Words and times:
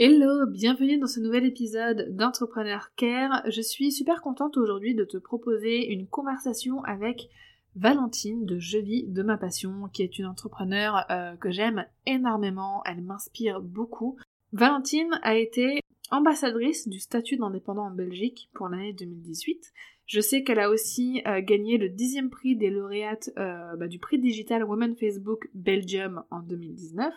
Hello, 0.00 0.44
bienvenue 0.48 0.98
dans 0.98 1.06
ce 1.06 1.20
nouvel 1.20 1.46
épisode 1.46 2.16
d'Entrepreneur 2.16 2.90
Care. 2.96 3.44
Je 3.48 3.60
suis 3.60 3.92
super 3.92 4.22
contente 4.22 4.56
aujourd'hui 4.56 4.96
de 4.96 5.04
te 5.04 5.18
proposer 5.18 5.92
une 5.92 6.08
conversation 6.08 6.82
avec 6.82 7.28
Valentine 7.76 8.44
de 8.44 8.58
Je 8.58 8.78
vis 8.78 9.04
de 9.04 9.22
ma 9.22 9.38
passion, 9.38 9.88
qui 9.92 10.02
est 10.02 10.18
une 10.18 10.26
entrepreneur 10.26 11.06
euh, 11.10 11.36
que 11.36 11.52
j'aime 11.52 11.86
énormément, 12.06 12.82
elle 12.86 13.02
m'inspire 13.02 13.60
beaucoup. 13.60 14.18
Valentine 14.52 15.16
a 15.22 15.36
été 15.36 15.78
ambassadrice 16.10 16.88
du 16.88 16.98
statut 16.98 17.36
d'indépendant 17.36 17.86
en 17.86 17.94
Belgique 17.94 18.50
pour 18.52 18.68
l'année 18.68 18.94
2018. 18.94 19.72
Je 20.06 20.20
sais 20.20 20.42
qu'elle 20.42 20.58
a 20.58 20.70
aussi 20.70 21.22
euh, 21.28 21.40
gagné 21.40 21.78
le 21.78 21.88
dixième 21.88 22.30
prix 22.30 22.56
des 22.56 22.70
lauréates 22.70 23.30
euh, 23.38 23.76
bah, 23.76 23.86
du 23.86 24.00
prix 24.00 24.18
digital 24.18 24.64
Women 24.64 24.96
Facebook 24.96 25.48
Belgium 25.54 26.24
en 26.32 26.40
2019. 26.40 27.14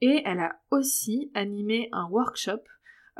Et 0.00 0.22
elle 0.24 0.40
a 0.40 0.60
aussi 0.70 1.30
animé 1.34 1.88
un 1.92 2.08
workshop 2.08 2.62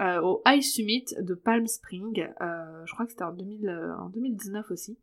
euh, 0.01 0.21
au 0.21 0.43
High 0.47 0.63
Summit 0.63 1.07
de 1.21 1.35
Palm 1.35 1.67
Spring. 1.67 2.29
Euh, 2.41 2.87
je 2.87 2.93
crois 2.93 3.05
que 3.05 3.11
c'était 3.11 3.25
en, 3.25 3.33
2019 3.33 4.65
euh, 4.71 4.73
aussi. 4.73 4.97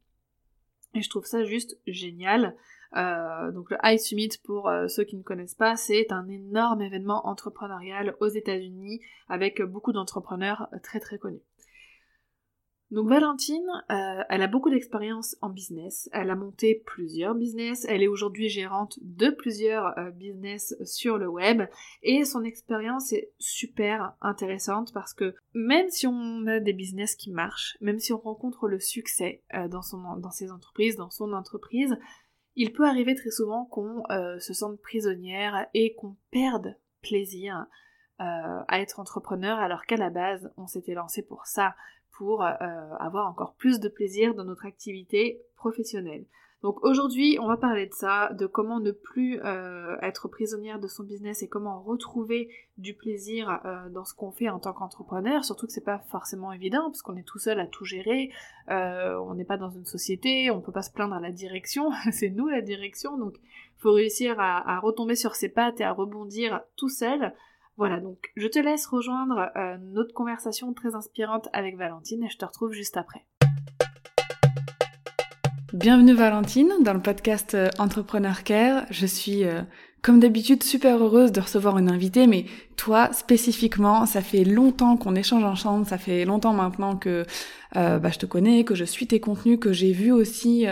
Et 0.93 1.01
je 1.01 1.09
trouve 1.09 1.25
ça 1.25 1.43
juste 1.43 1.77
génial. 1.85 2.55
donc 2.93 3.69
le 3.69 3.77
High 3.83 3.99
Summit, 3.99 4.29
pour 4.45 4.71
ceux 4.87 5.03
qui 5.03 5.17
ne 5.17 5.23
connaissent 5.23 5.55
pas, 5.55 5.75
c'est 5.75 6.13
un 6.13 6.29
énorme 6.29 6.81
événement 6.81 7.27
entrepreneurial 7.27 8.15
aux 8.21 8.29
États-Unis 8.29 9.01
avec 9.27 9.61
beaucoup 9.61 9.91
d'entrepreneurs 9.91 10.69
très 10.81 11.01
très 11.01 11.17
connus. 11.17 11.41
Donc 12.91 13.09
Valentine, 13.09 13.67
euh, 13.89 14.23
elle 14.30 14.44
a 14.44 14.47
beaucoup 14.47 14.69
d'expérience 14.69 15.36
en 15.41 15.50
business, 15.50 16.08
elle 16.14 16.30
a 16.30 16.36
monté 16.36 16.83
plusieurs 16.86 17.33
business, 17.33 17.83
elle 17.89 18.03
est 18.03 18.08
aujourd'hui 18.08 18.47
gérante 18.47 19.00
de 19.02 19.31
plusieurs 19.31 19.97
euh, 19.97 20.11
business 20.11 20.75
sur 20.83 21.17
le 21.17 21.27
web. 21.27 21.64
Et 22.03 22.25
son 22.25 22.44
expérience 22.44 23.11
est 23.11 23.31
super 23.39 24.14
intéressante 24.22 24.94
parce 24.94 25.16
que 25.16 25.33
même 25.55 25.89
si 25.89 26.05
on 26.05 26.45
a 26.45 26.59
des 26.59 26.73
business 26.73 27.16
qui 27.16 27.31
marchent, 27.31 27.75
même 27.81 27.97
si 27.97 28.14
on 28.14 28.19
rencontre 28.19 28.67
le 28.67 28.80
succès 28.80 29.42
euh, 29.55 29.67
dans, 29.67 29.81
ses 29.81 30.52
entreprises, 30.52 30.95
dans 30.95 31.09
son 31.09 31.33
entreprise, 31.33 31.98
il 32.55 32.71
peut 32.71 32.86
arriver 32.86 33.15
très 33.15 33.32
souvent 33.32 33.65
qu'on 33.65 34.04
se 34.39 34.54
sente 34.54 34.80
prisonnière 34.80 35.67
et 35.73 35.93
qu'on 35.95 36.15
perde 36.32 36.77
plaisir 37.02 37.65
à 38.17 38.80
être 38.80 39.02
entrepreneur 39.02 39.58
alors 39.58 39.86
qu'à 39.86 39.98
la 39.98 40.09
base 40.09 40.49
on 40.55 40.65
s'était 40.65 40.93
lancé 40.93 41.21
pour 41.21 41.48
ça, 41.48 41.76
pour 42.17 42.43
euh, 42.43 42.48
avoir 42.99 43.27
encore 43.27 43.53
plus 43.55 43.80
de 43.80 43.89
plaisir 43.89 44.33
dans 44.33 44.45
notre 44.45 44.65
activité 44.65 45.42
professionnelle. 45.55 46.26
Donc 46.64 46.83
aujourd'hui, 46.83 47.37
on 47.39 47.48
va 47.48 47.58
parler 47.58 47.86
de 47.86 47.93
ça, 47.93 48.33
de 48.33 48.48
comment 48.48 48.80
ne 48.80 48.92
plus 48.92 49.39
euh, 49.43 49.98
être 50.02 50.27
prisonnière 50.27 50.80
de 50.80 50.87
son 50.87 51.03
business 51.03 51.43
et 51.43 51.48
comment 51.48 51.80
retrouver 51.83 52.49
du 52.77 52.95
plaisir 52.95 53.61
euh, 53.65 53.89
dans 53.89 54.03
ce 54.03 54.15
qu'on 54.15 54.31
fait 54.31 54.49
en 54.49 54.58
tant 54.58 54.73
qu'entrepreneur, 54.73 55.45
surtout 55.45 55.67
que 55.67 55.73
c'est 55.73 55.83
pas 55.83 55.99
forcément 56.09 56.52
évident 56.52 56.86
parce 56.86 57.03
qu'on 57.03 57.17
est 57.17 57.27
tout 57.27 57.37
seul 57.37 57.59
à 57.59 57.67
tout 57.67 57.86
gérer, 57.86 58.32
on 58.67 59.36
n'est 59.36 59.45
pas 59.45 59.58
dans 59.58 59.70
une 59.70 59.86
société, 59.86 60.49
on 60.49 60.61
peut 60.61 60.71
pas 60.71 60.82
se 60.82 60.92
plaindre 60.92 61.14
à 61.14 61.20
la 61.20 61.32
direction, 61.32 61.92
c'est 62.11 62.30
nous 62.30 62.47
la 62.47 62.61
direction, 62.61 63.17
donc 63.17 63.36
faut 63.77 63.92
réussir 63.92 64.39
à 64.39 64.80
retomber 64.80 65.15
sur 65.15 65.36
ses 65.36 65.49
pattes 65.49 65.82
et 65.82 65.83
à 65.83 65.92
rebondir 65.92 66.61
tout 66.77 66.89
seul. 66.89 67.33
Voilà, 67.77 67.99
donc 67.99 68.31
je 68.37 68.47
te 68.47 68.58
laisse 68.58 68.86
rejoindre 68.87 69.49
euh, 69.58 69.75
notre 69.91 70.13
conversation 70.13 70.73
très 70.73 70.95
inspirante 70.95 71.49
avec 71.52 71.75
Valentine 71.75 72.23
et 72.23 72.30
je 72.30 72.37
te 72.37 72.45
retrouve 72.45 72.71
juste 72.71 72.95
après. 72.95 73.25
Bienvenue 75.73 76.14
Valentine 76.14 76.71
dans 76.80 76.93
le 76.93 77.02
podcast 77.02 77.53
euh, 77.53 77.67
Entrepreneur 77.77 78.45
Care. 78.45 78.85
Je 78.91 79.05
suis 79.05 79.43
euh, 79.43 79.61
comme 80.02 80.21
d'habitude 80.21 80.64
super 80.64 81.03
heureuse 81.03 81.33
de 81.33 81.41
recevoir 81.41 81.77
une 81.77 81.91
invitée, 81.91 82.27
mais 82.27 82.45
toi 82.77 83.11
spécifiquement, 83.11 84.05
ça 84.05 84.21
fait 84.21 84.45
longtemps 84.45 84.95
qu'on 84.95 85.15
échange 85.15 85.43
ensemble, 85.43 85.85
ça 85.85 85.97
fait 85.97 86.23
longtemps 86.23 86.53
maintenant 86.53 86.95
que 86.95 87.25
bah, 87.73 88.09
je 88.09 88.19
te 88.19 88.25
connais, 88.25 88.64
que 88.64 88.75
je 88.75 88.85
suis 88.85 89.05
tes 89.05 89.19
contenus, 89.19 89.59
que 89.59 89.73
j'ai 89.73 89.91
vu 89.91 90.14
aussi 90.14 90.65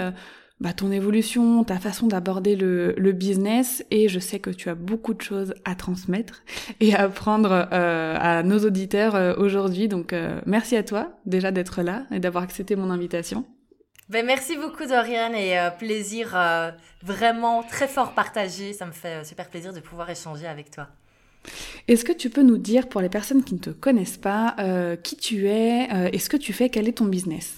bah, 0.64 0.72
ton 0.72 0.94
évolution, 0.94 1.66
ta 1.66 1.78
façon 1.78 2.08
d'aborder 2.08 2.56
le, 2.56 2.94
le, 2.98 3.12
business 3.12 3.84
et 3.92 4.08
je 4.08 4.18
sais 4.18 4.40
que 4.40 4.50
tu 4.50 4.70
as 4.70 4.76
beaucoup 4.76 5.14
de 5.14 5.22
choses 5.22 5.54
à 5.66 5.76
transmettre 5.76 6.42
et 6.80 6.96
à 6.96 7.02
apprendre 7.02 7.68
euh, 7.74 8.16
à 8.18 8.44
nos 8.44 8.60
auditeurs 8.60 9.14
euh, 9.16 9.34
aujourd'hui. 9.36 9.90
Donc 9.90 10.14
euh, 10.14 10.40
merci 10.46 10.78
à 10.78 10.84
toi 10.84 11.12
déjà 11.26 11.52
d'être 11.52 11.82
là 11.82 12.06
et 12.12 12.22
d'avoir 12.22 12.46
accepté 12.46 12.78
mon 12.78 12.92
invitation. 12.92 13.44
Ben, 14.08 14.26
merci 14.26 14.56
beaucoup 14.56 14.86
Dorian 14.86 15.34
et 15.34 15.58
plaisir 15.80 16.38
vraiment 17.02 17.64
très 17.64 17.90
fort 17.90 18.14
partagé. 18.14 18.72
Ça 18.72 18.86
me 18.86 18.94
fait 18.94 19.26
super 19.26 19.50
plaisir 19.50 19.74
de 19.74 19.82
pouvoir 19.82 20.10
échanger 20.10 20.48
avec 20.48 20.72
toi. 20.72 20.88
Est-ce 21.90 22.06
que 22.06 22.14
tu 22.14 22.30
peux 22.30 22.44
nous 22.44 22.58
dire 22.58 22.88
pour 22.88 23.02
les 23.02 23.10
personnes 23.10 23.44
qui 23.44 23.56
ne 23.56 23.60
te 23.60 23.70
connaissent 23.70 24.18
pas 24.18 24.56
qui 25.04 25.18
tu 25.18 25.48
es 25.48 26.10
et 26.14 26.20
ce 26.20 26.30
que 26.30 26.38
tu 26.38 26.54
fais, 26.54 26.70
quel 26.70 26.88
est 26.88 27.00
ton 27.00 27.06
business? 27.06 27.58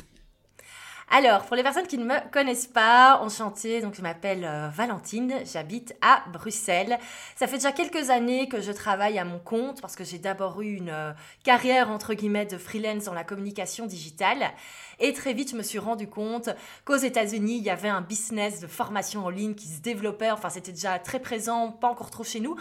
Alors, 1.12 1.44
pour 1.44 1.56
les 1.56 1.62
personnes 1.62 1.86
qui 1.86 2.00
ne 2.00 2.04
me 2.04 2.32
connaissent 2.32 2.66
pas, 2.66 3.20
enchantée, 3.22 3.80
donc 3.80 3.94
je 3.94 4.02
m'appelle 4.02 4.44
euh, 4.44 4.70
Valentine, 4.70 5.36
j'habite 5.46 5.96
à 6.02 6.24
Bruxelles. 6.34 6.98
Ça 7.36 7.46
fait 7.46 7.58
déjà 7.58 7.72
quelques 7.72 8.10
années 8.10 8.50
que 8.50 8.60
je 8.60 8.72
travaille 8.72 9.20
à 9.20 9.24
mon 9.24 9.38
compte 9.38 9.82
parce 9.82 9.96
que 9.96 10.04
j'ai 10.04 10.18
d'abord 10.18 10.62
eu 10.62 10.74
une 10.74 10.90
euh, 10.90 11.12
carrière 11.44 11.92
entre 11.92 12.16
guillemets 12.16 12.48
de 12.48 12.58
freelance 12.58 13.04
dans 13.04 13.14
la 13.14 13.24
communication 13.24 13.86
digitale. 13.86 14.52
Et 15.00 15.14
très 15.14 15.34
vite, 15.34 15.52
je 15.52 15.56
me 15.56 15.64
suis 15.64 15.80
rendu 15.80 16.08
compte 16.08 16.50
qu'aux 16.86 16.96
États-Unis, 16.96 17.58
il 17.58 17.64
y 17.64 17.70
avait 17.70 17.90
un 17.90 18.02
business 18.02 18.60
de 18.60 18.68
formation 18.68 19.26
en 19.26 19.30
ligne 19.30 19.54
qui 19.54 19.68
se 19.68 19.82
développait. 19.82 20.32
Enfin, 20.32 20.50
c'était 20.50 20.72
déjà 20.72 20.98
très 20.98 21.20
présent, 21.20 21.70
pas 21.72 21.90
encore 21.90 22.10
trop 22.10 22.24
chez 22.24 22.40
nous. 22.40 22.56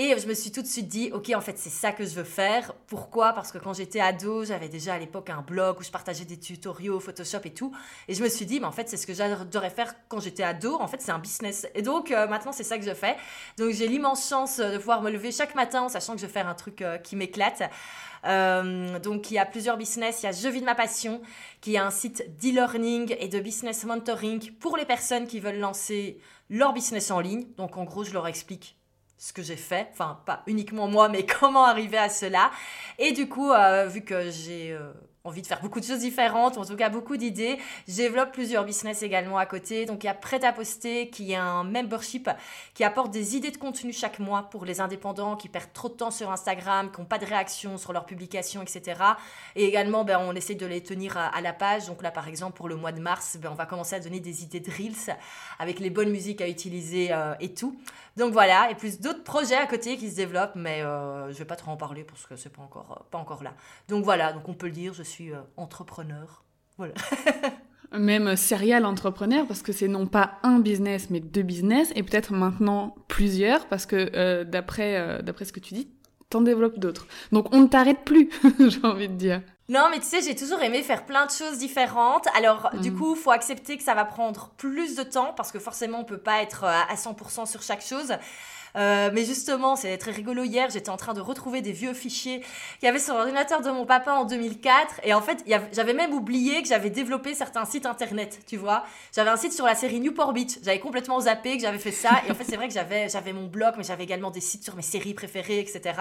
Et 0.00 0.16
je 0.16 0.28
me 0.28 0.34
suis 0.34 0.52
tout 0.52 0.62
de 0.62 0.66
suite 0.68 0.86
dit, 0.86 1.10
ok, 1.12 1.32
en 1.34 1.40
fait, 1.40 1.58
c'est 1.58 1.70
ça 1.70 1.90
que 1.90 2.04
je 2.04 2.14
veux 2.14 2.22
faire. 2.22 2.72
Pourquoi? 2.86 3.32
Parce 3.32 3.50
que 3.50 3.58
quand 3.58 3.72
j'étais 3.72 3.98
ado, 3.98 4.44
j'avais 4.44 4.68
déjà 4.68 4.94
à 4.94 4.98
l'époque 4.98 5.28
un 5.28 5.42
blog 5.42 5.80
où 5.80 5.82
je 5.82 5.90
partageais 5.90 6.24
des 6.24 6.38
tutoriaux 6.38 7.00
Photoshop 7.00 7.40
et 7.42 7.52
tout. 7.52 7.74
Et 8.06 8.14
je 8.14 8.22
me 8.22 8.28
suis 8.28 8.46
dit, 8.46 8.60
mais 8.60 8.66
en 8.66 8.70
fait, 8.70 8.88
c'est 8.88 8.96
ce 8.96 9.08
que 9.08 9.12
j'adorais 9.12 9.70
faire 9.70 9.92
quand 10.06 10.20
j'étais 10.20 10.44
ado. 10.44 10.76
En 10.80 10.86
fait, 10.86 11.02
c'est 11.02 11.10
un 11.10 11.18
business. 11.18 11.66
Et 11.74 11.82
donc, 11.82 12.12
euh, 12.12 12.28
maintenant, 12.28 12.52
c'est 12.52 12.62
ça 12.62 12.78
que 12.78 12.84
je 12.84 12.94
fais. 12.94 13.16
Donc, 13.56 13.72
j'ai 13.72 13.88
l'immense 13.88 14.28
chance 14.28 14.58
de 14.58 14.78
pouvoir 14.78 15.02
me 15.02 15.10
lever 15.10 15.32
chaque 15.32 15.56
matin 15.56 15.82
en 15.82 15.88
sachant 15.88 16.14
que 16.14 16.20
je 16.20 16.26
vais 16.26 16.32
faire 16.32 16.46
un 16.46 16.54
truc 16.54 16.80
euh, 16.80 16.98
qui 16.98 17.16
m'éclate. 17.16 17.68
Euh, 18.24 19.00
donc, 19.00 19.32
il 19.32 19.34
y 19.34 19.38
a 19.40 19.46
plusieurs 19.46 19.76
business. 19.76 20.22
Il 20.22 20.26
y 20.26 20.28
a 20.28 20.32
Je 20.32 20.46
vis 20.46 20.60
de 20.60 20.66
ma 20.66 20.76
passion, 20.76 21.20
qui 21.60 21.74
est 21.74 21.78
un 21.78 21.90
site 21.90 22.38
d'e-learning 22.38 23.16
et 23.18 23.26
de 23.26 23.40
business 23.40 23.84
mentoring 23.84 24.52
pour 24.60 24.76
les 24.76 24.86
personnes 24.86 25.26
qui 25.26 25.40
veulent 25.40 25.58
lancer 25.58 26.20
leur 26.50 26.72
business 26.72 27.10
en 27.10 27.18
ligne. 27.18 27.48
Donc, 27.56 27.76
en 27.76 27.82
gros, 27.82 28.04
je 28.04 28.12
leur 28.12 28.28
explique 28.28 28.77
ce 29.18 29.32
que 29.32 29.42
j'ai 29.42 29.56
fait, 29.56 29.88
enfin 29.92 30.20
pas 30.24 30.42
uniquement 30.46 30.88
moi, 30.88 31.08
mais 31.08 31.26
comment 31.40 31.64
arriver 31.64 31.98
à 31.98 32.08
cela. 32.08 32.50
Et 32.98 33.12
du 33.12 33.28
coup, 33.28 33.50
euh, 33.50 33.86
vu 33.86 34.02
que 34.02 34.30
j'ai 34.30 34.72
euh, 34.72 34.92
envie 35.28 35.42
de 35.42 35.46
faire 35.46 35.60
beaucoup 35.60 35.80
de 35.80 35.84
choses 35.84 36.00
différentes, 36.00 36.58
en 36.58 36.64
tout 36.64 36.76
cas 36.76 36.88
beaucoup 36.88 37.16
d'idées. 37.16 37.58
Je 37.86 37.96
développe 37.96 38.32
plusieurs 38.32 38.64
business 38.64 39.02
également 39.02 39.38
à 39.38 39.46
côté. 39.46 39.86
Donc 39.86 40.04
il 40.04 40.06
y 40.06 40.10
a 40.10 40.14
Prêt 40.14 40.44
à 40.44 40.52
poster 40.52 41.08
qui 41.08 41.32
est 41.32 41.36
un 41.36 41.64
membership 41.64 42.28
qui 42.74 42.84
apporte 42.84 43.10
des 43.10 43.36
idées 43.36 43.50
de 43.50 43.56
contenu 43.56 43.92
chaque 43.92 44.18
mois 44.18 44.44
pour 44.50 44.64
les 44.64 44.80
indépendants 44.80 45.36
qui 45.36 45.48
perdent 45.48 45.72
trop 45.72 45.88
de 45.88 45.94
temps 45.94 46.10
sur 46.10 46.30
Instagram, 46.30 46.90
qui 46.90 47.00
n'ont 47.00 47.06
pas 47.06 47.18
de 47.18 47.24
réaction 47.24 47.78
sur 47.78 47.92
leurs 47.92 48.04
publications, 48.04 48.62
etc. 48.62 49.00
Et 49.54 49.64
également, 49.64 50.04
ben, 50.04 50.18
on 50.20 50.34
essaie 50.34 50.54
de 50.54 50.66
les 50.66 50.82
tenir 50.82 51.16
à, 51.16 51.40
la 51.40 51.52
page. 51.52 51.86
Donc 51.86 52.02
là, 52.02 52.10
par 52.10 52.28
exemple, 52.28 52.56
pour 52.56 52.68
le 52.68 52.76
mois 52.76 52.92
de 52.92 53.00
mars, 53.00 53.38
ben, 53.40 53.50
on 53.52 53.54
va 53.54 53.66
commencer 53.66 53.96
à 53.96 54.00
donner 54.00 54.20
des 54.20 54.42
idées 54.42 54.60
de 54.60 54.70
Reels 54.70 55.16
avec 55.58 55.78
les 55.78 55.90
bonnes 55.90 56.10
musiques 56.10 56.40
à 56.40 56.48
utiliser 56.48 57.12
euh, 57.12 57.34
et 57.40 57.54
tout. 57.54 57.78
Donc 58.16 58.32
voilà, 58.32 58.68
et 58.70 58.74
plus 58.74 59.00
d'autres 59.00 59.22
projets 59.22 59.54
à 59.54 59.66
côté 59.66 59.96
qui 59.96 60.10
se 60.10 60.16
développent, 60.16 60.56
mais 60.56 60.82
euh, 60.82 61.32
je 61.32 61.38
vais 61.38 61.44
pas 61.44 61.54
trop 61.54 61.70
en 61.70 61.76
parler 61.76 62.02
parce 62.02 62.26
que 62.26 62.34
c'est 62.34 62.48
pas 62.52 62.62
encore, 62.62 63.06
pas 63.12 63.18
encore 63.18 63.44
là. 63.44 63.54
Donc 63.88 64.04
voilà, 64.04 64.32
donc 64.32 64.48
on 64.48 64.54
peut 64.54 64.66
le 64.66 64.72
dire, 64.72 64.92
je 64.92 65.04
suis 65.04 65.17
euh, 65.20 65.40
entrepreneur. 65.56 66.44
Voilà. 66.76 66.94
même 67.92 68.36
serial 68.36 68.84
entrepreneur 68.84 69.46
parce 69.46 69.62
que 69.62 69.72
c'est 69.72 69.88
non 69.88 70.06
pas 70.06 70.32
un 70.42 70.58
business 70.58 71.08
mais 71.10 71.20
deux 71.20 71.42
business 71.42 71.90
et 71.94 72.02
peut-être 72.02 72.32
maintenant 72.32 72.94
plusieurs 73.08 73.66
parce 73.66 73.86
que 73.86 74.10
euh, 74.14 74.44
d'après 74.44 74.96
euh, 74.98 75.22
d'après 75.22 75.44
ce 75.44 75.52
que 75.52 75.60
tu 75.60 75.74
dis, 75.74 75.88
t'en 76.30 76.42
développes 76.42 76.78
d'autres. 76.78 77.06
Donc 77.32 77.54
on 77.54 77.62
ne 77.62 77.66
t'arrête 77.66 78.04
plus, 78.04 78.28
j'ai 78.58 78.84
envie 78.84 79.08
de 79.08 79.14
dire. 79.14 79.42
Non, 79.70 79.88
mais 79.90 79.98
tu 79.98 80.06
sais, 80.06 80.22
j'ai 80.22 80.34
toujours 80.34 80.62
aimé 80.62 80.82
faire 80.82 81.04
plein 81.04 81.26
de 81.26 81.30
choses 81.30 81.58
différentes. 81.58 82.26
Alors, 82.34 82.70
du 82.80 82.90
mm. 82.90 82.98
coup, 82.98 83.14
faut 83.14 83.32
accepter 83.32 83.76
que 83.76 83.82
ça 83.82 83.94
va 83.94 84.06
prendre 84.06 84.50
plus 84.56 84.96
de 84.96 85.02
temps 85.02 85.34
parce 85.36 85.52
que 85.52 85.58
forcément, 85.58 86.00
on 86.00 86.04
peut 86.04 86.16
pas 86.16 86.40
être 86.40 86.64
euh, 86.64 86.68
à 86.88 86.94
100% 86.94 87.44
sur 87.44 87.60
chaque 87.60 87.82
chose. 87.82 88.14
Euh, 88.76 89.10
mais 89.12 89.24
justement, 89.24 89.76
c'est 89.76 89.96
très 89.98 90.10
rigolo. 90.10 90.44
Hier, 90.44 90.70
j'étais 90.70 90.90
en 90.90 90.96
train 90.96 91.14
de 91.14 91.20
retrouver 91.20 91.62
des 91.62 91.72
vieux 91.72 91.94
fichiers 91.94 92.40
qu'il 92.40 92.86
y 92.86 92.88
avait 92.88 92.98
sur 92.98 93.14
l'ordinateur 93.14 93.60
de 93.60 93.70
mon 93.70 93.86
papa 93.86 94.12
en 94.12 94.24
2004. 94.24 95.00
Et 95.04 95.14
en 95.14 95.22
fait, 95.22 95.44
j'avais 95.72 95.94
même 95.94 96.12
oublié 96.12 96.62
que 96.62 96.68
j'avais 96.68 96.90
développé 96.90 97.34
certains 97.34 97.64
sites 97.64 97.86
internet, 97.86 98.40
tu 98.46 98.56
vois. 98.56 98.84
J'avais 99.14 99.30
un 99.30 99.36
site 99.36 99.52
sur 99.52 99.64
la 99.64 99.74
série 99.74 100.00
Newport 100.00 100.32
Beach. 100.32 100.58
J'avais 100.62 100.80
complètement 100.80 101.20
zappé 101.20 101.56
que 101.56 101.62
j'avais 101.62 101.78
fait 101.78 101.92
ça. 101.92 102.22
Et 102.26 102.30
en 102.30 102.34
fait, 102.34 102.44
c'est 102.44 102.56
vrai 102.56 102.68
que 102.68 102.74
j'avais, 102.74 103.32
mon 103.32 103.46
blog, 103.46 103.74
mais 103.76 103.84
j'avais 103.84 104.04
également 104.04 104.30
des 104.30 104.40
sites 104.40 104.64
sur 104.64 104.76
mes 104.76 104.82
séries 104.82 105.14
préférées, 105.14 105.60
etc. 105.60 105.94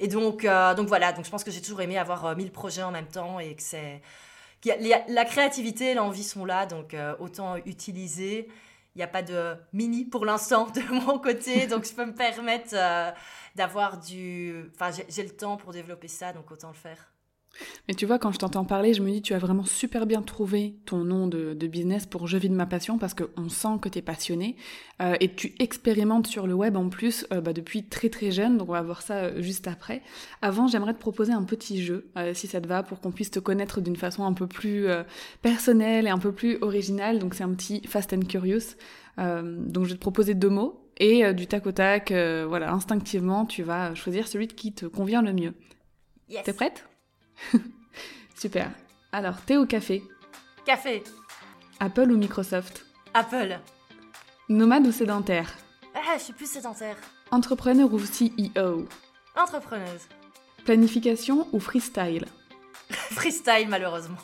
Et 0.00 0.08
donc, 0.08 0.44
euh, 0.44 0.74
donc 0.74 0.88
voilà. 0.88 1.12
Donc 1.12 1.24
je 1.24 1.30
pense 1.30 1.44
que 1.44 1.50
j'ai 1.50 1.62
toujours 1.62 1.80
aimé 1.80 1.98
avoir 1.98 2.26
euh, 2.26 2.34
mille 2.34 2.50
projets 2.50 2.82
en 2.82 2.90
même 2.90 3.06
temps 3.06 3.38
et 3.38 3.54
que 3.54 3.62
c'est. 3.62 4.00
La 5.08 5.26
créativité 5.26 5.90
et 5.90 5.94
l'envie 5.94 6.24
sont 6.24 6.46
là, 6.46 6.64
donc 6.64 6.96
autant 7.18 7.56
utiliser 7.66 8.48
il 8.94 8.98
n'y 8.98 9.04
a 9.04 9.08
pas 9.08 9.22
de 9.22 9.56
mini 9.72 10.04
pour 10.04 10.24
l'instant 10.24 10.66
de 10.70 10.80
mon 11.06 11.18
côté, 11.18 11.66
donc 11.66 11.84
je 11.84 11.92
peux 11.92 12.06
me 12.06 12.14
permettre 12.14 12.74
euh, 12.74 13.10
d'avoir 13.54 13.98
du... 13.98 14.70
Enfin, 14.74 14.90
j'ai 15.08 15.22
le 15.22 15.30
temps 15.30 15.56
pour 15.56 15.72
développer 15.72 16.08
ça, 16.08 16.32
donc 16.32 16.50
autant 16.50 16.68
le 16.68 16.74
faire. 16.74 17.13
Mais 17.88 17.94
tu 17.94 18.06
vois, 18.06 18.18
quand 18.18 18.32
je 18.32 18.38
t'entends 18.38 18.64
parler, 18.64 18.94
je 18.94 19.02
me 19.02 19.10
dis, 19.10 19.22
tu 19.22 19.34
as 19.34 19.38
vraiment 19.38 19.64
super 19.64 20.06
bien 20.06 20.22
trouvé 20.22 20.74
ton 20.86 21.04
nom 21.04 21.26
de, 21.26 21.54
business 21.64 22.04
pour 22.04 22.26
Je 22.26 22.36
vis 22.36 22.50
de 22.50 22.54
ma 22.54 22.66
passion 22.66 22.98
parce 22.98 23.14
qu'on 23.14 23.48
sent 23.48 23.78
que 23.80 23.88
tu 23.88 23.98
es 23.98 24.02
passionné 24.02 24.56
euh, 25.00 25.14
et 25.20 25.34
tu 25.34 25.54
expérimentes 25.58 26.26
sur 26.26 26.46
le 26.46 26.52
web 26.52 26.76
en 26.76 26.90
plus 26.90 27.26
euh, 27.32 27.40
bah, 27.40 27.54
depuis 27.54 27.84
très 27.84 28.10
très 28.10 28.30
jeune, 28.30 28.58
donc 28.58 28.68
on 28.68 28.72
va 28.72 28.82
voir 28.82 29.00
ça 29.00 29.14
euh, 29.14 29.40
juste 29.40 29.66
après. 29.66 30.02
Avant, 30.42 30.68
j'aimerais 30.68 30.92
te 30.92 30.98
proposer 30.98 31.32
un 31.32 31.42
petit 31.42 31.82
jeu, 31.82 32.10
si 32.34 32.46
ça 32.46 32.60
te 32.60 32.68
va, 32.68 32.82
pour 32.82 33.00
qu'on 33.00 33.12
puisse 33.12 33.30
te 33.30 33.38
connaître 33.38 33.80
d'une 33.80 33.96
façon 33.96 34.24
un 34.24 34.34
peu 34.34 34.46
plus 34.46 34.86
personnelle 35.42 36.06
et 36.06 36.10
un 36.10 36.18
peu 36.18 36.32
plus 36.32 36.58
originale. 36.60 37.18
Donc 37.18 37.34
c'est 37.34 37.44
un 37.44 37.54
petit 37.54 37.82
Fast 37.86 38.12
and 38.12 38.20
Curious. 38.28 38.76
donc 39.16 39.84
je 39.84 39.90
vais 39.90 39.94
te 39.94 40.00
proposer 40.00 40.34
deux 40.34 40.48
mots 40.48 40.80
et 40.98 41.32
du 41.32 41.46
tac 41.46 41.66
au 41.66 41.72
tac, 41.72 42.12
voilà, 42.12 42.72
instinctivement, 42.72 43.46
tu 43.46 43.62
vas 43.62 43.94
choisir 43.94 44.28
celui 44.28 44.48
qui 44.48 44.72
te 44.72 44.86
convient 44.86 45.22
le 45.22 45.32
mieux. 45.32 45.54
Yes. 46.28 46.44
T'es 46.44 46.52
prête? 46.52 46.84
Super. 48.34 48.70
Alors, 49.12 49.40
thé 49.42 49.56
ou 49.56 49.66
café? 49.66 50.02
Café. 50.64 51.02
Apple 51.80 52.10
ou 52.10 52.16
Microsoft? 52.16 52.84
Apple. 53.12 53.58
Nomade 54.48 54.86
ou 54.86 54.92
sédentaire? 54.92 55.54
Ah, 55.94 56.16
je 56.18 56.24
suis 56.24 56.32
plus 56.32 56.50
sédentaire. 56.50 56.96
Entrepreneur 57.30 57.92
ou 57.92 57.98
CEO 57.98 58.86
Entrepreneuse. 59.36 60.02
Planification 60.64 61.48
ou 61.52 61.60
freestyle? 61.60 62.26
Freestyle, 62.90 63.68
malheureusement. 63.68 64.16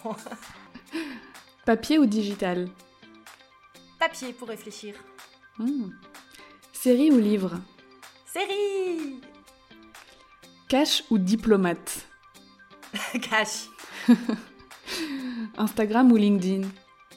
Papier 1.65 1.99
ou 1.99 2.07
digital? 2.07 2.69
Papier 3.99 4.33
pour 4.33 4.49
réfléchir. 4.49 4.95
Hmm. 5.59 5.91
Série 6.73 7.11
ou 7.11 7.19
livre? 7.19 7.61
Série 8.27 9.21
Cash 10.69 11.05
ou 11.11 11.19
diplomate? 11.19 12.07
Cash. 13.23 13.69
Instagram 15.59 16.13
ou 16.13 16.17
LinkedIn? 16.17 16.69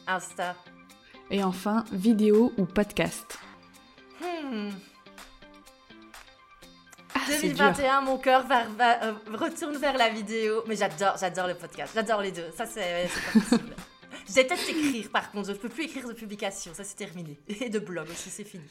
Insta. 0.08 0.56
Et 1.32 1.44
enfin, 1.44 1.86
vidéo 1.92 2.52
ou 2.58 2.66
podcast? 2.66 3.40
Hmm. 4.22 4.70
2021, 7.28 7.98
ah, 7.98 8.02
mon 8.02 8.18
cœur 8.18 8.46
euh, 8.52 9.14
retourne 9.34 9.78
vers 9.78 9.98
la 9.98 10.10
vidéo. 10.10 10.64
Mais 10.68 10.76
j'adore, 10.76 11.16
j'adore 11.20 11.48
le 11.48 11.56
podcast. 11.56 11.94
J'adore 11.96 12.22
les 12.22 12.32
deux. 12.32 12.52
Ça, 12.56 12.66
c'est 12.66 13.08
pas 13.08 13.40
possible. 13.40 13.76
déteste 14.36 14.70
écrire, 14.70 15.10
par 15.10 15.32
contre. 15.32 15.48
Je 15.48 15.54
ne 15.54 15.58
peux 15.58 15.70
plus 15.70 15.86
écrire 15.86 16.08
de 16.08 16.14
publication. 16.14 16.74
Ça, 16.74 16.84
c'est 16.84 16.96
terminé. 16.96 17.40
Et 17.48 17.70
de 17.70 17.80
blog 17.80 18.10
aussi, 18.10 18.30
c'est 18.30 18.44
fini. 18.44 18.64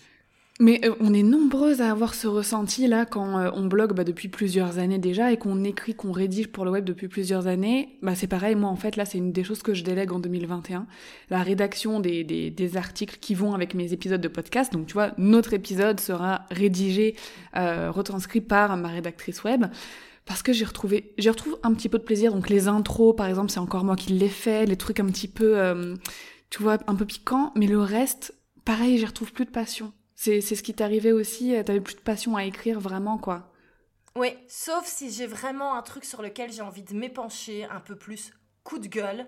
Mais 0.63 0.81
euh, 0.85 0.95
on 1.01 1.13
est 1.13 1.25
nombreuses 1.25 1.81
à 1.81 1.91
avoir 1.91 2.15
ce 2.15 2.29
ressenti 2.29 2.87
là 2.87 3.05
quand 3.05 3.37
euh, 3.37 3.51
on 3.53 3.67
blogue 3.67 3.95
bah, 3.95 4.05
depuis 4.05 4.29
plusieurs 4.29 4.79
années 4.79 5.01
déjà 5.01 5.33
et 5.33 5.37
qu'on 5.37 5.65
écrit, 5.65 5.93
qu'on 5.93 6.13
rédige 6.13 6.53
pour 6.53 6.65
le 6.65 6.71
web 6.71 6.85
depuis 6.85 7.09
plusieurs 7.09 7.49
années. 7.49 7.99
Bah 8.01 8.15
c'est 8.15 8.29
pareil, 8.29 8.55
moi 8.55 8.71
en 8.71 8.77
fait 8.77 8.95
là 8.95 9.05
c'est 9.05 9.19
une 9.19 9.33
des 9.33 9.43
choses 9.43 9.61
que 9.65 9.75
je 9.75 9.83
délègue 9.83 10.13
en 10.13 10.21
2021, 10.21 10.87
la 11.31 11.43
rédaction 11.43 11.99
des, 11.99 12.23
des, 12.23 12.51
des, 12.51 12.77
articles 12.77 13.19
qui 13.21 13.35
vont 13.35 13.55
avec 13.55 13.75
mes 13.75 13.93
épisodes 13.93 14.21
de 14.21 14.29
podcast. 14.29 14.73
Donc 14.73 14.87
tu 14.87 14.93
vois, 14.93 15.11
notre 15.19 15.53
épisode 15.53 15.99
sera 15.99 16.43
rédigé, 16.53 17.17
euh, 17.57 17.91
retranscrit 17.91 18.41
par 18.41 18.77
ma 18.77 18.87
rédactrice 18.87 19.43
web 19.43 19.65
parce 20.27 20.45
que 20.45 20.53
j'ai 20.53 20.65
retrouvé, 20.65 21.13
j'y 21.19 21.29
retrouve 21.29 21.59
un 21.65 21.75
petit 21.75 21.89
peu 21.89 21.99
de 21.99 22.05
plaisir. 22.05 22.33
Donc 22.33 22.49
les 22.49 22.69
intros 22.69 23.17
par 23.17 23.27
exemple 23.27 23.51
c'est 23.51 23.59
encore 23.59 23.83
moi 23.83 23.97
qui 23.97 24.13
les 24.13 24.29
fais, 24.29 24.65
les 24.65 24.77
trucs 24.77 25.01
un 25.01 25.07
petit 25.07 25.27
peu, 25.27 25.59
euh, 25.59 25.97
tu 26.51 26.63
vois, 26.63 26.79
un 26.87 26.95
peu 26.95 27.05
piquants, 27.05 27.51
mais 27.57 27.67
le 27.67 27.81
reste, 27.81 28.37
pareil, 28.65 28.97
j'y 28.97 29.07
retrouve 29.07 29.33
plus 29.33 29.45
de 29.45 29.51
passion. 29.51 29.93
C'est 30.25 30.41
ce 30.41 30.63
qui 30.63 30.73
t'arrivait 30.73 31.11
aussi, 31.11 31.57
euh, 31.57 31.65
t'avais 31.65 31.81
plus 31.81 31.97
de 31.97 32.01
passion 32.01 32.37
à 32.37 32.45
écrire 32.45 32.79
vraiment, 32.79 33.19
quoi. 33.19 33.51
Oui, 34.15 34.29
sauf 34.47 34.87
si 34.87 35.11
j'ai 35.11 35.27
vraiment 35.27 35.75
un 35.75 35.83
truc 35.83 36.05
sur 36.05 36.23
lequel 36.23 36.53
j'ai 36.53 36.63
envie 36.63 36.85
de 36.85 36.95
m'épancher 36.95 37.65
un 37.65 37.81
peu 37.81 37.97
plus, 37.97 38.33
coup 38.63 38.79
de 38.79 38.87
gueule. 38.87 39.27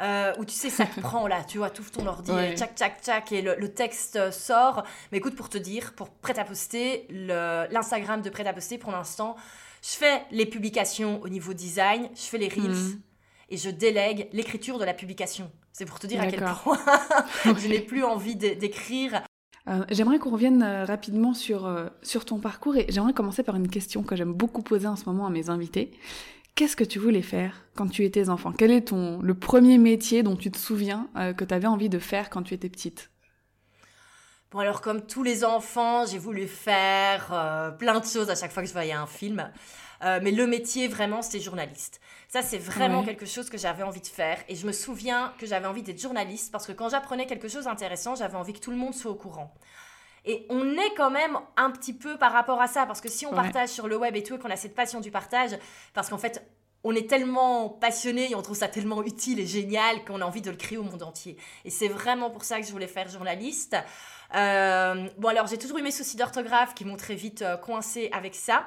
Euh, 0.00 0.34
où 0.38 0.44
tu 0.44 0.52
sais, 0.52 0.68
ça 0.68 0.84
te 0.84 0.98
prend 1.00 1.28
là, 1.28 1.44
tu 1.44 1.58
vois, 1.58 1.70
tout 1.70 1.84
ton 1.92 2.06
ordi, 2.06 2.32
tchac, 2.56 2.74
tchac, 2.74 3.02
tchac, 3.04 3.30
et 3.30 3.40
le, 3.40 3.72
texte 3.72 4.32
sort. 4.32 4.82
Mais 5.12 5.18
écoute, 5.18 5.36
pour 5.36 5.48
te 5.48 5.58
dire, 5.58 5.92
pour 5.94 6.10
Prêt 6.10 6.36
à 6.40 6.44
poster, 6.44 7.06
l'Instagram 7.10 8.20
de 8.20 8.28
Prêt 8.28 8.48
à 8.48 8.52
poster, 8.52 8.78
pour 8.78 8.90
l'instant, 8.90 9.36
je 9.80 9.90
fais 9.90 10.24
les 10.32 10.46
publications 10.46 11.22
au 11.22 11.28
niveau 11.28 11.54
design, 11.54 12.10
je 12.16 12.22
fais 12.22 12.38
les 12.38 12.48
reels, 12.48 12.72
mhm. 12.72 13.00
et 13.50 13.56
je 13.58 13.70
délègue 13.70 14.28
l'écriture 14.32 14.80
de 14.80 14.84
la 14.84 14.92
publication. 14.92 15.52
C'est 15.72 15.84
pour 15.84 16.00
te 16.00 16.08
dire 16.08 16.20
à 16.20 16.26
quel 16.26 16.42
point 16.42 16.80
je 17.44 17.68
n'ai 17.68 17.80
plus 17.80 18.02
envie 18.02 18.34
d'écrire 18.34 19.22
euh, 19.68 19.84
j'aimerais 19.90 20.18
qu'on 20.18 20.30
revienne 20.30 20.62
euh, 20.62 20.84
rapidement 20.84 21.34
sur, 21.34 21.66
euh, 21.66 21.88
sur 22.02 22.24
ton 22.24 22.38
parcours 22.38 22.76
et 22.76 22.86
j'aimerais 22.88 23.12
commencer 23.12 23.42
par 23.42 23.56
une 23.56 23.68
question 23.68 24.02
que 24.02 24.14
j'aime 24.14 24.32
beaucoup 24.32 24.62
poser 24.62 24.86
en 24.86 24.96
ce 24.96 25.06
moment 25.06 25.26
à 25.26 25.30
mes 25.30 25.50
invités. 25.50 25.90
Qu'est-ce 26.54 26.76
que 26.76 26.84
tu 26.84 26.98
voulais 26.98 27.22
faire 27.22 27.64
quand 27.74 27.88
tu 27.88 28.04
étais 28.04 28.28
enfant? 28.28 28.52
Quel 28.52 28.70
est 28.70 28.88
ton 28.88 29.20
le 29.20 29.34
premier 29.34 29.76
métier 29.76 30.22
dont 30.22 30.36
tu 30.36 30.50
te 30.50 30.56
souviens 30.56 31.06
que 31.36 31.44
tu 31.44 31.52
avais 31.52 31.66
envie 31.66 31.90
de 31.90 31.98
faire 31.98 32.30
quand 32.30 32.42
tu 32.42 32.54
étais 32.54 32.70
petite? 32.70 33.10
Bon 34.52 34.60
alors 34.60 34.80
comme 34.80 35.02
tous 35.02 35.22
les 35.22 35.44
enfants, 35.44 36.06
j'ai 36.06 36.16
voulu 36.16 36.46
faire 36.46 37.74
plein 37.78 38.00
de 38.00 38.06
choses 38.06 38.30
à 38.30 38.34
chaque 38.34 38.52
fois 38.52 38.62
que 38.62 38.68
je 38.70 38.72
voyais 38.72 38.94
un 38.94 39.06
film. 39.06 39.50
Mais 40.02 40.30
le 40.30 40.46
métier 40.46 40.88
vraiment, 40.88 41.22
c'était 41.22 41.40
journaliste. 41.40 42.00
Ça, 42.28 42.42
c'est 42.42 42.58
vraiment 42.58 43.02
quelque 43.04 43.26
chose 43.26 43.48
que 43.48 43.58
j'avais 43.58 43.82
envie 43.82 44.00
de 44.00 44.06
faire. 44.06 44.38
Et 44.48 44.56
je 44.56 44.66
me 44.66 44.72
souviens 44.72 45.32
que 45.38 45.46
j'avais 45.46 45.66
envie 45.66 45.82
d'être 45.82 46.00
journaliste 46.00 46.52
parce 46.52 46.66
que 46.66 46.72
quand 46.72 46.88
j'apprenais 46.88 47.26
quelque 47.26 47.48
chose 47.48 47.64
d'intéressant, 47.64 48.14
j'avais 48.14 48.36
envie 48.36 48.52
que 48.52 48.60
tout 48.60 48.70
le 48.70 48.76
monde 48.76 48.94
soit 48.94 49.10
au 49.10 49.14
courant. 49.14 49.54
Et 50.26 50.44
on 50.50 50.72
est 50.72 50.94
quand 50.96 51.10
même 51.10 51.38
un 51.56 51.70
petit 51.70 51.92
peu 51.92 52.18
par 52.18 52.32
rapport 52.32 52.60
à 52.60 52.66
ça, 52.66 52.84
parce 52.84 53.00
que 53.00 53.08
si 53.08 53.26
on 53.26 53.30
partage 53.32 53.68
sur 53.68 53.86
le 53.86 53.96
web 53.96 54.16
et 54.16 54.24
tout, 54.24 54.34
et 54.34 54.38
qu'on 54.38 54.50
a 54.50 54.56
cette 54.56 54.74
passion 54.74 55.00
du 55.00 55.12
partage, 55.12 55.56
parce 55.94 56.10
qu'en 56.10 56.18
fait, 56.18 56.44
on 56.82 56.94
est 56.94 57.08
tellement 57.08 57.68
passionné 57.68 58.30
et 58.30 58.34
on 58.34 58.42
trouve 58.42 58.56
ça 58.56 58.68
tellement 58.68 59.02
utile 59.04 59.38
et 59.38 59.46
génial 59.46 60.04
qu'on 60.04 60.20
a 60.20 60.24
envie 60.24 60.42
de 60.42 60.50
le 60.50 60.56
créer 60.56 60.78
au 60.78 60.82
monde 60.82 61.04
entier. 61.04 61.36
Et 61.64 61.70
c'est 61.70 61.88
vraiment 61.88 62.30
pour 62.30 62.44
ça 62.44 62.60
que 62.60 62.66
je 62.66 62.72
voulais 62.72 62.88
faire 62.88 63.08
journaliste. 63.08 63.76
Euh, 64.34 65.08
bon, 65.16 65.28
alors 65.28 65.46
j'ai 65.46 65.58
toujours 65.58 65.78
eu 65.78 65.82
mes 65.82 65.92
soucis 65.92 66.16
d'orthographe 66.16 66.74
qui 66.74 66.84
m'ont 66.84 66.96
très 66.96 67.14
vite 67.14 67.42
euh, 67.42 67.56
coincé 67.56 68.08
avec 68.12 68.34
ça. 68.34 68.66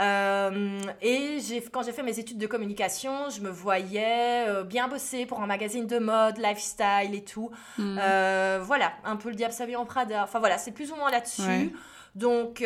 Euh, 0.00 0.80
et 1.02 1.38
quand 1.72 1.82
j'ai 1.84 1.92
fait 1.92 2.02
mes 2.02 2.18
études 2.18 2.38
de 2.38 2.46
communication, 2.46 3.30
je 3.30 3.40
me 3.40 3.50
voyais 3.50 4.48
euh, 4.48 4.64
bien 4.64 4.88
bosser 4.88 5.24
pour 5.24 5.40
un 5.40 5.46
magazine 5.46 5.86
de 5.86 5.98
mode, 5.98 6.38
lifestyle 6.38 7.14
et 7.14 7.22
tout. 7.22 7.50
Hmm. 7.78 7.98
Euh, 8.00 8.60
voilà, 8.62 8.92
un 9.04 9.16
peu 9.16 9.28
le 9.28 9.36
diable 9.36 9.52
s'habille 9.52 9.76
en 9.76 9.84
Prada. 9.84 10.24
Enfin 10.24 10.40
voilà, 10.40 10.58
c'est 10.58 10.72
plus 10.72 10.90
ou 10.90 10.96
moins 10.96 11.10
là-dessus. 11.10 11.72
Donc, 12.16 12.64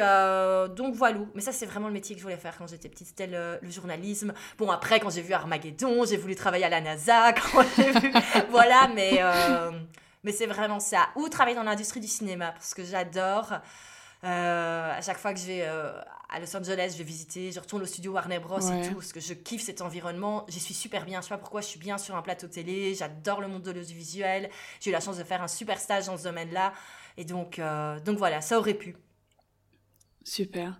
donc 0.77 0.95
voilà. 0.95 1.19
Mais 1.35 1.41
ça, 1.41 1.53
c'est 1.53 1.67
vraiment 1.67 1.89
le 1.89 1.95
métier 1.95 2.15
que 2.15 2.21
je 2.21 2.25
voulais 2.25 2.37
faire 2.37 2.57
quand 2.57 2.67
j'étais 2.67 2.89
petite. 2.89 3.09
C'était 3.09 3.27
le, 3.27 3.59
journalisme. 3.71 4.33
Bon, 4.59 4.71
après, 4.71 5.01
quand 5.01 5.11
j'ai 5.11 5.23
vu 5.23 5.33
Armageddon, 5.33 6.05
j'ai 6.05 6.17
voulu 6.17 6.35
travailler 6.35 6.65
à 6.65 6.69
la 6.69 6.81
NASA. 6.81 7.33
Quand 7.53 7.65
j'ai 7.77 7.93
vu... 7.93 8.13
voilà, 8.51 8.89
mais, 8.95 9.21
mais 10.23 10.33
c'est 10.33 10.47
vraiment 10.47 10.81
ça. 10.81 11.09
Ou 11.17 11.29
travailler 11.29 11.57
dans 11.57 11.63
l'industrie 11.63 12.01
du 12.01 12.09
cinéma, 12.09 12.53
parce 12.53 12.75
que 12.75 12.85
j'adore. 12.85 13.61
À 14.23 15.01
chaque 15.01 15.19
fois 15.19 15.33
que 15.33 15.41
je 15.41 15.47
vais 15.47 15.67
à 16.31 16.41
Los 16.41 16.55
Angeles, 16.55 16.91
je 16.93 16.99
vais 16.99 17.05
visiter, 17.05 17.53
je 17.53 17.59
retourne 17.59 17.83
au 17.83 17.87
studio 17.87 18.13
Warner 18.13 18.39
Bros 18.39 18.61
et 18.61 18.89
tout, 18.89 18.95
parce 18.95 19.13
que 19.13 19.21
je 19.21 19.33
kiffe 19.33 19.63
cet 19.63 19.81
environnement. 19.81 20.45
J'y 20.49 20.61
suis 20.61 20.75
super 20.75 21.05
bien. 21.05 21.21
Je 21.21 21.27
sais 21.27 21.35
pas 21.35 21.39
pourquoi 21.39 21.63
je 21.63 21.67
suis 21.67 21.79
bien 21.79 21.97
sur 21.97 22.17
un 22.17 22.23
plateau 22.23 22.49
télé. 22.49 22.95
J'adore 22.95 23.41
le 23.41 23.49
monde 23.49 23.63
de 23.63 23.71
l'audiovisuel. 23.71 24.51
J'ai 24.81 24.91
eu 24.91 24.93
la 24.93 25.01
chance 25.01 25.17
de 25.17 25.25
faire 25.25 25.43
un 25.43 25.49
super 25.49 25.79
stage 25.79 26.07
dans 26.07 26.19
ce 26.19 26.25
domaine-là. 26.25 26.75
Et 27.17 27.25
donc, 27.25 27.59
euh, 27.59 27.99
donc 28.01 28.19
voilà, 28.19 28.41
ça 28.43 28.59
aurait 28.59 28.75
pu. 28.75 28.97
Super. 30.23 30.79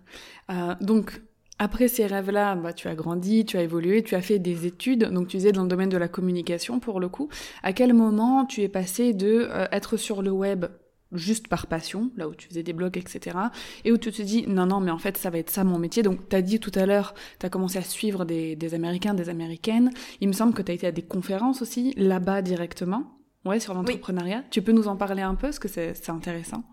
Euh, 0.51 0.75
donc, 0.81 1.19
après 1.57 1.87
ces 1.87 2.05
rêves-là, 2.05 2.55
bah, 2.55 2.71
tu 2.71 2.87
as 2.87 2.93
grandi, 2.93 3.43
tu 3.43 3.57
as 3.57 3.63
évolué, 3.63 4.03
tu 4.03 4.13
as 4.13 4.21
fait 4.21 4.37
des 4.37 4.67
études, 4.67 5.05
donc 5.05 5.27
tu 5.27 5.37
disais 5.37 5.51
dans 5.51 5.63
le 5.63 5.67
domaine 5.67 5.89
de 5.89 5.97
la 5.97 6.07
communication 6.07 6.79
pour 6.79 6.99
le 6.99 7.09
coup. 7.09 7.29
À 7.63 7.73
quel 7.73 7.93
moment 7.93 8.45
tu 8.45 8.61
es 8.61 8.69
passé 8.69 9.13
de 9.13 9.47
euh, 9.49 9.67
être 9.71 9.97
sur 9.97 10.21
le 10.21 10.29
web 10.29 10.67
juste 11.11 11.47
par 11.47 11.67
passion, 11.67 12.11
là 12.15 12.27
où 12.27 12.35
tu 12.35 12.47
faisais 12.47 12.63
des 12.63 12.73
blogs, 12.73 12.97
etc. 12.97 13.37
Et 13.83 13.91
où 13.91 13.97
tu 13.97 14.11
te 14.11 14.21
dis, 14.21 14.45
non, 14.47 14.65
non, 14.65 14.79
mais 14.79 14.91
en 14.91 14.99
fait, 14.99 15.17
ça 15.17 15.29
va 15.29 15.39
être 15.39 15.49
ça 15.49 15.63
mon 15.63 15.79
métier. 15.79 16.03
Donc, 16.03 16.29
tu 16.29 16.35
as 16.35 16.41
dit 16.41 16.59
tout 16.59 16.71
à 16.75 16.85
l'heure, 16.85 17.13
tu 17.39 17.45
as 17.45 17.49
commencé 17.49 17.77
à 17.77 17.83
suivre 17.83 18.25
des, 18.25 18.55
des 18.55 18.73
Américains, 18.73 19.13
des 19.13 19.29
Américaines. 19.29 19.91
Il 20.21 20.27
me 20.27 20.33
semble 20.33 20.53
que 20.53 20.61
tu 20.61 20.71
as 20.71 20.75
été 20.75 20.87
à 20.87 20.91
des 20.91 21.01
conférences 21.01 21.61
aussi, 21.61 21.93
là-bas 21.97 22.41
directement, 22.41 23.03
ouais, 23.45 23.59
sur 23.59 23.73
l'entrepreneuriat. 23.73 24.43
Tu 24.51 24.61
peux 24.61 24.71
nous 24.71 24.87
en 24.87 24.95
parler 24.95 25.21
un 25.21 25.35
peu, 25.35 25.47
parce 25.47 25.59
que 25.59 25.67
c'est 25.67 26.09
intéressant. 26.09 26.63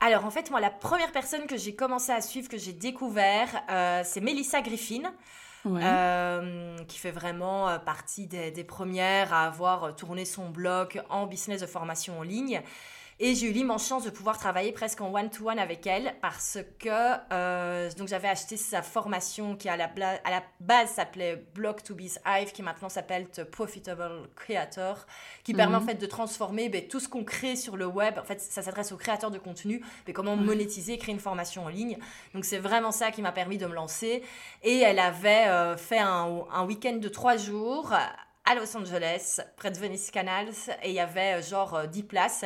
Alors, 0.00 0.24
en 0.24 0.30
fait, 0.30 0.50
moi, 0.50 0.60
la 0.60 0.70
première 0.70 1.12
personne 1.12 1.46
que 1.46 1.56
j'ai 1.56 1.74
commencé 1.74 2.12
à 2.12 2.20
suivre, 2.20 2.48
que 2.48 2.58
j'ai 2.58 2.72
découvert, 2.72 3.48
euh, 3.70 4.02
c'est 4.04 4.20
Melissa 4.20 4.62
Griffin. 4.62 5.02
Euh, 5.66 6.78
qui 6.86 6.98
fait 6.98 7.10
vraiment 7.10 7.68
euh, 7.68 7.78
partie 7.78 8.26
des, 8.26 8.50
des, 8.50 8.64
premières 8.64 9.34
à 9.34 9.44
avoir 9.44 9.94
tourné 9.96 10.24
son 10.24 10.48
blog 10.48 11.02
en 11.10 11.26
business 11.26 11.60
de 11.60 11.66
formation 11.66 12.20
en 12.20 12.22
ligne. 12.22 12.62
Et 13.20 13.34
j'ai 13.34 13.48
eu 13.48 13.52
l'immense 13.52 13.88
chance 13.88 14.04
de 14.04 14.10
pouvoir 14.10 14.38
travailler 14.38 14.70
presque 14.70 15.00
en 15.00 15.12
one-to-one 15.12 15.58
avec 15.58 15.84
elle 15.88 16.14
parce 16.22 16.58
que 16.78 16.88
euh, 17.32 17.90
donc 17.98 18.06
j'avais 18.06 18.28
acheté 18.28 18.56
sa 18.56 18.80
formation 18.80 19.56
qui 19.56 19.68
à 19.68 19.76
la, 19.76 19.90
à 20.24 20.30
la 20.30 20.44
base 20.60 20.90
s'appelait 20.90 21.44
Blog 21.52 21.82
to 21.82 21.96
Be 21.96 22.02
Hive, 22.24 22.52
qui 22.52 22.62
maintenant 22.62 22.88
s'appelle 22.88 23.26
Profitable 23.50 24.28
Creator, 24.36 25.04
qui 25.42 25.52
permet 25.52 25.74
en 25.74 25.80
mhm. 25.80 25.88
fait 25.88 25.94
de 25.96 26.06
transformer 26.06 26.68
ben, 26.68 26.86
tout 26.86 27.00
ce 27.00 27.08
qu'on 27.08 27.24
crée 27.24 27.56
sur 27.56 27.76
le 27.76 27.86
web. 27.86 28.18
En 28.18 28.22
fait, 28.22 28.40
ça 28.40 28.62
s'adresse 28.62 28.92
aux 28.92 28.96
créateurs 28.96 29.32
de 29.32 29.38
contenu, 29.38 29.84
mais 30.06 30.12
comment 30.12 30.36
monétiser, 30.36 30.96
créer 30.96 31.12
une 31.12 31.20
formation 31.20 31.64
en 31.64 31.68
ligne. 31.68 31.98
Donc 32.34 32.44
c'est 32.44 32.58
vraiment 32.58 32.92
ça 32.92 33.10
qui 33.10 33.20
m'a 33.20 33.32
permis 33.32 33.58
de 33.58 33.66
me 33.66 33.74
lancer. 33.74 34.22
Et 34.62 34.78
elle 34.78 35.00
avait 35.00 35.48
euh, 35.48 35.76
fait 35.76 35.98
un, 35.98 36.44
un 36.52 36.64
week-end 36.64 36.98
de 36.98 37.08
trois 37.08 37.36
jours 37.36 37.92
à 38.44 38.54
Los 38.54 38.76
Angeles, 38.76 39.40
près 39.56 39.72
de 39.72 39.78
Venice 39.78 40.12
Canals, 40.12 40.54
et 40.84 40.90
il 40.90 40.94
y 40.94 41.00
avait 41.00 41.40
euh, 41.40 41.42
genre 41.42 41.88
10 41.88 42.04
places. 42.04 42.44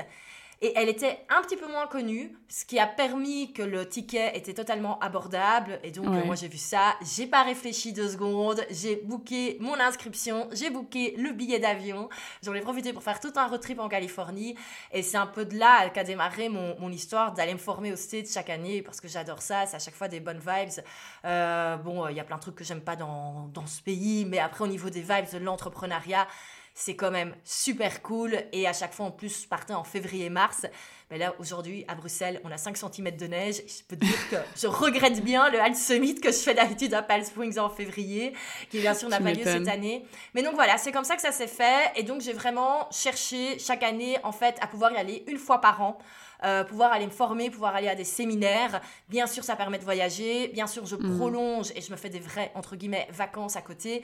Et 0.64 0.73
elle 0.76 0.88
était 0.88 1.19
un 1.28 1.42
petit 1.42 1.57
peu 1.57 1.66
moins 1.66 1.88
connue, 1.88 2.38
ce 2.49 2.64
qui 2.64 2.78
a 2.78 2.87
permis 2.87 3.52
que 3.52 3.62
le 3.62 3.88
ticket 3.88 4.31
était 4.37 4.54
totalement 4.54 4.97
abordable. 5.00 5.81
Et 5.83 5.90
donc, 5.90 6.07
moi, 6.25 6.37
j'ai 6.37 6.47
vu 6.47 6.57
ça. 6.57 6.95
J'ai 7.02 7.26
pas 7.26 7.42
réfléchi 7.42 7.92
deux 7.92 8.09
secondes. 8.09 8.64
J'ai 8.71 8.95
booké 8.95 9.57
mon 9.59 9.75
inscription. 9.81 10.49
J'ai 10.52 10.71
booké 10.71 11.16
le 11.19 11.33
billet 11.33 11.59
d'avion. 11.59 12.09
J'en 12.45 12.54
ai 12.54 12.61
profité 12.61 12.92
pour 12.92 13.02
faire 13.02 13.19
tout 13.19 13.33
un 13.35 13.49
road 13.49 13.61
trip 13.61 13.81
en 13.81 13.88
Californie. 13.88 14.54
Et 14.92 15.02
c'est 15.02 15.16
un 15.16 15.26
peu 15.26 15.45
de 15.45 15.59
là 15.59 15.90
qu'a 15.90 16.04
démarré 16.04 16.49
mon, 16.49 16.78
mon 16.78 16.92
histoire 16.92 17.33
d'aller 17.33 17.54
me 17.54 17.59
former 17.59 17.92
au 17.92 17.97
States 17.97 18.31
chaque 18.33 18.49
année 18.49 18.83
parce 18.83 19.00
que 19.00 19.09
j'adore 19.09 19.42
ça. 19.42 19.66
C'est 19.66 19.75
à 19.75 19.81
chaque 19.81 19.97
fois 19.97 20.07
des 20.07 20.21
bonnes 20.21 20.38
vibes. 20.38 20.85
Euh, 21.25 21.76
bon, 21.78 22.07
il 22.07 22.14
y 22.14 22.21
a 22.21 22.25
plein 22.25 22.37
de 22.37 22.42
trucs 22.42 22.54
que 22.54 22.62
j'aime 22.62 22.83
pas 22.83 22.95
dans, 22.95 23.50
dans 23.52 23.66
ce 23.66 23.83
pays. 23.83 24.26
Mais 24.26 24.38
après, 24.38 24.62
au 24.62 24.69
niveau 24.69 24.90
des 24.90 25.02
vibes 25.02 25.33
de 25.33 25.38
l'entrepreneuriat, 25.38 26.28
c'est 26.75 26.97
quand 26.97 27.11
même 27.11 27.35
super 27.45 28.02
cool. 28.02 28.43
Et 28.52 28.67
à 28.67 28.73
chaque 28.73 28.95
fois, 28.95 29.07
en 29.07 29.11
plus, 29.11 29.43
je 29.43 29.49
partais 29.49 29.75
en 29.75 29.85
février-mars. 29.85 30.67
Mais 31.11 31.19
là, 31.19 31.35
aujourd'hui, 31.38 31.85
à 31.88 31.95
Bruxelles, 31.95 32.41
on 32.45 32.50
a 32.50 32.57
5 32.57 32.76
cm 32.76 33.17
de 33.17 33.26
neige. 33.26 33.62
Je 33.67 33.85
peux 33.87 33.97
te 33.97 34.05
dire 34.05 34.29
que 34.31 34.37
je 34.57 34.67
regrette 34.67 35.23
bien 35.23 35.50
le 35.50 35.59
Hall 35.59 35.76
Summit 35.76 36.14
que 36.14 36.33
je 36.33 36.38
fais 36.38 36.55
d'habitude 36.55 36.95
à 36.95 37.02
Palm 37.02 37.23
Springs 37.23 37.59
en 37.59 37.69
février, 37.69 38.33
qui 38.71 38.81
bien 38.81 38.95
sûr 38.95 39.11
n'a 39.11 39.21
pas 39.21 39.33
lieu 39.33 39.45
cette 39.45 39.69
année. 39.69 40.07
Mais 40.35 40.43
donc 40.43 40.55
voilà, 40.55 40.79
c'est 40.79 40.93
comme 40.93 41.05
ça 41.05 41.17
que 41.17 41.23
ça 41.23 41.33
s'est 41.33 41.47
fait. 41.47 41.93
Et 41.97 42.02
donc, 42.02 42.23
j'ai 42.23 42.33
vraiment 42.33 42.88
cherché 42.91 43.59
chaque 43.59 43.83
année, 43.83 44.17
en 44.25 44.33
fait, 44.33 44.57
à 44.62 44.67
pouvoir 44.67 44.93
y 44.93 44.97
aller 44.97 45.25
une 45.26 45.38
fois 45.38 45.61
par 45.61 45.83
an. 45.83 45.99
Euh, 46.45 46.64
pouvoir 46.64 46.93
aller 46.93 47.07
me 47.07 47.12
former, 47.12 47.50
pouvoir 47.50 47.76
aller 47.76 47.88
à 47.88 47.95
des 47.95 48.05
séminaires. 48.05 48.81
Bien 49.09 49.26
sûr, 49.26 49.45
ça 49.45 49.55
permet 49.55 49.79
de 49.79 49.85
voyager. 49.85 50.49
Bien 50.49 50.67
sûr, 50.67 50.87
je 50.87 50.97
mm. 50.97 51.17
prolonge 51.17 51.71
et 51.76 51.81
je 51.81 51.93
me 51.93 51.97
fais 51.97 52.09
des 52.09 52.19
vraies, 52.19 52.50
entre 52.55 52.75
guillemets, 52.75 53.07
vacances 53.12 53.55
à 53.55 53.61
côté. 53.61 54.02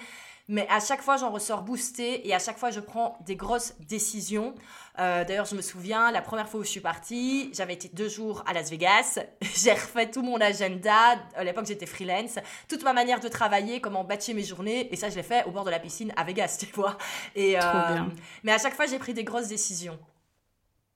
Mais 0.48 0.66
à 0.70 0.80
chaque 0.80 1.02
fois, 1.02 1.18
j'en 1.18 1.30
ressors 1.30 1.62
boostée 1.62 2.22
et 2.24 2.34
à 2.34 2.38
chaque 2.38 2.56
fois, 2.56 2.70
je 2.70 2.80
prends 2.80 3.18
des 3.26 3.36
grosses 3.36 3.74
décisions. 3.80 4.54
Euh, 4.98 5.22
d'ailleurs, 5.24 5.44
je 5.44 5.54
me 5.54 5.60
souviens, 5.60 6.10
la 6.10 6.22
première 6.22 6.48
fois 6.48 6.60
où 6.60 6.64
je 6.64 6.70
suis 6.70 6.80
partie, 6.80 7.50
j'avais 7.54 7.74
été 7.74 7.90
deux 7.92 8.08
jours 8.08 8.42
à 8.46 8.54
Las 8.54 8.70
Vegas. 8.70 9.18
J'ai 9.42 9.72
refait 9.72 10.10
tout 10.10 10.22
mon 10.22 10.40
agenda. 10.40 11.18
À 11.36 11.44
l'époque, 11.44 11.66
j'étais 11.66 11.84
freelance. 11.84 12.38
Toute 12.66 12.82
ma 12.82 12.94
manière 12.94 13.20
de 13.20 13.28
travailler, 13.28 13.82
comment 13.82 14.04
batcher 14.04 14.32
mes 14.32 14.42
journées. 14.42 14.92
Et 14.92 14.96
ça, 14.96 15.10
je 15.10 15.16
l'ai 15.16 15.22
fait 15.22 15.44
au 15.44 15.50
bord 15.50 15.64
de 15.64 15.70
la 15.70 15.78
piscine 15.78 16.12
à 16.16 16.24
Vegas, 16.24 16.56
tu 16.60 16.72
vois. 16.74 16.96
Et, 17.36 17.58
Trop 17.58 17.68
euh, 17.68 17.92
bien. 17.92 18.08
Mais 18.42 18.52
à 18.52 18.58
chaque 18.58 18.74
fois, 18.74 18.86
j'ai 18.86 18.98
pris 18.98 19.12
des 19.12 19.24
grosses 19.24 19.48
décisions. 19.48 19.98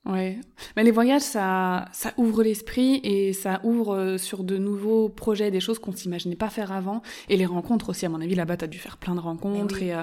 Ouais, 0.05 0.41
mais 0.77 0.83
les 0.83 0.91
voyages, 0.91 1.23
ça, 1.23 1.89
ça 1.93 2.13
ouvre 2.17 2.43
l'esprit 2.43 3.01
et 3.05 3.33
ça 3.33 3.61
ouvre 3.63 3.95
euh, 3.95 4.19
sur 4.19 4.43
de 4.43 4.59
nouveaux 4.59 5.09
projets, 5.09 5.53
des 5.53 5.61
choses 5.61 5.79
qu'on 5.79 5.93
s'imaginait 5.93 6.35
pas 6.35 6.51
faire 6.51 6.73
avant. 6.73 7.03
Et 7.29 7.37
les 7.37 7.47
rencontres 7.47 7.91
aussi, 7.91 8.05
à 8.05 8.09
mon 8.09 8.21
avis, 8.21 8.35
là-bas, 8.35 8.57
t'as 8.57 8.67
dû 8.67 8.79
faire 8.79 8.97
plein 8.97 9.15
de 9.15 9.21
rencontres 9.21 9.81
et, 9.81 9.95
euh, 9.95 10.03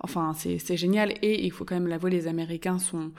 enfin, 0.00 0.32
c'est 0.34 0.76
génial. 0.76 1.12
Et 1.22 1.44
il 1.44 1.52
faut 1.52 1.64
quand 1.64 1.76
même 1.76 1.86
l'avouer, 1.86 2.10
les 2.10 2.26
Américains 2.26 2.80
sont 2.80 3.12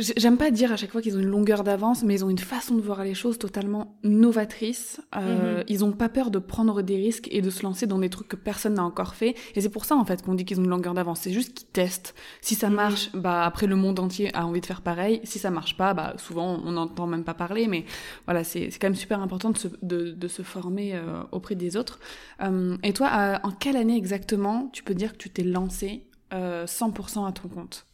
J'aime 0.00 0.38
pas 0.38 0.50
dire 0.50 0.72
à 0.72 0.76
chaque 0.76 0.90
fois 0.90 1.02
qu'ils 1.02 1.16
ont 1.16 1.20
une 1.20 1.26
longueur 1.26 1.62
d'avance, 1.62 2.02
mais 2.02 2.14
ils 2.14 2.24
ont 2.24 2.30
une 2.30 2.38
façon 2.38 2.74
de 2.74 2.80
voir 2.80 3.04
les 3.04 3.14
choses 3.14 3.38
totalement 3.38 3.98
novatrice. 4.02 5.00
Euh, 5.14 5.58
mhm. 5.58 5.64
Ils 5.68 5.84
ont 5.84 5.92
pas 5.92 6.08
peur 6.08 6.30
de 6.30 6.38
prendre 6.38 6.80
des 6.80 6.96
risques 6.96 7.28
et 7.30 7.42
de 7.42 7.50
se 7.50 7.62
lancer 7.62 7.86
dans 7.86 7.98
des 7.98 8.08
trucs 8.08 8.28
que 8.28 8.36
personne 8.36 8.74
n'a 8.74 8.84
encore 8.84 9.14
fait. 9.14 9.34
Et 9.54 9.60
c'est 9.60 9.68
pour 9.68 9.84
ça 9.84 9.96
en 9.96 10.04
fait 10.04 10.22
qu'on 10.22 10.34
dit 10.34 10.44
qu'ils 10.44 10.58
ont 10.58 10.64
une 10.64 10.70
longueur 10.70 10.94
d'avance. 10.94 11.20
C'est 11.20 11.32
juste 11.32 11.54
qu'ils 11.54 11.68
testent. 11.68 12.14
Si 12.40 12.54
ça 12.54 12.70
mhm. 12.70 12.76
marche, 12.76 13.10
bah 13.12 13.44
après 13.44 13.66
le 13.66 13.76
monde 13.76 13.98
entier 13.98 14.34
a 14.34 14.46
envie 14.46 14.60
de 14.60 14.66
faire 14.66 14.80
pareil. 14.80 15.20
Si 15.24 15.38
ça 15.38 15.50
marche 15.50 15.76
pas, 15.76 15.92
bah 15.92 16.14
souvent 16.16 16.60
on 16.64 16.72
n'entend 16.72 17.06
même 17.06 17.24
pas 17.24 17.34
parler. 17.34 17.66
Mais 17.66 17.84
voilà, 18.24 18.42
c'est 18.42 18.70
quand 18.80 18.86
même 18.86 18.94
super 18.94 19.20
important 19.20 19.50
de 19.50 19.58
se, 19.58 19.68
de, 19.82 20.12
de 20.12 20.28
se 20.28 20.42
former 20.42 20.94
euh, 20.94 21.22
auprès 21.30 21.56
des 21.56 21.76
autres. 21.76 22.00
Euh, 22.42 22.76
et 22.82 22.94
toi, 22.94 23.10
euh, 23.12 23.38
en 23.42 23.50
quelle 23.50 23.76
année 23.76 23.96
exactement 23.96 24.70
tu 24.72 24.82
peux 24.82 24.94
dire 24.94 25.12
que 25.12 25.18
tu 25.18 25.30
t'es 25.30 25.42
lancé 25.42 26.06
100% 26.32 27.26
à 27.26 27.32
ton 27.32 27.48
compte? 27.48 27.89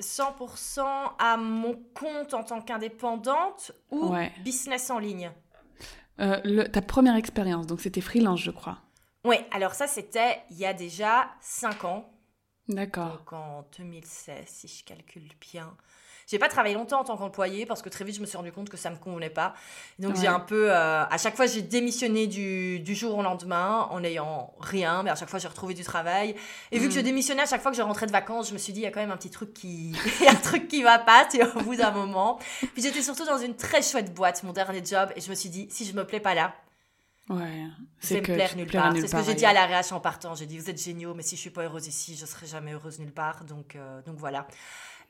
100% 0.00 0.80
à 1.18 1.36
mon 1.36 1.74
compte 1.94 2.34
en 2.34 2.42
tant 2.44 2.60
qu'indépendante 2.60 3.72
ou 3.90 4.14
business 4.44 4.90
en 4.90 4.98
ligne 4.98 5.30
euh, 6.20 6.64
Ta 6.68 6.82
première 6.82 7.16
expérience, 7.16 7.66
donc 7.66 7.80
c'était 7.80 8.00
freelance, 8.00 8.40
je 8.40 8.50
crois. 8.50 8.78
Oui, 9.24 9.36
alors 9.50 9.74
ça 9.74 9.86
c'était 9.86 10.42
il 10.50 10.58
y 10.58 10.66
a 10.66 10.72
déjà 10.72 11.30
5 11.40 11.84
ans. 11.84 12.10
D'accord. 12.68 13.18
Donc 13.18 13.32
en 13.32 13.64
2016, 13.78 14.44
si 14.46 14.68
je 14.68 14.84
calcule 14.84 15.28
bien. 15.40 15.76
J'ai 16.28 16.38
pas 16.38 16.48
travaillé 16.48 16.74
longtemps 16.74 17.00
en 17.00 17.04
tant 17.04 17.16
qu'employé 17.16 17.64
parce 17.64 17.80
que 17.80 17.88
très 17.88 18.04
vite 18.04 18.16
je 18.16 18.20
me 18.20 18.26
suis 18.26 18.36
rendu 18.36 18.52
compte 18.52 18.68
que 18.68 18.76
ça 18.76 18.90
me 18.90 18.96
convenait 18.96 19.30
pas. 19.30 19.54
Donc 19.98 20.14
j'ai 20.16 20.26
un 20.26 20.40
peu, 20.40 20.70
euh, 20.70 21.04
à 21.04 21.16
chaque 21.16 21.34
fois 21.34 21.46
j'ai 21.46 21.62
démissionné 21.62 22.26
du, 22.26 22.80
du, 22.80 22.94
jour 22.94 23.16
au 23.16 23.22
lendemain 23.22 23.88
en 23.90 24.00
n'ayant 24.00 24.52
rien, 24.60 25.02
mais 25.02 25.08
à 25.08 25.14
chaque 25.14 25.30
fois 25.30 25.38
j'ai 25.38 25.48
retrouvé 25.48 25.72
du 25.72 25.84
travail. 25.84 26.34
Et 26.70 26.78
vu 26.78 26.88
que 26.88 26.94
je 26.94 27.00
mm. 27.00 27.04
démissionnais 27.04 27.42
à 27.42 27.46
chaque 27.46 27.62
fois 27.62 27.70
que 27.70 27.78
je 27.78 27.82
rentrais 27.82 28.06
de 28.06 28.12
vacances, 28.12 28.48
je 28.48 28.52
me 28.52 28.58
suis 28.58 28.74
dit 28.74 28.80
il 28.80 28.82
y 28.82 28.86
a 28.86 28.90
quand 28.90 29.00
même 29.00 29.10
un 29.10 29.16
petit 29.16 29.30
truc 29.30 29.54
qui, 29.54 29.96
un 30.28 30.34
truc 30.34 30.68
qui 30.68 30.82
va 30.82 30.98
pas, 30.98 31.24
tu 31.24 31.42
au 31.42 31.62
bout 31.62 31.76
d'un 31.76 31.92
moment. 31.92 32.38
Puis 32.74 32.82
j'étais 32.82 33.00
surtout 33.00 33.24
dans 33.24 33.38
une 33.38 33.56
très 33.56 33.80
chouette 33.80 34.12
boîte, 34.12 34.42
mon 34.42 34.52
dernier 34.52 34.84
job, 34.84 35.10
et 35.16 35.22
je 35.22 35.30
me 35.30 35.34
suis 35.34 35.48
dit 35.48 35.66
si 35.70 35.86
je 35.86 35.94
me 35.94 36.04
plais 36.04 36.20
pas 36.20 36.34
là, 36.34 36.52
Ouais, 37.30 37.66
c'est 38.00 38.16
me 38.16 38.22
plaire 38.22 38.56
nulle 38.56 38.70
part. 38.70 38.94
C'est 38.96 39.06
ce 39.06 39.16
que 39.16 39.22
j'ai 39.22 39.34
dit 39.34 39.44
à 39.44 39.52
la 39.52 39.66
RH 39.66 39.92
en 39.92 40.00
partant. 40.00 40.34
J'ai 40.34 40.46
dit 40.46 40.58
vous 40.58 40.70
êtes 40.70 40.82
géniaux, 40.82 41.14
mais 41.14 41.22
si 41.22 41.36
je 41.36 41.40
suis 41.42 41.50
pas 41.50 41.62
heureuse 41.62 41.86
ici, 41.86 42.16
je 42.16 42.24
serai 42.24 42.46
jamais 42.46 42.72
heureuse 42.72 42.98
nulle 42.98 43.12
part. 43.12 43.44
Donc, 43.44 43.76
euh, 43.76 44.00
donc 44.02 44.16
voilà. 44.16 44.46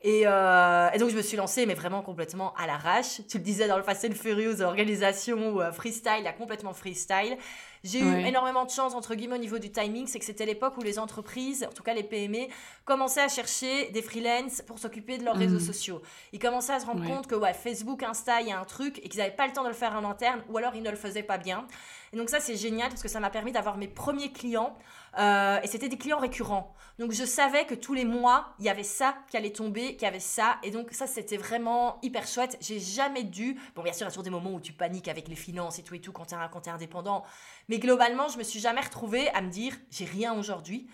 Euh, 0.05 0.89
et, 0.93 0.97
donc, 0.97 1.09
je 1.09 1.15
me 1.15 1.21
suis 1.21 1.35
lancée, 1.35 1.65
mais 1.65 1.73
vraiment 1.73 2.01
complètement 2.01 2.53
à 2.55 2.67
l'arrache. 2.67 3.21
Tu 3.27 3.37
le 3.37 3.43
disais 3.43 3.67
dans 3.67 3.77
le 3.77 3.83
Fast 3.83 4.05
and 4.05 4.15
Furious, 4.15 4.61
organisation 4.61 5.55
ou 5.55 5.61
euh, 5.61 5.71
freestyle, 5.71 6.25
a 6.25 6.31
complètement 6.31 6.73
freestyle. 6.73 7.37
J'ai 7.83 7.99
eu 7.99 8.25
énormément 8.25 8.65
de 8.65 8.69
chance, 8.69 8.93
entre 8.93 9.15
guillemets, 9.15 9.35
au 9.35 9.39
niveau 9.39 9.57
du 9.57 9.71
timing. 9.71 10.05
C'est 10.07 10.19
que 10.19 10.25
c'était 10.25 10.45
l'époque 10.45 10.77
où 10.77 10.81
les 10.81 10.99
entreprises, 10.99 11.65
en 11.69 11.73
tout 11.73 11.83
cas 11.83 11.93
les 11.93 12.03
PME, 12.03 12.47
commençaient 12.83 13.21
à 13.21 13.29
chercher 13.29 13.89
des 13.91 14.01
freelances 14.01 14.61
pour 14.61 14.79
s'occuper 14.79 15.17
de 15.17 15.23
leurs 15.23 15.37
réseaux 15.37 15.59
mm. 15.59 15.61
sociaux. 15.61 16.01
Ils 16.33 16.39
commençaient 16.39 16.73
à 16.73 16.79
se 16.81 16.85
rendre 16.85 17.05
compte 17.05 17.27
que 17.27 17.35
ouais, 17.35 17.53
Facebook, 17.53 18.03
Insta, 18.03 18.41
il 18.41 18.49
y 18.49 18.51
a 18.51 18.59
un 18.59 18.65
truc 18.65 18.99
et 18.99 19.07
qu'ils 19.07 19.19
n'avaient 19.19 19.35
pas 19.35 19.47
le 19.47 19.53
temps 19.53 19.63
de 19.63 19.69
le 19.69 19.73
faire 19.73 19.93
en 19.93 20.03
interne 20.09 20.43
ou 20.49 20.57
alors 20.57 20.75
ils 20.75 20.83
ne 20.83 20.91
le 20.91 20.97
faisaient 20.97 21.23
pas 21.23 21.37
bien. 21.37 21.65
Et 22.13 22.17
donc 22.17 22.29
ça, 22.29 22.39
c'est 22.39 22.55
génial 22.55 22.89
parce 22.89 23.01
que 23.01 23.07
ça 23.07 23.19
m'a 23.19 23.29
permis 23.29 23.51
d'avoir 23.51 23.77
mes 23.77 23.87
premiers 23.87 24.31
clients. 24.31 24.77
Euh, 25.17 25.59
et 25.61 25.67
c'était 25.67 25.89
des 25.89 25.97
clients 25.97 26.19
récurrents. 26.19 26.73
Donc 26.99 27.11
je 27.11 27.23
savais 27.23 27.65
que 27.65 27.75
tous 27.75 27.93
les 27.93 28.05
mois, 28.05 28.53
il 28.59 28.65
y 28.65 28.69
avait 28.69 28.83
ça 28.83 29.15
qui 29.29 29.37
allait 29.37 29.51
tomber, 29.51 29.93
qu'il 29.93 30.03
y 30.03 30.05
avait 30.05 30.19
ça. 30.19 30.57
Et 30.63 30.71
donc 30.71 30.91
ça, 30.91 31.07
c'était 31.07 31.37
vraiment 31.37 31.99
hyper 32.01 32.27
chouette. 32.27 32.57
J'ai 32.61 32.79
jamais 32.79 33.23
dû... 33.23 33.57
Bon, 33.75 33.83
bien 33.83 33.93
sûr, 33.93 34.05
il 34.05 34.05
y 34.05 34.07
a 34.07 34.11
toujours 34.11 34.23
des 34.23 34.29
moments 34.29 34.53
où 34.53 34.59
tu 34.59 34.73
paniques 34.73 35.07
avec 35.07 35.27
les 35.27 35.35
finances 35.35 35.79
et 35.79 35.83
tout 35.83 35.95
et 35.95 35.99
tout 35.99 36.11
quand 36.11 36.25
tu 36.25 36.35
es, 36.35 36.69
indépendant. 36.69 37.23
Mais 37.69 37.79
globalement, 37.79 38.27
je 38.27 38.37
me 38.37 38.43
suis 38.43 38.59
jamais 38.59 38.81
retrouvée 38.81 39.29
à 39.29 39.41
me 39.41 39.49
dire, 39.49 39.75
j'ai 39.89 40.05
rien 40.05 40.33
aujourd'hui. 40.33 40.87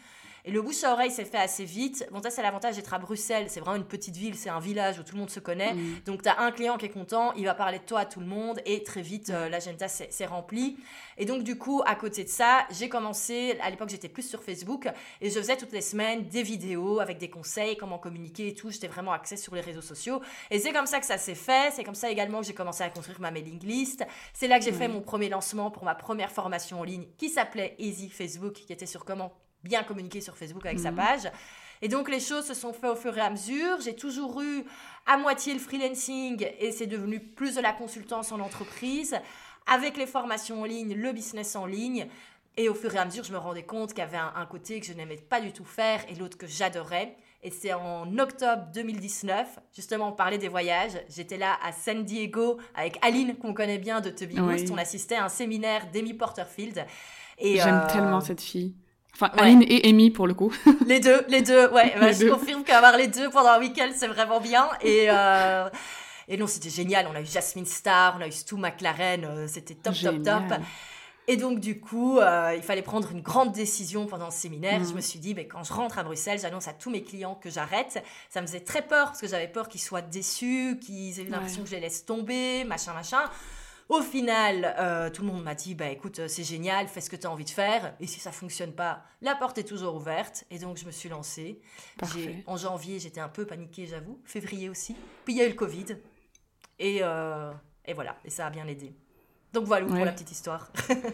Et 0.46 0.52
le 0.52 0.62
bouche 0.62 0.84
à 0.84 0.94
oreille 0.94 1.10
s'est 1.10 1.26
fait 1.26 1.40
assez 1.40 1.66
vite. 1.66 2.08
Bon, 2.12 2.22
ça, 2.22 2.30
c'est 2.30 2.44
l'avantage 2.44 2.76
d'être 2.76 2.94
à 2.94 3.00
Bruxelles. 3.00 3.48
C'est 3.50 3.60
vraiment 3.60 3.78
une 3.78 3.88
petite 3.88 4.16
ville, 4.16 4.36
c'est 4.36 4.50
un 4.50 4.60
village 4.60 5.00
où 5.00 5.04
tout 5.04 5.16
le 5.16 5.20
monde 5.20 5.32
se 5.32 5.40
connaît. 5.40 5.74
Mm. 5.74 6.02
Donc, 6.06 6.22
tu 6.22 6.30
as 6.30 6.40
un 6.40 6.52
client 6.52 6.78
qui 6.78 6.86
est 6.86 6.90
content, 6.90 7.34
il 7.34 7.46
va 7.46 7.56
parler 7.56 7.80
de 7.80 7.84
toi 7.84 8.02
à 8.02 8.06
tout 8.06 8.20
le 8.20 8.28
monde 8.28 8.62
et 8.66 8.84
très 8.84 9.02
vite, 9.02 9.32
euh, 9.32 9.50
l'agenda 9.50 9.88
s'est 9.88 10.26
rempli. 10.26 10.78
Et 11.18 11.26
donc, 11.26 11.44
du 11.44 11.58
coup, 11.58 11.82
à 11.88 11.96
côté 11.96 12.24
de 12.24 12.30
ça, 12.30 12.68
j'ai 12.70 12.90
commencé, 12.90 13.58
à 13.62 13.72
l'époque, 13.72 13.90
j'étais 13.90 14.08
plus 14.08 14.28
sur 14.30 14.44
Facebook 14.44 14.88
et 15.20 15.32
je 15.32 15.40
faisais 15.40 15.58
toutes 15.58 15.72
les 15.72 15.82
semaines 15.82 16.28
des 16.28 16.44
vidéos 16.44 17.00
avec 17.00 17.18
des 17.18 17.30
conseils, 17.30 17.76
comment 17.76 17.98
communiquer 17.98 18.50
et 18.50 18.54
tout. 18.54 18.70
J'étais 18.70 18.88
vraiment 18.88 19.14
axée 19.14 19.38
sur 19.38 19.56
les 19.56 19.62
réseaux 19.62 19.82
sociaux. 19.82 20.22
Et 20.52 20.60
c'est 20.60 20.74
comme 20.74 20.86
ça 20.86 21.00
que 21.00 21.08
ça 21.08 21.18
s'est 21.18 21.34
fait. 21.34 21.74
C'est 21.74 21.84
comme 21.84 21.96
ça 21.96 22.12
également 22.12 22.42
que 22.42 22.46
j'ai 22.46 22.54
commencé 22.54 22.84
à 22.84 22.90
construire 22.92 23.20
ma 23.20 23.32
mailing 23.32 23.66
list. 23.66 24.06
C'est 24.34 24.48
là 24.48 24.60
que 24.60 24.66
j'ai 24.66 24.74
fait 24.74 24.88
mon 24.88 25.02
premier 25.02 25.30
lancement 25.30 25.72
pour 25.72 25.86
ma 25.86 25.96
première 25.96 26.32
formation 26.32 26.82
en 26.82 26.84
ligne 26.84 27.06
qui 27.18 27.30
s'appelait 27.30 27.76
Easy 27.80 28.10
Facebook, 28.10 28.54
qui 28.54 28.74
était 28.74 28.86
sur 28.86 29.06
comment 29.06 29.32
bien 29.66 29.84
communiquer 29.84 30.22
sur 30.22 30.38
Facebook 30.38 30.66
avec 30.66 30.80
sa 30.80 30.92
Mhm. 30.92 30.98
page. 30.98 31.32
Et 31.82 31.90
donc 31.90 32.10
les 32.10 32.22
choses 32.22 32.46
se 32.46 32.54
sont 32.54 32.72
faites 32.72 32.90
au 32.92 32.96
fur 32.96 33.18
et 33.18 33.22
à 33.22 33.30
mesure. 33.30 33.82
J'ai 33.84 33.96
toujours 33.96 34.42
eu 34.42 34.64
à 35.06 35.18
moitié 35.18 35.54
le 35.54 35.60
freelancing 35.60 36.48
et 36.60 36.72
c'est 36.72 36.88
devenu 36.88 37.20
plus 37.20 37.56
de 37.56 37.62
la 37.62 37.74
consultance 37.74 38.32
en 38.32 38.40
entreprise. 38.40 39.16
Avec 39.68 39.98
les 39.98 40.06
formations 40.08 40.62
en 40.62 40.66
ligne, 40.66 40.94
le 40.94 41.12
business 41.12 41.56
en 41.56 41.66
ligne. 41.66 42.08
Et 42.58 42.70
au 42.70 42.74
fur 42.74 42.94
et 42.96 42.98
à 42.98 43.04
mesure, 43.06 43.24
je 43.26 43.34
me 43.34 43.38
rendais 43.38 43.64
compte 43.64 43.90
qu'il 43.90 44.00
y 44.00 44.08
avait 44.08 44.16
un, 44.16 44.32
un 44.36 44.46
côté 44.46 44.80
que 44.80 44.86
je 44.86 44.94
n'aimais 44.94 45.18
pas 45.18 45.42
du 45.42 45.52
tout 45.52 45.66
faire 45.66 46.00
et 46.08 46.16
l'autre 46.16 46.38
que 46.38 46.48
j'adorais. 46.48 47.18
Et 47.44 47.52
c'est 47.52 47.74
en 47.74 48.18
octobre 48.18 48.64
2019, 48.74 49.60
justement, 49.76 50.10
on 50.10 50.12
parlait 50.14 50.38
des 50.38 50.48
voyages. 50.48 50.94
J'étais 51.10 51.38
là 51.38 51.58
à 51.64 51.72
San 51.74 52.04
Diego 52.06 52.58
avec 52.74 52.98
Aline, 53.06 53.36
qu'on 53.36 53.54
connaît 53.54 53.78
bien 53.78 54.00
de 54.02 54.10
Be 54.10 54.40
Oui. 54.40 54.66
On 54.72 54.78
assistait 54.78 55.16
à 55.16 55.26
un 55.26 55.30
séminaire 55.30 55.88
d'Amy 55.92 56.14
Porterfield. 56.14 56.86
J'aime 57.40 57.82
euh, 57.84 57.92
tellement 57.92 58.22
cette 58.22 58.42
fille. 58.42 58.74
Enfin, 59.18 59.32
ouais. 59.36 59.44
Aline 59.44 59.64
et 59.68 59.88
Amy 59.90 60.12
pour 60.12 60.28
le 60.28 60.34
coup. 60.34 60.52
Les 60.88 61.00
deux, 61.00 61.26
les 61.30 61.42
deux, 61.42 61.70
ouais. 61.70 61.94
bah, 62.00 62.12
je 62.12 62.28
confirme 62.28 62.64
qu'avoir 62.64 62.98
les 62.98 63.08
deux 63.08 63.30
pendant 63.30 63.50
un 63.50 63.60
week-end, 63.60 63.90
c'est 63.96 64.08
vraiment 64.08 64.42
bien. 64.42 64.68
Et, 64.82 65.06
euh, 65.10 65.70
et 66.28 66.36
non, 66.38 66.48
c'était 66.48 66.70
génial. 66.70 67.08
On 67.12 67.16
a 67.16 67.22
eu 67.22 67.26
Jasmine 67.26 67.66
Star, 67.66 68.16
on 68.18 68.22
a 68.22 68.28
eu 68.28 68.32
Stu 68.34 68.56
McLaren, 68.56 69.24
euh, 69.24 69.48
c'était 69.48 69.74
top, 69.76 69.94
top, 69.94 69.96
Génial. 69.96 70.48
top. 70.50 70.58
Et 71.28 71.38
donc, 71.38 71.60
du 71.60 71.80
coup, 71.80 72.20
euh, 72.20 72.54
il 72.56 72.62
fallait 72.62 72.84
prendre 72.84 73.10
une 73.12 73.22
grande 73.22 73.52
décision 73.52 74.06
pendant 74.06 74.30
ce 74.30 74.38
séminaire. 74.42 74.84
Je 74.84 74.94
me 74.94 75.02
suis 75.02 75.18
dit, 75.18 75.34
ben, 75.34 75.48
quand 75.48 75.64
je 75.64 75.74
rentre 75.74 75.98
à 75.98 76.04
Bruxelles, 76.04 76.38
j'annonce 76.40 76.68
à 76.68 76.74
tous 76.74 76.92
mes 76.92 77.02
clients 77.02 77.34
que 77.34 77.50
j'arrête. 77.50 78.04
Ça 78.30 78.42
me 78.42 78.46
faisait 78.48 78.60
très 78.60 78.84
peur 78.84 79.08
parce 79.08 79.22
que 79.22 79.28
j'avais 79.28 79.48
peur 79.48 79.68
qu'ils 79.68 79.82
soient 79.82 80.02
déçus, 80.04 80.78
qu'ils 80.80 81.20
aient 81.20 81.24
l'impression 81.24 81.60
Ouais. 81.60 81.64
que 81.64 81.70
je 81.72 81.76
les 81.76 81.82
laisse 81.82 82.06
tomber, 82.06 82.64
machin, 82.66 82.94
machin. 82.94 83.24
Au 83.88 84.02
final, 84.02 84.76
euh, 84.80 85.10
tout 85.12 85.22
le 85.22 85.28
monde 85.28 85.44
m'a 85.44 85.54
dit, 85.54 85.76
bah 85.76 85.90
écoute, 85.90 86.20
euh, 86.20 86.28
c'est 86.28 86.44
génial, 86.44 86.88
fais 86.88 87.02
ce 87.02 87.10
que 87.10 87.16
tu 87.16 87.28
as 87.28 87.32
envie 87.32 87.44
de 87.46 87.50
faire. 87.52 87.94
Et 88.00 88.08
si 88.08 88.20
ça 88.20 88.32
fonctionne 88.32 88.72
pas, 88.72 89.04
la 89.22 89.36
porte 89.36 89.60
est 89.60 89.64
toujours 89.64 89.96
ouverte. 89.96 90.44
Et 90.50 90.58
donc, 90.58 90.78
je 90.78 90.86
me 90.86 90.92
suis 90.92 91.08
lancée. 91.08 91.62
En 92.48 92.58
janvier, 92.58 92.98
j'étais 93.00 93.22
un 93.22 93.30
peu 93.30 93.46
paniquée, 93.46 93.86
j'avoue. 93.86 94.20
Février 94.26 94.70
aussi. 94.70 94.96
Puis 95.24 95.36
il 95.36 95.38
y 95.38 95.42
a 95.42 95.46
eu 95.46 95.50
le 95.50 95.56
Covid. 95.56 95.86
Et, 96.80 97.00
euh, 97.04 97.52
et 97.86 97.94
voilà, 97.94 98.18
et 98.26 98.30
ça 98.32 98.48
a 98.48 98.50
bien 98.50 98.68
aidé. 98.68 98.92
Donc 99.54 99.66
voilà 99.66 99.86
pour 99.86 99.96
Ouais. 99.96 100.04
la 100.06 100.12
petite 100.12 100.32
histoire. 100.32 100.72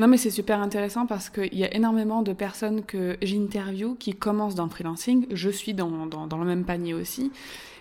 Non, 0.00 0.08
mais 0.08 0.16
c'est 0.16 0.30
super 0.32 0.60
intéressant 0.60 1.06
parce 1.06 1.30
qu'il 1.30 1.54
y 1.54 1.62
a 1.62 1.72
énormément 1.72 2.22
de 2.22 2.32
personnes 2.32 2.84
que 2.84 3.16
j'interview 3.22 3.94
qui 3.94 4.12
commencent 4.12 4.56
dans 4.56 4.64
le 4.64 4.70
freelancing. 4.70 5.28
Je 5.30 5.48
suis 5.50 5.72
dans, 5.72 6.06
dans, 6.06 6.26
dans 6.26 6.36
le 6.38 6.44
même 6.44 6.64
panier 6.64 6.94
aussi. 6.94 7.30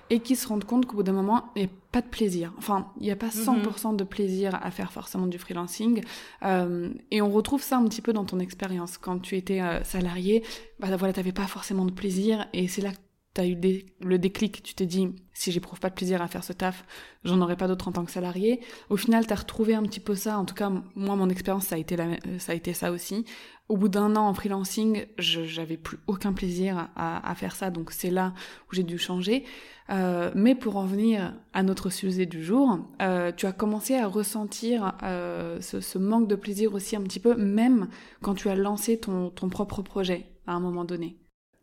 Et 0.10 0.20
qui 0.20 0.36
se 0.36 0.48
rendent 0.48 0.64
compte 0.64 0.86
qu'au 0.86 0.98
bout 0.98 1.04
d'un 1.04 1.12
moment, 1.14 1.52
il 1.56 1.64
n'y 1.64 1.68
a 1.68 1.72
pas 1.92 2.02
de 2.02 2.08
plaisir. 2.08 2.54
Enfin, 2.58 2.88
il 3.00 3.04
n'y 3.04 3.12
a 3.12 3.16
pas 3.16 3.28
100% 3.28 3.96
de 3.96 4.04
plaisir 4.04 4.58
à 4.62 4.72
faire 4.72 4.92
forcément 4.92 5.28
du 5.28 5.38
freelancing. 5.38 6.02
Euh, 6.44 6.90
et 7.12 7.22
on 7.22 7.30
retrouve 7.30 7.62
ça 7.62 7.78
un 7.78 7.84
petit 7.86 8.02
peu 8.02 8.14
dans 8.14 8.24
ton 8.24 8.40
expérience. 8.40 8.98
Quand 8.98 9.20
tu 9.20 9.36
étais 9.36 9.62
euh, 9.62 9.84
salarié, 9.84 10.44
bah 10.80 10.88
voilà, 10.96 11.14
tu 11.14 11.20
n'avais 11.20 11.34
pas 11.34 11.48
forcément 11.48 11.86
de 11.86 11.92
plaisir. 11.92 12.48
Et 12.54 12.68
c'est 12.68 12.82
là 12.82 12.92
que 12.92 12.98
tu 13.38 13.42
as 13.42 13.48
eu 13.48 13.58
le 14.02 14.18
déclic. 14.18 14.64
Tu 14.64 14.74
t'es 14.74 14.86
dit, 14.86 15.10
si 15.34 15.52
j'éprouve 15.52 15.80
pas 15.80 15.90
de 15.90 15.94
plaisir 15.94 16.22
à 16.22 16.28
faire 16.28 16.44
ce 16.44 16.54
taf, 16.54 16.84
j'en 17.24 17.40
aurai 17.42 17.56
pas 17.56 17.68
d'autre 17.68 17.88
en 17.88 17.92
tant 17.92 18.04
que 18.04 18.12
salarié. 18.12 18.62
Au 18.90 18.98
final, 18.98 19.28
tu 19.28 19.34
as 19.34 19.36
retrouvé 19.36 19.76
un 19.76 19.84
petit 19.84 20.00
peu 20.00 20.16
ça. 20.16 20.40
En 20.40 20.46
tout 20.46 20.56
cas, 20.56 20.72
moi, 20.96 21.16
mon 21.16 21.30
expérience, 21.30 21.68
ça 21.68 21.76
a 21.76 22.54
été, 22.56 22.74
ça 22.74 22.92
aussi. 22.92 23.26
Au 23.70 23.78
bout 23.78 23.90
d'un 23.90 24.16
an 24.16 24.28
en 24.28 24.34
freelancing, 24.34 25.06
j'avais 25.18 25.78
plus 25.78 26.00
aucun 26.08 26.34
plaisir 26.34 26.90
à, 26.96 27.36
faire 27.36 27.56
ça. 27.56 27.70
Donc 27.70 27.92
c'est 27.92 28.10
là 28.10 28.34
où 28.70 28.76
j'ai 28.76 28.84
dû 28.84 28.98
changer. 28.98 29.44
Euh, 29.90 30.32
mais 30.36 30.56
pour 30.56 30.78
en 30.78 30.86
venir 30.86 31.34
à 31.54 31.64
notre 31.64 31.90
sujet 31.90 32.26
du 32.26 32.44
jour, 32.44 32.80
euh, 33.02 33.32
tu 33.36 33.46
as 33.46 33.52
commencé 33.52 33.96
à 33.96 34.08
ressentir 34.08 34.98
euh, 35.04 35.62
ce, 35.62 35.98
manque 35.98 36.28
de 36.28 36.36
plaisir 36.36 36.74
aussi 36.74 36.96
un 36.96 37.02
petit 37.02 37.20
peu, 37.20 37.36
même 37.36 37.88
quand 38.22 38.34
tu 38.34 38.50
as 38.50 38.56
lancé 38.56 39.00
ton 39.00 39.50
propre 39.50 39.82
projet 39.82 40.26
à 40.48 40.54
un 40.54 40.60
moment 40.60 40.84
donné. 40.84 41.18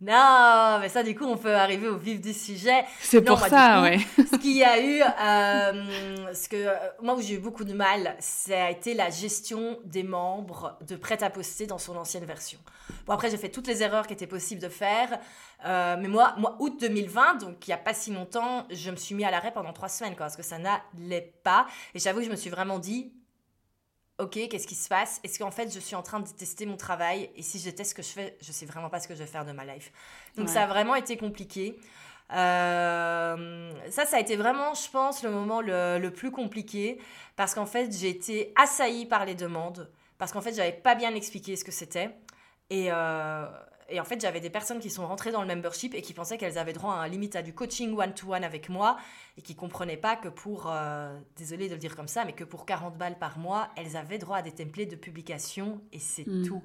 Non, 0.06 0.80
mais 0.80 0.90
ça, 0.90 1.02
du 1.02 1.14
coup, 1.14 1.24
on 1.24 1.38
peut 1.38 1.54
arriver 1.54 1.88
au 1.88 1.96
vif 1.96 2.20
du 2.20 2.34
sujet. 2.34 2.84
C'est 3.00 3.22
pour 3.22 3.40
bah, 3.40 3.48
ça, 3.48 3.80
ouais. 3.80 3.98
ce 4.18 4.36
qu'il 4.36 4.56
y 4.56 4.62
a 4.62 4.78
eu, 4.78 5.00
euh, 5.00 6.34
ce 6.34 6.46
que 6.46 6.56
euh, 6.56 6.74
moi 7.00 7.14
où 7.14 7.22
j'ai 7.22 7.34
eu 7.34 7.38
beaucoup 7.38 7.64
de 7.64 7.72
mal, 7.72 8.14
ça 8.18 8.66
a 8.66 8.70
été 8.70 8.92
la 8.92 9.08
gestion 9.08 9.78
des 9.86 10.02
membres 10.02 10.76
de 10.86 10.96
prêt 10.96 11.22
à 11.22 11.30
poster 11.30 11.66
dans 11.66 11.78
son 11.78 11.96
ancienne 11.96 12.26
version. 12.26 12.58
Bon 13.06 13.14
après 13.14 13.30
j'ai 13.30 13.38
fait 13.38 13.48
toutes 13.48 13.66
les 13.66 13.82
erreurs 13.82 14.06
qui 14.06 14.12
étaient 14.12 14.26
possibles 14.26 14.60
de 14.60 14.68
faire, 14.68 15.18
euh, 15.64 15.96
mais 15.98 16.08
moi, 16.08 16.34
moi 16.36 16.56
août 16.58 16.78
2020, 16.78 17.36
donc 17.36 17.66
il 17.66 17.70
y 17.70 17.74
a 17.74 17.78
pas 17.78 17.94
si 17.94 18.12
longtemps, 18.12 18.66
je 18.70 18.90
me 18.90 18.96
suis 18.96 19.14
mis 19.14 19.24
à 19.24 19.30
l'arrêt 19.30 19.52
pendant 19.52 19.72
trois 19.72 19.88
semaines 19.88 20.16
quoi, 20.16 20.26
parce 20.26 20.36
que 20.36 20.42
ça 20.42 20.58
n'allait 20.58 21.34
pas. 21.42 21.66
Et 21.94 21.98
j'avoue 21.98 22.18
que 22.18 22.26
je 22.26 22.30
me 22.30 22.36
suis 22.36 22.50
vraiment 22.50 22.78
dit, 22.78 23.12
ok, 24.18 24.48
qu'est-ce 24.48 24.66
qui 24.66 24.74
se 24.74 24.88
passe? 24.88 25.20
Est-ce 25.24 25.38
qu'en 25.38 25.50
fait 25.50 25.72
je 25.72 25.80
suis 25.80 25.96
en 25.96 26.02
train 26.02 26.20
de 26.20 26.28
tester 26.28 26.66
mon 26.66 26.76
travail? 26.76 27.30
Et 27.36 27.42
si 27.42 27.58
je 27.58 27.70
ce 27.82 27.94
que 27.94 28.02
je 28.02 28.08
fais, 28.08 28.36
je 28.40 28.52
sais 28.52 28.66
vraiment 28.66 28.88
pas 28.90 29.00
ce 29.00 29.08
que 29.08 29.14
je 29.14 29.20
vais 29.20 29.26
faire 29.26 29.44
de 29.44 29.52
ma 29.52 29.64
life. 29.64 29.92
Donc 30.36 30.46
Ouais. 30.46 30.52
ça 30.52 30.62
a 30.64 30.66
vraiment 30.66 30.94
été 30.94 31.16
compliqué. 31.16 31.76
Euh, 32.32 33.72
ça, 33.90 34.06
ça 34.06 34.16
a 34.16 34.20
été 34.20 34.36
vraiment, 34.36 34.72
je 34.74 34.88
pense, 34.90 35.22
le 35.22 35.30
moment 35.30 35.60
le, 35.60 35.98
le 35.98 36.10
plus 36.12 36.30
compliqué 36.30 36.98
parce 37.36 37.54
qu'en 37.54 37.66
fait, 37.66 37.92
j'ai 37.92 38.08
été 38.08 38.52
assaillie 38.56 39.06
par 39.06 39.24
les 39.26 39.34
demandes 39.34 39.90
parce 40.18 40.32
qu'en 40.32 40.40
fait, 40.40 40.54
j'avais 40.54 40.72
pas 40.72 40.94
bien 40.94 41.14
expliqué 41.14 41.56
ce 41.56 41.64
que 41.64 41.72
c'était 41.72 42.10
et, 42.70 42.86
euh, 42.90 43.46
et 43.88 44.00
en 44.00 44.04
fait, 44.04 44.20
j'avais 44.20 44.40
des 44.40 44.50
personnes 44.50 44.80
qui 44.80 44.90
sont 44.90 45.06
rentrées 45.06 45.30
dans 45.32 45.42
le 45.42 45.46
membership 45.46 45.94
et 45.94 46.02
qui 46.02 46.12
pensaient 46.14 46.38
qu'elles 46.38 46.58
avaient 46.58 46.72
droit 46.72 46.94
à 46.94 46.98
un 46.98 47.08
limite 47.08 47.36
à 47.36 47.42
du 47.42 47.52
coaching 47.54 47.96
one-to-one 47.96 48.44
avec 48.44 48.68
moi 48.68 48.96
et 49.36 49.42
qui 49.42 49.54
comprenaient 49.54 49.96
pas 49.96 50.16
que 50.16 50.28
pour, 50.28 50.70
euh, 50.70 51.18
désolé 51.36 51.68
de 51.68 51.74
le 51.74 51.78
dire 51.78 51.94
comme 51.96 52.08
ça, 52.08 52.24
mais 52.24 52.32
que 52.32 52.44
pour 52.44 52.66
40 52.66 52.96
balles 52.96 53.18
par 53.18 53.38
mois, 53.38 53.68
elles 53.76 53.96
avaient 53.96 54.18
droit 54.18 54.38
à 54.38 54.42
des 54.42 54.52
templates 54.52 54.88
de 54.90 54.96
publication 54.96 55.80
et 55.92 55.98
c'est 55.98 56.26
Mm. 56.26 56.46
tout. 56.46 56.62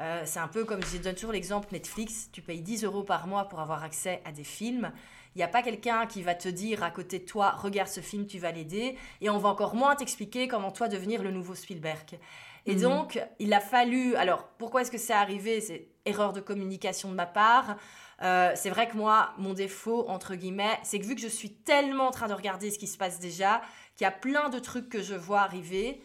Euh, 0.00 0.22
c'est 0.24 0.40
un 0.40 0.48
peu 0.48 0.64
comme 0.64 0.82
je 0.84 0.98
donne 0.98 1.14
toujours 1.14 1.30
l'exemple 1.32 1.68
Netflix, 1.72 2.28
tu 2.32 2.42
payes 2.42 2.60
10 2.62 2.84
euros 2.84 3.04
par 3.04 3.26
mois 3.28 3.44
pour 3.48 3.60
avoir 3.60 3.84
accès 3.84 4.20
à 4.24 4.32
des 4.32 4.42
films. 4.42 4.90
Il 5.34 5.38
n'y 5.38 5.44
a 5.44 5.48
pas 5.48 5.62
quelqu'un 5.62 6.06
qui 6.06 6.22
va 6.22 6.34
te 6.34 6.48
dire 6.48 6.82
à 6.82 6.90
côté 6.90 7.18
de 7.20 7.24
toi, 7.24 7.50
regarde 7.52 7.88
ce 7.88 8.00
film, 8.00 8.26
tu 8.26 8.38
vas 8.38 8.50
l'aider. 8.52 8.96
Et 9.20 9.30
on 9.30 9.38
va 9.38 9.48
encore 9.48 9.74
moins 9.74 9.94
t'expliquer 9.96 10.46
comment 10.48 10.70
toi 10.72 10.88
devenir 10.88 11.22
le 11.24 11.30
nouveau 11.32 11.54
Spielberg. 11.54 12.18
Et 12.66 12.74
Mhm. 12.74 12.80
donc, 12.82 13.20
il 13.40 13.52
a 13.52 13.60
fallu... 13.60 14.14
Alors, 14.16 14.44
pourquoi 14.58 14.82
est-ce 14.82 14.90
que 14.92 14.98
c'est 14.98 15.12
arrivé? 15.12 15.60
C'est 15.60 15.88
erreur 16.06 16.32
de 16.32 16.40
communication 16.40 17.10
de 17.10 17.14
ma 17.14 17.26
part. 17.26 17.76
Euh, 18.22 18.52
c'est 18.54 18.70
vrai 18.70 18.88
que 18.88 18.96
moi, 18.96 19.32
mon 19.38 19.54
défaut, 19.54 20.08
entre 20.08 20.34
guillemets, 20.34 20.78
c'est 20.82 20.98
que 20.98 21.04
vu 21.04 21.14
que 21.14 21.20
je 21.20 21.28
suis 21.28 21.50
tellement 21.52 22.08
en 22.08 22.10
train 22.10 22.28
de 22.28 22.34
regarder 22.34 22.70
ce 22.70 22.78
qui 22.78 22.86
se 22.86 22.96
passe 22.96 23.18
déjà, 23.18 23.60
qu'il 23.96 24.04
y 24.04 24.08
a 24.08 24.12
plein 24.12 24.48
de 24.48 24.58
trucs 24.58 24.88
que 24.88 25.02
je 25.02 25.14
vois 25.14 25.40
arriver, 25.40 26.02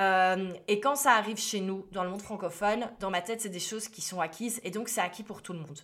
euh, 0.00 0.52
et 0.68 0.80
quand 0.80 0.96
ça 0.96 1.12
arrive 1.12 1.38
chez 1.38 1.60
nous, 1.60 1.86
dans 1.92 2.04
le 2.04 2.10
monde 2.10 2.22
francophone, 2.22 2.90
dans 3.00 3.10
ma 3.10 3.20
tête, 3.20 3.40
c'est 3.40 3.48
des 3.48 3.60
choses 3.60 3.88
qui 3.88 4.00
sont 4.00 4.20
acquises 4.20 4.60
et 4.64 4.70
donc 4.70 4.88
c'est 4.88 5.00
acquis 5.00 5.22
pour 5.22 5.42
tout 5.42 5.52
le 5.52 5.58
monde. 5.58 5.78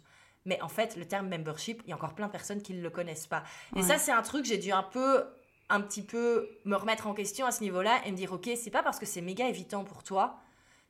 Mais 0.44 0.60
en 0.62 0.68
fait, 0.68 0.96
le 0.96 1.06
terme 1.06 1.28
membership, 1.28 1.82
il 1.84 1.90
y 1.90 1.92
a 1.92 1.96
encore 1.96 2.14
plein 2.14 2.26
de 2.26 2.32
personnes 2.32 2.62
qui 2.62 2.72
ne 2.72 2.80
le 2.80 2.90
connaissent 2.90 3.26
pas. 3.26 3.42
Et 3.76 3.82
ça, 3.82 3.98
c'est 3.98 4.12
un 4.12 4.22
truc, 4.22 4.46
j'ai 4.46 4.56
dû 4.56 4.72
un 4.72 4.82
peu, 4.82 5.24
un 5.68 5.80
petit 5.82 6.02
peu 6.02 6.48
me 6.64 6.74
remettre 6.74 7.06
en 7.06 7.12
question 7.12 7.44
à 7.44 7.50
ce 7.50 7.60
niveau-là 7.62 8.00
et 8.06 8.12
me 8.12 8.16
dire, 8.16 8.32
ok, 8.32 8.48
c'est 8.56 8.70
pas 8.70 8.82
parce 8.82 8.98
que 8.98 9.04
c'est 9.04 9.20
méga 9.20 9.46
évitant 9.46 9.84
pour 9.84 10.02
toi 10.02 10.38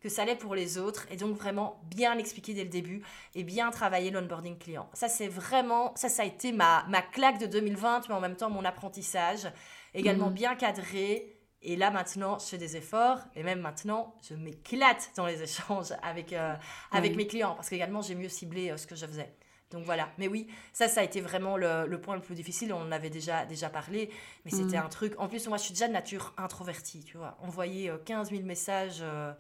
que 0.01 0.09
ça 0.09 0.25
l'est 0.25 0.37
pour 0.37 0.55
les 0.55 0.79
autres. 0.79 1.07
Et 1.11 1.17
donc 1.17 1.37
vraiment 1.37 1.81
bien 1.85 2.15
l'expliquer 2.15 2.55
dès 2.55 2.65
le 2.65 2.71
début 2.71 3.03
et 3.35 3.43
bien 3.45 3.71
travailler 3.71 4.11
l'onboarding 4.11 4.59
client. 4.59 4.89
Ça, 4.93 5.09
c'est 5.09 5.29
vraiment, 5.29 5.93
ça, 5.97 6.09
ça 6.09 6.23
a 6.23 6.27
été 6.27 6.53
ma, 6.53 6.85
ma 6.89 7.03
claque 7.03 7.39
de 7.39 7.47
2020, 7.47 8.09
mais 8.09 8.15
en 8.15 8.21
même 8.21 8.37
temps 8.37 8.51
mon 8.51 8.65
apprentissage. 8.65 9.49
Également 9.95 10.29
Mhm. 10.29 10.35
bien 10.35 10.55
cadré. 10.57 11.35
Et 11.61 11.75
là 11.75 11.91
maintenant, 11.91 12.39
je 12.39 12.45
fais 12.45 12.59
des 12.59 12.77
efforts 12.77 13.19
et 13.35 13.43
même 13.43 13.61
maintenant, 13.61 14.15
je 14.29 14.35
m'éclate 14.35 15.11
dans 15.17 15.27
les 15.27 15.43
échanges 15.43 15.93
avec, 16.05 16.33
euh, 16.33 16.55
avec 16.93 17.11
Oui. 17.13 17.17
mes 17.17 17.27
clients 17.27 17.55
parce 17.57 17.69
qu'également, 17.69 18.01
j'ai 18.01 18.15
mieux 18.15 18.29
ciblé 18.29 18.71
euh, 18.71 18.77
ce 18.77 18.87
que 18.87 18.95
je 18.95 19.05
faisais. 19.07 19.35
Donc 19.73 19.85
voilà, 19.85 20.09
mais 20.19 20.29
oui, 20.29 20.47
ça, 20.73 20.87
ça 20.89 21.01
a 21.01 21.03
été 21.03 21.21
vraiment 21.21 21.57
le, 21.57 21.85
le 21.87 22.01
point 22.01 22.15
le 22.15 22.23
plus 22.23 22.37
difficile. 22.37 22.73
On 22.73 22.81
en 22.81 22.93
avait 22.93 23.11
déjà, 23.11 23.45
déjà 23.45 23.69
parlé, 23.69 24.09
mais 24.45 24.51
c'était 24.53 24.79
Mhm. 24.79 24.85
un 24.85 24.89
truc. 24.89 25.15
En 25.19 25.27
plus, 25.29 25.47
moi, 25.49 25.57
je 25.59 25.65
suis 25.65 25.73
déjà 25.75 25.89
de 25.89 25.93
nature 25.93 26.33
introvertie, 26.39 27.03
tu 27.03 27.17
vois. 27.19 27.37
Envoyer 27.43 27.91
euh, 27.91 27.99
15 27.99 28.31
000 28.31 28.45
messages 28.45 28.99
euh, 29.03 29.33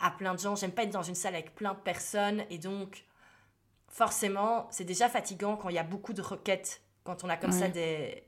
à 0.00 0.10
plein 0.10 0.34
de 0.34 0.40
gens. 0.40 0.56
J'aime 0.56 0.72
pas 0.72 0.84
être 0.84 0.90
dans 0.90 1.02
une 1.02 1.14
salle 1.14 1.34
avec 1.34 1.54
plein 1.54 1.74
de 1.74 1.78
personnes. 1.78 2.44
Et 2.50 2.58
donc, 2.58 3.04
forcément, 3.88 4.68
c'est 4.70 4.84
déjà 4.84 5.08
fatigant 5.08 5.56
quand 5.56 5.68
il 5.68 5.76
y 5.76 5.78
a 5.78 5.84
beaucoup 5.84 6.12
de 6.12 6.22
requêtes, 6.22 6.82
quand 7.04 7.24
on 7.24 7.28
a 7.28 7.36
comme 7.36 7.52
ça 7.52 7.68
des 7.68 8.24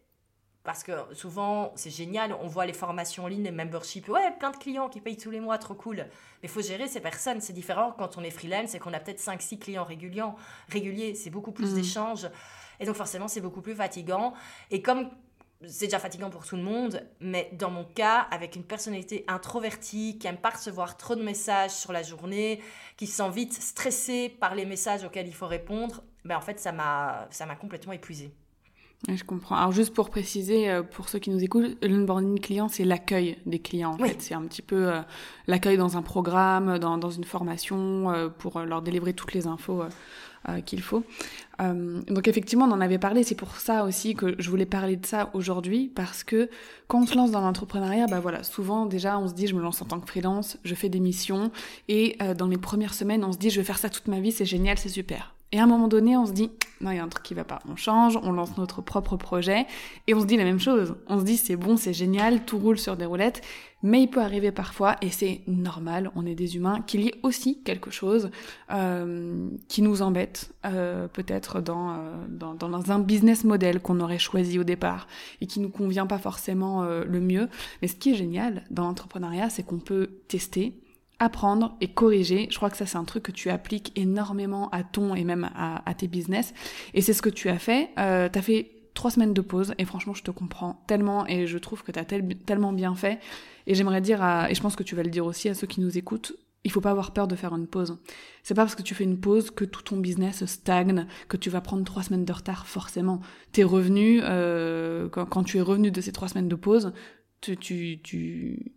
parce 0.64 0.84
que 0.84 0.92
souvent, 1.12 1.72
c'est 1.74 1.90
génial, 1.90 2.36
on 2.40 2.46
voit 2.46 2.66
les 2.66 2.72
formations 2.72 3.24
en 3.24 3.26
ligne, 3.26 3.42
les 3.42 3.50
memberships, 3.50 4.08
ouais, 4.08 4.30
plein 4.38 4.52
de 4.52 4.56
clients 4.56 4.88
qui 4.88 5.00
payent 5.00 5.16
tous 5.16 5.30
les 5.30 5.40
mois, 5.40 5.58
trop 5.58 5.74
cool. 5.74 5.96
Mais 5.96 6.44
il 6.44 6.48
faut 6.48 6.62
gérer 6.62 6.86
ces 6.86 7.00
personnes, 7.00 7.40
c'est 7.40 7.52
différent 7.52 7.92
quand 7.98 8.16
on 8.16 8.22
est 8.22 8.30
freelance 8.30 8.74
et 8.74 8.78
qu'on 8.78 8.92
a 8.92 9.00
peut-être 9.00 9.20
5-6 9.20 9.58
clients 9.58 9.84
réguliers, 9.84 10.22
réguliers 10.68 11.14
c'est 11.14 11.30
beaucoup 11.30 11.50
plus 11.50 11.72
mmh. 11.72 11.74
d'échanges. 11.74 12.30
Et 12.78 12.86
donc 12.86 12.94
forcément, 12.94 13.26
c'est 13.26 13.40
beaucoup 13.40 13.60
plus 13.60 13.74
fatigant. 13.74 14.34
Et 14.70 14.82
comme 14.82 15.10
c'est 15.66 15.86
déjà 15.86 15.98
fatigant 15.98 16.30
pour 16.30 16.44
tout 16.44 16.56
le 16.56 16.62
monde, 16.62 17.02
mais 17.20 17.50
dans 17.58 17.70
mon 17.70 17.84
cas, 17.84 18.26
avec 18.30 18.56
une 18.56 18.64
personnalité 18.64 19.24
introvertie, 19.28 20.18
qui 20.18 20.26
aime 20.26 20.36
pas 20.36 20.50
recevoir 20.50 20.96
trop 20.96 21.14
de 21.14 21.22
messages 21.22 21.72
sur 21.72 21.92
la 21.92 22.02
journée, 22.02 22.60
qui 22.96 23.06
se 23.06 23.16
sent 23.16 23.30
vite 23.30 23.52
stressée 23.52 24.28
par 24.28 24.54
les 24.54 24.64
messages 24.64 25.04
auxquels 25.04 25.28
il 25.28 25.34
faut 25.34 25.46
répondre, 25.46 26.02
ben 26.24 26.36
en 26.36 26.40
fait, 26.40 26.58
ça 26.60 26.72
m'a 26.72 27.56
complètement 27.60 27.92
épuisée. 27.92 28.32
Je 29.08 29.24
comprends. 29.24 29.56
Alors 29.56 29.72
juste 29.72 29.92
pour 29.94 30.10
préciser, 30.10 30.70
euh, 30.70 30.84
pour 30.84 31.08
ceux 31.08 31.18
qui 31.18 31.30
nous 31.30 31.42
écoutent, 31.42 31.76
l'onboarding 31.82 32.38
client, 32.38 32.68
c'est 32.68 32.84
l'accueil 32.84 33.36
des 33.46 33.58
clients. 33.58 33.94
En 33.94 33.98
fait, 33.98 34.22
c'est 34.22 34.34
un 34.34 34.42
petit 34.42 34.62
peu 34.62 34.92
euh, 34.92 35.00
l'accueil 35.48 35.76
dans 35.76 35.96
un 35.96 36.02
programme, 36.02 36.78
dans, 36.78 36.98
dans 36.98 37.10
une 37.10 37.24
formation, 37.24 38.12
euh, 38.12 38.28
pour 38.28 38.60
leur 38.60 38.80
délivrer 38.80 39.12
toutes 39.12 39.34
les 39.34 39.48
infos 39.48 39.82
qu'il 40.64 40.82
faut. 40.82 41.04
donc 41.58 42.26
effectivement, 42.28 42.66
on 42.66 42.72
en 42.72 42.80
avait 42.80 42.98
parlé. 42.98 43.22
C'est 43.22 43.34
pour 43.34 43.56
ça 43.56 43.84
aussi 43.84 44.14
que 44.14 44.34
je 44.38 44.50
voulais 44.50 44.66
parler 44.66 44.96
de 44.96 45.06
ça 45.06 45.30
aujourd'hui, 45.34 45.90
parce 45.94 46.24
que 46.24 46.50
quand 46.88 47.02
on 47.02 47.06
se 47.06 47.16
lance 47.16 47.30
dans 47.30 47.40
l'entrepreneuriat, 47.40 48.06
bah 48.06 48.20
voilà, 48.20 48.42
souvent 48.42 48.86
déjà 48.86 49.18
on 49.18 49.28
se 49.28 49.34
dit 49.34 49.46
je 49.46 49.54
me 49.54 49.62
lance 49.62 49.80
en 49.82 49.86
tant 49.86 50.00
que 50.00 50.08
freelance, 50.08 50.58
je 50.64 50.74
fais 50.74 50.88
des 50.88 51.00
missions, 51.00 51.50
et 51.88 52.16
dans 52.36 52.48
les 52.48 52.58
premières 52.58 52.94
semaines, 52.94 53.24
on 53.24 53.32
se 53.32 53.38
dit 53.38 53.50
je 53.50 53.60
vais 53.60 53.64
faire 53.64 53.78
ça 53.78 53.90
toute 53.90 54.08
ma 54.08 54.20
vie, 54.20 54.32
c'est 54.32 54.44
génial, 54.44 54.78
c'est 54.78 54.88
super. 54.88 55.34
Et 55.52 55.58
à 55.58 55.64
un 55.64 55.66
moment 55.66 55.88
donné, 55.88 56.16
on 56.16 56.26
se 56.26 56.32
dit, 56.32 56.50
non, 56.80 56.90
il 56.90 56.96
y 56.96 56.98
a 56.98 57.04
un 57.04 57.08
truc 57.08 57.22
qui 57.22 57.34
va 57.34 57.44
pas. 57.44 57.60
On 57.70 57.76
change, 57.76 58.18
on 58.22 58.32
lance 58.32 58.56
notre 58.56 58.82
propre 58.82 59.16
projet, 59.16 59.66
et 60.06 60.14
on 60.14 60.20
se 60.20 60.26
dit 60.26 60.36
la 60.36 60.44
même 60.44 60.58
chose. 60.58 60.96
On 61.06 61.20
se 61.20 61.24
dit, 61.24 61.36
c'est 61.36 61.56
bon, 61.56 61.76
c'est 61.76 61.92
génial, 61.92 62.44
tout 62.44 62.58
roule 62.58 62.78
sur 62.78 62.96
des 62.96 63.04
roulettes, 63.04 63.42
mais 63.82 64.02
il 64.02 64.08
peut 64.08 64.20
arriver 64.20 64.50
parfois, 64.50 64.96
et 65.00 65.10
c'est 65.10 65.42
normal, 65.46 66.10
on 66.16 66.26
est 66.26 66.34
des 66.34 66.56
humains, 66.56 66.80
qu'il 66.86 67.02
y 67.02 67.08
ait 67.08 67.20
aussi 67.22 67.62
quelque 67.62 67.90
chose 67.90 68.30
euh, 68.72 69.48
qui 69.68 69.82
nous 69.82 70.02
embête, 70.02 70.52
euh, 70.64 71.06
peut-être 71.08 71.60
dans, 71.60 71.90
euh, 71.90 71.96
dans, 72.28 72.54
dans, 72.54 72.90
un 72.90 72.98
business 72.98 73.44
model 73.44 73.80
qu'on 73.80 74.00
aurait 74.00 74.18
choisi 74.18 74.58
au 74.58 74.64
départ, 74.64 75.06
et 75.40 75.46
qui 75.46 75.60
nous 75.60 75.70
convient 75.70 76.06
pas 76.06 76.18
forcément 76.18 76.82
euh, 76.82 77.04
le 77.04 77.20
mieux. 77.20 77.48
Mais 77.80 77.88
ce 77.88 77.94
qui 77.94 78.10
est 78.12 78.16
génial 78.16 78.64
dans 78.70 78.84
l'entrepreneuriat, 78.84 79.50
c'est 79.50 79.62
qu'on 79.62 79.78
peut 79.78 80.10
tester, 80.28 80.74
apprendre 81.22 81.76
et 81.80 81.86
corriger. 81.86 82.48
Je 82.50 82.56
crois 82.56 82.68
que 82.68 82.76
ça, 82.76 82.84
c'est 82.84 82.98
un 82.98 83.04
truc 83.04 83.22
que 83.22 83.32
tu 83.32 83.48
appliques 83.48 83.92
énormément 83.94 84.68
à 84.70 84.82
ton 84.82 85.14
et 85.14 85.22
même 85.22 85.48
à, 85.54 85.94
tes 85.94 86.08
business. 86.08 86.52
Et 86.94 87.00
c'est 87.00 87.12
ce 87.12 87.22
que 87.22 87.30
tu 87.30 87.48
as 87.48 87.58
fait. 87.58 87.90
Euh, 87.98 88.28
tu 88.28 88.38
as 88.38 88.42
fait 88.42 88.70
trois 88.94 89.12
semaines 89.12 89.32
de 89.32 89.40
pause 89.40 89.72
et 89.78 89.84
franchement, 89.84 90.14
je 90.14 90.24
te 90.24 90.32
comprends 90.32 90.82
tellement 90.88 91.24
et 91.28 91.46
je 91.46 91.58
trouve 91.58 91.84
que 91.84 91.92
tu 91.92 91.98
as 92.00 92.04
tellement 92.04 92.72
bien 92.72 92.96
fait. 92.96 93.20
Et 93.68 93.76
j'aimerais 93.76 94.00
dire, 94.00 94.20
à, 94.20 94.50
et 94.50 94.54
je 94.56 94.60
pense 94.60 94.74
que 94.74 94.82
tu 94.82 94.96
vas 94.96 95.04
le 95.04 95.10
dire 95.10 95.24
aussi 95.24 95.48
à 95.48 95.54
ceux 95.54 95.68
qui 95.68 95.80
nous 95.80 95.96
écoutent, 95.96 96.32
il 96.64 96.72
faut 96.72 96.80
pas 96.80 96.90
avoir 96.90 97.12
peur 97.12 97.28
de 97.28 97.36
faire 97.36 97.54
une 97.54 97.68
pause. 97.68 97.98
C'est 98.42 98.54
pas 98.54 98.62
parce 98.62 98.74
que 98.74 98.82
tu 98.82 98.94
fais 98.94 99.04
une 99.04 99.20
pause 99.20 99.52
que 99.52 99.64
tout 99.64 99.82
ton 99.82 99.98
business 99.98 100.44
stagne, 100.46 101.06
que 101.28 101.36
tu 101.36 101.50
vas 101.50 101.60
prendre 101.60 101.84
trois 101.84 102.02
semaines 102.02 102.24
de 102.24 102.32
retard 102.32 102.66
forcément. 102.66 103.20
Tes 103.52 103.62
revenus, 103.62 104.22
euh, 104.24 105.08
quand, 105.08 105.44
tu 105.44 105.58
es 105.58 105.60
revenu 105.60 105.92
de 105.92 106.00
ces 106.00 106.10
trois 106.10 106.28
semaines 106.28 106.48
de 106.48 106.56
pause, 106.56 106.92
tu, 107.40 107.56
tu, 107.56 108.00
tu, 108.02 108.72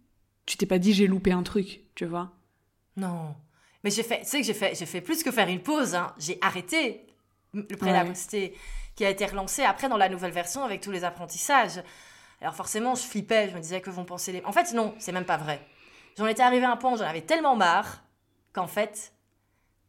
tu 0.46 0.58
t'es 0.58 0.66
pas 0.68 0.80
dit 0.80 0.94
j'ai 0.94 1.08
loupé 1.08 1.32
un 1.32 1.44
truc, 1.44 1.86
tu 1.96 2.06
vois 2.06 2.35
Non. 2.98 3.36
Mais 3.84 3.92
j'ai 3.92 4.04
fait, 4.04 4.22
tu 4.22 4.26
sais 4.26 4.40
que 4.40 4.46
j'ai 4.46 4.54
fait, 4.54 4.76
j'ai 4.76 4.86
fait 4.86 5.02
plus 5.02 5.24
que 5.24 5.32
faire 5.32 5.48
une 5.48 5.62
pause. 5.62 5.96
Hein. 5.96 6.14
J'ai 6.18 6.38
arrêté 6.42 7.06
le 7.54 7.64
prêt 7.78 7.92
ouais. 7.92 8.54
qui 8.96 9.06
a 9.06 9.10
été 9.10 9.26
relancé 9.26 9.64
après 9.64 9.90
dans 9.90 9.98
la 9.98 10.10
nouvelle 10.10 10.32
version 10.32 10.64
avec 10.64 10.82
tous 10.82 10.92
les 10.92 11.04
apprentissages. 11.04 11.82
Alors 12.42 12.56
forcément, 12.56 12.96
je 12.96 13.04
flippais, 13.04 13.50
je 13.50 13.56
me 13.56 13.60
disais 13.62 13.82
que 13.82 13.90
vont 13.90 14.06
penser 14.06 14.32
les. 14.32 14.44
En 14.44 14.52
fait, 14.52 14.74
non, 14.74 14.94
c'est 15.00 15.12
même 15.12 15.26
pas 15.26 15.38
vrai. 15.38 15.66
J'en 16.18 16.28
étais 16.28 16.44
arrivé 16.44 16.66
à 16.66 16.72
un 16.72 16.78
point 16.78 16.94
où 16.94 16.98
j'en 16.98 17.06
avais 17.06 17.22
tellement 17.22 17.56
marre 17.56 18.04
qu'en 18.54 18.68
fait, 18.68 19.14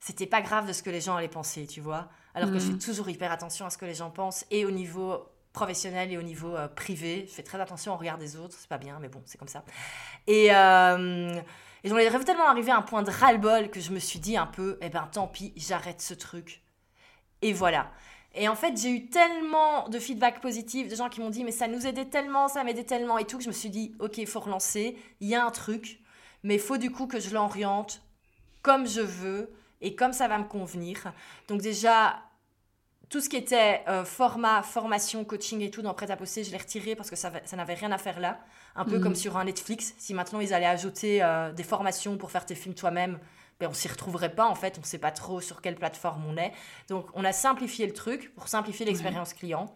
c'était 0.01 0.27
pas 0.27 0.43
grave 0.43 0.67
de 0.67 0.73
ce 0.73 0.83
que 0.83 0.91
les 0.91 1.01
gens 1.01 1.17
allaient 1.17 1.29
penser, 1.29 1.67
tu 1.67 1.81
vois. 1.81 2.09
Alors 2.35 2.51
que 2.51 2.59
je 2.59 2.67
fais 2.67 2.73
mm. 2.73 2.79
toujours 2.79 3.09
hyper 3.09 3.33
attention 3.33 3.65
à 3.65 3.71
ce 3.71 3.79
que 3.79 3.87
les 3.87 3.95
gens 3.95 4.11
pensent 4.11 4.45
et 4.51 4.67
au 4.67 4.71
niveau 4.71 5.27
professionnel 5.55 6.13
et 6.13 6.19
au 6.19 6.23
niveau 6.23 6.55
euh, 6.55 6.69
privé. 6.69 7.25
Je 7.29 7.33
fais 7.33 7.43
très 7.43 7.59
attention 7.61 7.95
au 7.95 7.97
regard 7.97 8.19
des 8.19 8.37
autres, 8.37 8.55
c'est 8.59 8.69
pas 8.69 8.77
bien, 8.77 8.99
mais 9.01 9.09
bon, 9.09 9.23
c'est 9.25 9.39
comme 9.39 9.49
ça. 9.49 9.65
Et, 10.27 10.55
euh, 10.55 11.41
et 11.87 11.89
j'en 11.89 11.99
ai 11.99 12.25
tellement 12.25 12.49
arrivé 12.49 12.73
à 12.73 12.79
un 12.79 12.83
point 12.83 13.05
de 13.05 13.13
ras-le-bol 13.13 13.71
que 13.71 13.79
je 13.79 13.93
me 13.93 14.01
suis 14.01 14.19
dit 14.19 14.37
un 14.37 14.47
peu, 14.47 14.77
eh 14.81 14.89
ben 14.89 15.09
tant 15.13 15.29
pis, 15.29 15.53
j'arrête 15.55 16.03
ce 16.03 16.15
truc. 16.15 16.61
Et 17.43 17.53
voilà. 17.53 17.93
Et 18.35 18.49
en 18.49 18.57
fait, 18.57 18.77
j'ai 18.77 18.91
eu 18.91 19.07
tellement 19.09 19.89
de 19.89 20.01
feedback 20.01 20.41
positif, 20.41 20.89
de 20.89 20.97
gens 20.97 21.09
qui 21.09 21.21
m'ont 21.21 21.31
dit, 21.31 21.45
mais 21.45 21.53
ça 21.53 21.69
nous 21.69 21.87
aidait 21.87 22.07
tellement, 22.07 22.49
ça 22.49 22.65
m'aidait 22.65 22.83
tellement 22.83 23.19
et 23.19 23.25
tout, 23.25 23.39
que 23.39 23.45
je 23.45 23.49
me 23.49 23.55
suis 23.55 23.71
dit, 23.71 23.95
ok, 24.01 24.27
faut 24.27 24.41
relancer, 24.41 24.99
il 25.21 25.29
y 25.29 25.37
a 25.37 25.47
un 25.47 25.53
truc, 25.53 26.01
mais 26.43 26.59
faut 26.59 26.77
du 26.77 26.91
coup 26.91 27.07
que 27.07 27.21
je 27.21 27.33
l'oriente 27.33 28.03
comme 28.63 28.89
je 28.89 29.01
veux 29.01 29.55
et 29.81 29.95
comme 29.95 30.13
ça 30.13 30.27
va 30.27 30.39
me 30.39 30.45
convenir. 30.49 31.13
Donc 31.47 31.63
déjà, 31.63 32.21
tout 33.11 33.21
ce 33.21 33.29
qui 33.29 33.37
était 33.37 33.85
euh, 33.87 34.05
format, 34.05 34.65
formation, 34.65 35.25
coaching 35.25 35.61
et 35.61 35.71
tout 35.71 35.83
dans 35.83 35.95
Prêt 35.95 36.11
à 36.11 36.17
poster, 36.17 36.43
je 36.43 36.51
l'ai 36.51 36.59
retiré 36.59 36.97
parce 36.97 37.11
que 37.11 37.17
ça 37.17 37.31
n'avait 37.53 37.75
rien 37.75 37.93
à 37.93 37.99
faire 37.99 38.19
là. 38.19 38.41
Un 38.77 38.85
peu 38.85 39.01
comme 39.01 39.11
mhm. 39.13 39.17
sur 39.17 39.37
un 39.37 39.45
Netflix. 39.45 39.95
Si 39.99 40.15
maintenant 40.15 40.41
ils 40.41 40.53
allaient 40.53 40.67
ajouter 40.67 41.23
euh, 41.23 41.53
des 41.53 41.63
formations 41.63 42.17
pour 42.17 42.31
faire 42.31 42.45
tes 42.45 42.55
films 42.55 42.75
toi-même, 42.75 43.19
ben, 43.59 43.69
on 43.71 43.73
s'y 43.73 43.89
retrouverait 43.89 44.35
pas 44.35 44.47
en 44.47 44.55
fait. 44.55 44.75
On 44.77 44.83
ne 44.83 44.87
sait 44.87 44.99
pas 44.99 45.11
trop 45.11 45.41
sur 45.41 45.63
quelle 45.63 45.77
plateforme 45.77 46.25
on 46.27 46.37
est. 46.37 46.53
Donc 46.89 47.07
on 47.15 47.25
a 47.25 47.33
simplifié 47.33 47.87
le 47.87 47.93
truc 47.95 48.35
pour 48.35 48.49
simplifier 48.49 48.85
l'expérience 48.85 49.33
client. 49.35 49.75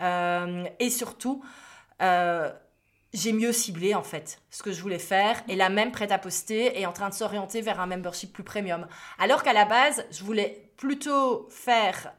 Euh, 0.00 0.64
et 0.78 0.90
surtout, 0.90 1.42
j'ai 3.14 3.32
mieux 3.32 3.52
ciblé 3.52 3.94
en 3.94 4.02
fait 4.02 4.40
ce 4.50 4.62
que 4.62 4.72
je 4.72 4.80
voulais 4.80 4.98
faire. 4.98 5.42
Et 5.48 5.56
la 5.56 5.68
même 5.68 5.92
Prêt 5.92 6.10
à 6.12 6.18
poster 6.18 6.78
est 6.78 6.86
en 6.86 6.92
train 6.92 7.08
de 7.08 7.14
s'orienter 7.14 7.60
vers 7.60 7.80
un 7.80 7.86
membership 7.86 8.32
plus 8.32 8.44
premium. 8.44 8.86
Alors 9.18 9.42
qu'à 9.42 9.52
la 9.52 9.64
base, 9.64 10.04
je 10.10 10.24
voulais 10.24 10.72
plutôt 10.76 11.46
faire 11.50 12.12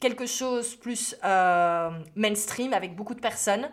quelque 0.00 0.26
chose 0.26 0.76
plus 0.76 1.16
euh, 1.24 1.90
mainstream 2.16 2.72
avec 2.72 2.96
beaucoup 2.96 3.14
de 3.14 3.20
personnes 3.20 3.70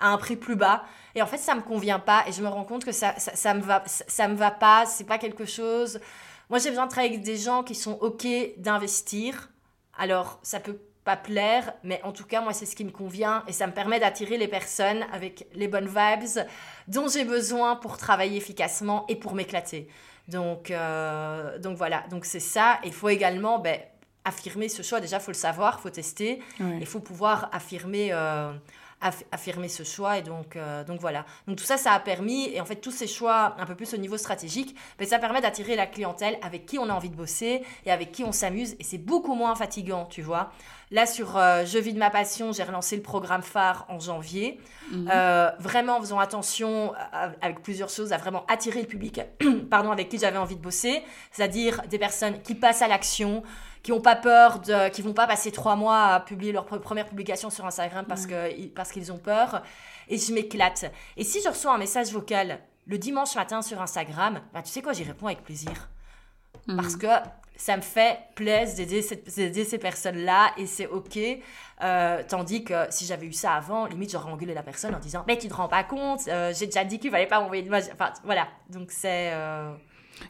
à 0.00 0.08
un 0.08 0.16
prix 0.16 0.36
plus 0.36 0.56
bas. 0.56 0.84
Et 1.14 1.22
en 1.22 1.26
fait, 1.26 1.38
ça 1.38 1.54
me 1.54 1.60
convient 1.60 1.98
pas 1.98 2.24
et 2.26 2.32
je 2.32 2.42
me 2.42 2.48
rends 2.48 2.64
compte 2.64 2.84
que 2.84 2.92
ça, 2.92 3.14
ça, 3.18 3.54
me 3.54 3.60
va, 3.60 3.82
ça, 3.86 4.28
me 4.28 4.34
va 4.34 4.50
pas. 4.50 4.86
C'est 4.86 5.04
pas 5.04 5.18
quelque 5.18 5.44
chose. 5.44 6.00
Moi, 6.48 6.58
j'ai 6.58 6.70
besoin 6.70 6.86
de 6.86 6.90
travailler 6.90 7.14
avec 7.14 7.24
des 7.24 7.36
gens 7.36 7.62
qui 7.62 7.74
sont 7.74 7.98
ok 8.00 8.26
d'investir. 8.56 9.50
Alors, 9.98 10.38
ça 10.42 10.60
peut 10.60 10.80
pas 11.04 11.16
plaire, 11.16 11.72
mais 11.82 12.00
en 12.04 12.12
tout 12.12 12.24
cas, 12.24 12.40
moi, 12.40 12.52
c'est 12.52 12.66
ce 12.66 12.76
qui 12.76 12.84
me 12.84 12.90
convient 12.90 13.42
et 13.48 13.52
ça 13.52 13.66
me 13.66 13.72
permet 13.72 13.98
d'attirer 14.00 14.36
les 14.36 14.48
personnes 14.48 15.04
avec 15.12 15.46
les 15.54 15.68
bonnes 15.68 15.88
vibes 15.88 16.44
dont 16.88 17.08
j'ai 17.08 17.24
besoin 17.24 17.76
pour 17.76 17.96
travailler 17.96 18.36
efficacement 18.36 19.04
et 19.08 19.16
pour 19.16 19.34
m'éclater. 19.34 19.88
Donc, 20.28 20.70
euh, 20.70 21.58
donc 21.58 21.76
voilà, 21.76 22.04
donc 22.10 22.24
c'est 22.24 22.40
ça. 22.40 22.78
Il 22.84 22.92
faut 22.92 23.08
également 23.08 23.58
ben, 23.58 23.80
affirmer 24.24 24.68
ce 24.68 24.82
choix. 24.82 25.00
Déjà, 25.00 25.16
il 25.16 25.22
faut 25.22 25.32
le 25.32 25.36
savoir, 25.36 25.76
il 25.78 25.82
faut 25.82 25.90
tester. 25.90 26.40
Il 26.58 26.86
faut 26.86 27.00
pouvoir 27.00 27.48
affirmer, 27.52 28.10
euh, 28.12 28.52
affirmer 29.00 29.68
ce 29.68 29.82
choix. 29.82 30.18
Et 30.18 30.22
donc, 30.22 30.56
euh, 30.56 30.84
donc 30.84 31.00
voilà. 31.00 31.24
Donc 31.46 31.56
tout 31.56 31.64
ça, 31.64 31.76
ça 31.76 31.92
a 31.92 32.00
permis, 32.00 32.48
et 32.48 32.60
en 32.60 32.64
fait, 32.64 32.76
tous 32.76 32.90
ces 32.90 33.06
choix 33.06 33.54
un 33.58 33.66
peu 33.66 33.74
plus 33.74 33.94
au 33.94 33.96
niveau 33.96 34.16
stratégique, 34.16 34.74
mais 34.98 35.06
ben, 35.06 35.10
ça 35.10 35.18
permet 35.18 35.40
d'attirer 35.40 35.76
la 35.76 35.86
clientèle 35.86 36.38
avec 36.42 36.66
qui 36.66 36.78
on 36.78 36.88
a 36.88 36.92
envie 36.92 37.10
de 37.10 37.16
bosser 37.16 37.62
et 37.86 37.90
avec 37.90 38.12
qui 38.12 38.24
on 38.24 38.32
s'amuse. 38.32 38.76
Et 38.78 38.84
c'est 38.84 38.98
beaucoup 38.98 39.34
moins 39.34 39.54
fatigant, 39.54 40.06
tu 40.06 40.22
vois. 40.22 40.52
Là, 40.90 41.06
sur 41.06 41.36
euh, 41.36 41.64
Je 41.64 41.78
vis 41.78 41.92
de 41.92 41.98
ma 41.98 42.10
passion, 42.10 42.52
j'ai 42.52 42.64
relancé 42.64 42.96
le 42.96 43.02
programme 43.02 43.42
phare 43.42 43.86
en 43.88 43.98
janvier. 44.00 44.58
Mhm. 44.92 45.08
vraiment 45.60 45.98
en 45.98 46.00
faisant 46.00 46.18
attention 46.18 46.92
avec 47.12 47.62
plusieurs 47.62 47.90
choses 47.90 48.12
à 48.12 48.16
vraiment 48.16 48.44
attirer 48.48 48.80
le 48.80 48.88
public 48.88 49.20
pardon, 49.70 49.92
avec 49.92 50.08
qui 50.08 50.18
j'avais 50.18 50.36
envie 50.36 50.56
de 50.56 50.60
bosser, 50.60 51.04
c'est-à-dire 51.30 51.82
des 51.88 51.98
personnes 51.98 52.42
qui 52.42 52.56
passent 52.56 52.82
à 52.82 52.88
l'action, 52.88 53.44
qui 53.82 53.92
n'ont 53.92 54.00
pas 54.00 54.16
peur, 54.16 54.60
de, 54.60 54.88
qui 54.90 55.02
vont 55.02 55.12
pas 55.12 55.26
passer 55.26 55.50
trois 55.52 55.76
mois 55.76 56.04
à 56.06 56.20
publier 56.20 56.52
leur 56.52 56.66
première 56.66 57.06
publication 57.06 57.50
sur 57.50 57.64
Instagram 57.64 58.04
parce 58.08 58.26
que 58.26 58.68
parce 58.68 58.92
qu'ils 58.92 59.12
ont 59.12 59.18
peur. 59.18 59.62
Et 60.08 60.18
je 60.18 60.32
m'éclate. 60.32 60.92
Et 61.16 61.24
si 61.24 61.40
je 61.40 61.48
reçois 61.48 61.72
un 61.72 61.78
message 61.78 62.12
vocal 62.12 62.60
le 62.86 62.98
dimanche 62.98 63.36
matin 63.36 63.62
sur 63.62 63.80
Instagram, 63.80 64.40
bah, 64.52 64.62
tu 64.62 64.70
sais 64.70 64.82
quoi, 64.82 64.92
j'y 64.92 65.04
réponds 65.04 65.26
avec 65.26 65.44
plaisir. 65.44 65.88
Mhm. 66.66 66.76
Parce 66.76 66.96
que 66.96 67.06
ça 67.56 67.76
me 67.76 67.82
fait 67.82 68.18
plaisir 68.34 68.86
d'aider 68.86 69.64
ces 69.64 69.78
personnes-là 69.78 70.52
et 70.56 70.66
c'est 70.66 70.86
OK. 70.86 71.18
Euh, 71.82 72.22
tandis 72.26 72.64
que 72.64 72.86
si 72.90 73.06
j'avais 73.06 73.26
eu 73.26 73.32
ça 73.32 73.52
avant, 73.52 73.86
limite, 73.86 74.12
j'aurais 74.12 74.30
engueulé 74.30 74.54
la 74.54 74.62
personne 74.62 74.94
en 74.94 74.98
disant 74.98 75.24
Mais 75.26 75.38
tu 75.38 75.48
te 75.48 75.54
rends 75.54 75.68
pas 75.68 75.84
compte, 75.84 76.26
euh, 76.28 76.52
j'ai 76.54 76.66
déjà 76.66 76.84
dit 76.84 76.98
qu'il 76.98 77.10
fallait 77.10 77.26
pas 77.26 77.40
m'envoyer 77.40 77.62
de 77.62 77.72
Enfin, 77.72 78.12
voilà. 78.24 78.48
Donc 78.70 78.90
c'est. 78.90 79.32
Euh, 79.32 79.72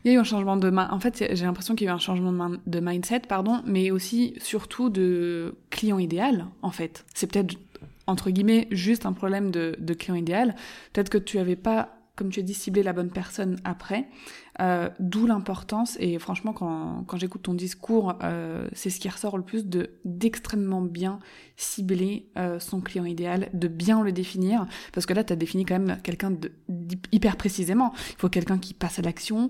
il 0.05 0.11
y 0.11 0.15
a 0.15 0.17
eu 0.17 0.21
un 0.21 0.25
changement 0.25 0.57
de 0.57 0.71
main. 0.71 0.89
En 0.91 1.01
fait, 1.01 1.25
j'ai 1.33 1.45
l'impression 1.45 1.75
qu'il 1.75 1.87
y 1.87 1.89
a 1.89 1.93
eu 1.93 1.95
un 1.95 1.99
changement 1.99 2.51
de, 2.67 2.81
mindset, 2.81 3.21
pardon, 3.21 3.63
mais 3.67 3.91
aussi 3.91 4.35
surtout 4.41 4.91
de 4.91 5.55
client 5.71 5.99
idéal, 5.99 6.47
en 6.63 6.71
fait. 6.71 7.05
C'est 7.15 7.31
peut-être 7.31 7.57
entre 8.07 8.31
guillemets 8.31 8.67
juste 8.71 9.07
un 9.07 9.13
problème 9.13 9.51
de, 9.51 9.95
client 9.95 10.17
idéal. 10.17 10.55
Peut-être 10.93 11.11
que 11.11 11.19
tu 11.19 11.39
avais 11.39 11.57
pas 11.57 12.00
comme 12.21 12.29
tu 12.29 12.41
as 12.41 12.43
dit, 12.43 12.53
cibler 12.53 12.83
la 12.83 12.93
bonne 12.93 13.11
personne 13.11 13.57
après. 13.65 14.07
Euh, 14.61 14.91
d'où 14.99 15.27
l'importance, 15.27 15.97
et 16.01 16.19
franchement, 16.19 16.53
quand, 16.53 17.05
quand 17.07 17.17
j'écoute 17.17 17.45
ton 17.45 17.55
discours, 17.55 18.19
euh, 18.23 18.69
c'est 18.75 18.91
ce 18.91 19.01
qui 19.01 19.09
ressort 19.09 19.39
le 19.39 19.43
plus 19.43 19.65
de 19.65 19.93
d'extrêmement 20.05 20.83
bien 20.83 21.19
cibler 21.57 22.27
euh, 22.37 22.61
son 22.61 22.83
client 22.83 23.07
idéal, 23.07 23.49
de 23.55 23.69
bien 23.69 24.03
le 24.03 24.13
définir, 24.13 24.67
parce 24.93 25.07
que 25.07 25.15
là, 25.15 25.25
tu 25.25 25.33
as 25.33 25.37
défini 25.37 25.65
quand 25.65 25.79
même 25.79 25.97
quelqu'un 26.03 26.37
hyper 27.11 27.39
précisément. 27.39 27.95
Il 28.11 28.17
faut 28.19 28.29
quelqu'un 28.29 28.59
qui 28.59 28.75
passe 28.75 28.99
à 28.99 29.03
l'action, 29.03 29.49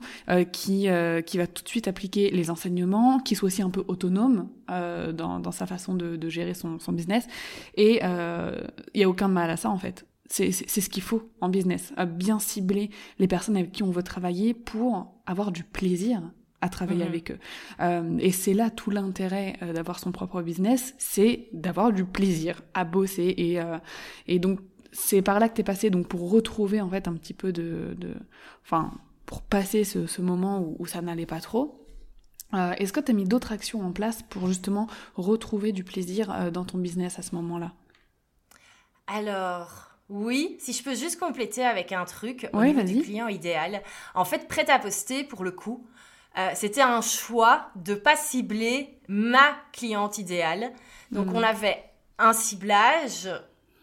qui, 0.52 0.86
qui 1.26 1.38
va 1.38 1.46
tout 1.48 1.64
de 1.64 1.68
suite 1.68 1.88
appliquer 1.88 2.30
les 2.30 2.48
enseignements, 2.48 3.18
qui 3.18 3.34
soit 3.34 3.48
aussi 3.48 3.62
un 3.62 3.70
peu 3.70 3.82
autonome 3.88 4.48
dans, 4.68 5.52
sa 5.52 5.66
façon 5.66 5.94
de, 5.94 6.14
de 6.14 6.28
gérer 6.28 6.54
son, 6.54 6.78
son 6.78 6.92
business. 6.92 7.26
Et 7.74 8.00
il 8.00 8.98
n'y 8.98 9.04
a 9.04 9.08
aucun 9.08 9.28
mal 9.28 9.50
à 9.50 9.56
ça, 9.56 9.70
en 9.70 9.78
fait. 9.78 10.06
C'est 10.32 10.52
ce 10.52 10.88
qu'il 10.88 11.02
faut 11.02 11.28
en 11.40 11.48
business, 11.48 11.92
à 11.96 12.06
bien 12.06 12.38
cibler 12.38 12.90
les 13.18 13.26
personnes 13.26 13.56
avec 13.56 13.72
qui 13.72 13.82
on 13.82 13.90
veut 13.90 14.04
travailler 14.04 14.54
pour 14.54 15.20
avoir 15.26 15.50
du 15.50 15.64
plaisir 15.64 16.22
à 16.60 16.68
travailler 16.68 17.04
mhm. 17.04 17.08
avec 17.08 17.30
eux. 17.32 17.38
Euh, 17.80 18.16
et 18.18 18.30
c'est 18.30 18.54
là 18.54 18.70
tout 18.70 18.90
l'intérêt 18.90 19.56
euh, 19.62 19.72
d'avoir 19.72 19.98
son 19.98 20.12
propre 20.12 20.40
business, 20.42 20.94
c'est 20.98 21.48
d'avoir 21.52 21.92
du 21.92 22.04
plaisir 22.04 22.62
à 22.74 22.84
bosser. 22.84 23.34
Et, 23.38 23.60
euh, 23.60 23.78
et 24.26 24.38
donc, 24.38 24.60
c'est 24.92 25.22
par 25.22 25.40
là 25.40 25.48
que 25.48 25.54
t'es 25.54 25.64
passé, 25.64 25.90
donc 25.90 26.06
pour 26.06 26.30
retrouver 26.30 26.80
en 26.80 26.88
fait 26.88 27.08
un 27.08 27.14
petit 27.14 27.34
peu 27.34 27.52
de... 27.52 27.96
de 27.98 28.14
enfin, 28.62 28.92
pour 29.26 29.42
passer 29.42 29.84
ce, 29.84 30.06
ce 30.06 30.22
moment 30.22 30.60
où, 30.60 30.76
où 30.80 30.86
ça 30.86 31.00
n'allait 31.02 31.26
pas 31.26 31.40
trop. 31.40 31.86
Euh, 32.54 32.72
Est-ce 32.72 32.92
que 32.92 33.00
tu 33.00 33.12
as 33.12 33.14
mis 33.14 33.24
d'autres 33.24 33.52
actions 33.52 33.80
en 33.82 33.92
place 33.92 34.22
pour 34.22 34.46
justement 34.46 34.88
retrouver 35.14 35.72
du 35.72 35.84
plaisir 35.84 36.32
euh, 36.32 36.50
dans 36.50 36.64
ton 36.64 36.78
business 36.78 37.18
à 37.18 37.22
ce 37.22 37.34
moment-là? 37.36 37.72
Alors, 39.06 39.89
oui, 40.10 40.56
si 40.58 40.72
je 40.72 40.82
peux 40.82 40.94
juste 40.94 41.18
compléter 41.20 41.64
avec 41.64 41.92
un 41.92 42.04
truc 42.04 42.48
au 42.52 42.62
niveau 42.62 42.82
du 42.82 43.00
client 43.00 43.28
idéal. 43.28 43.80
En 44.14 44.24
fait, 44.24 44.48
prêt 44.48 44.68
à 44.68 44.80
poster, 44.80 45.22
pour 45.22 45.44
le 45.44 45.52
coup, 45.52 45.86
euh, 46.36 46.50
c'était 46.54 46.82
un 46.82 47.00
choix 47.00 47.70
de 47.76 47.94
pas 47.94 48.16
cibler 48.16 48.98
ma 49.06 49.56
cliente 49.72 50.18
idéale. 50.18 50.72
Donc, 51.12 51.26
mhm. 51.26 51.36
on 51.36 51.42
avait 51.42 51.82
un 52.18 52.32
ciblage 52.32 53.28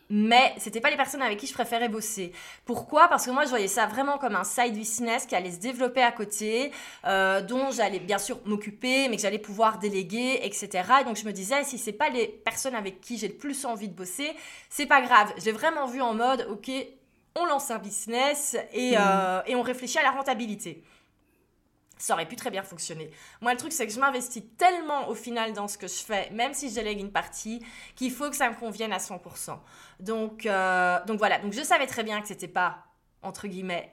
mais 0.09 0.53
c'était 0.57 0.81
pas 0.81 0.89
les 0.89 0.97
personnes 0.97 1.21
avec 1.21 1.37
qui 1.37 1.47
je 1.47 1.53
préférais 1.53 1.89
bosser. 1.89 2.31
Pourquoi? 2.65 3.07
Parce 3.07 3.25
que 3.25 3.31
moi 3.31 3.43
je 3.43 3.49
voyais 3.49 3.67
ça 3.67 3.85
vraiment 3.87 4.17
comme 4.17 4.35
un 4.35 4.43
side 4.43 4.73
business 4.73 5.25
qui 5.25 5.35
allait 5.35 5.51
se 5.51 5.59
développer 5.59 6.01
à 6.01 6.11
côté, 6.11 6.71
euh, 7.05 7.41
dont 7.41 7.71
j'allais 7.71 7.99
bien 7.99 8.17
sûr 8.17 8.39
m'occuper, 8.45 9.09
mais 9.09 9.17
que 9.17 9.21
j'allais 9.21 9.39
pouvoir 9.39 9.79
déléguer, 9.79 10.39
etc. 10.43 10.69
Et 11.01 11.03
donc 11.03 11.17
je 11.17 11.25
me 11.25 11.31
disais 11.31 11.63
si 11.63 11.77
c'est 11.77 11.93
pas 11.93 12.09
les 12.09 12.27
personnes 12.27 12.75
avec 12.75 13.01
qui 13.01 13.17
j'ai 13.17 13.27
le 13.27 13.35
plus 13.35 13.65
envie 13.65 13.89
de 13.89 13.93
bosser, 13.93 14.31
c'est 14.69 14.85
pas 14.85 15.01
grave. 15.01 15.33
J'ai 15.37 15.51
vraiment 15.51 15.85
vu 15.85 16.01
en 16.01 16.13
mode 16.13 16.47
ok, 16.49 16.71
on 17.35 17.45
lance 17.45 17.71
un 17.71 17.79
business 17.79 18.57
et, 18.73 18.91
mmh. 18.91 18.99
euh, 18.99 19.41
et 19.45 19.55
on 19.55 19.61
réfléchit 19.61 19.99
à 19.99 20.03
la 20.03 20.11
rentabilité 20.11 20.83
ça 21.97 22.13
aurait 22.13 22.27
pu 22.27 22.35
très 22.35 22.51
bien 22.51 22.63
fonctionner. 22.63 23.11
Moi, 23.41 23.51
le 23.51 23.57
truc, 23.57 23.71
c'est 23.71 23.87
que 23.87 23.93
je 23.93 23.99
m'investis 23.99 24.43
tellement 24.57 25.09
au 25.09 25.15
final 25.15 25.53
dans 25.53 25.67
ce 25.67 25.77
que 25.77 25.87
je 25.87 25.95
fais, 25.95 26.29
même 26.31 26.53
si 26.53 26.69
je 26.69 26.75
délègue 26.75 26.99
une 26.99 27.11
partie, 27.11 27.63
qu'il 27.95 28.11
faut 28.11 28.29
que 28.29 28.35
ça 28.35 28.49
me 28.49 28.55
convienne 28.55 28.93
à 28.93 28.97
100%. 28.97 29.57
Donc, 29.99 30.45
euh, 30.45 31.03
donc 31.05 31.17
voilà, 31.17 31.39
donc 31.39 31.53
je 31.53 31.61
savais 31.61 31.87
très 31.87 32.03
bien 32.03 32.21
que 32.21 32.27
c'était 32.27 32.47
pas 32.47 32.83
entre 33.23 33.47
guillemets 33.47 33.91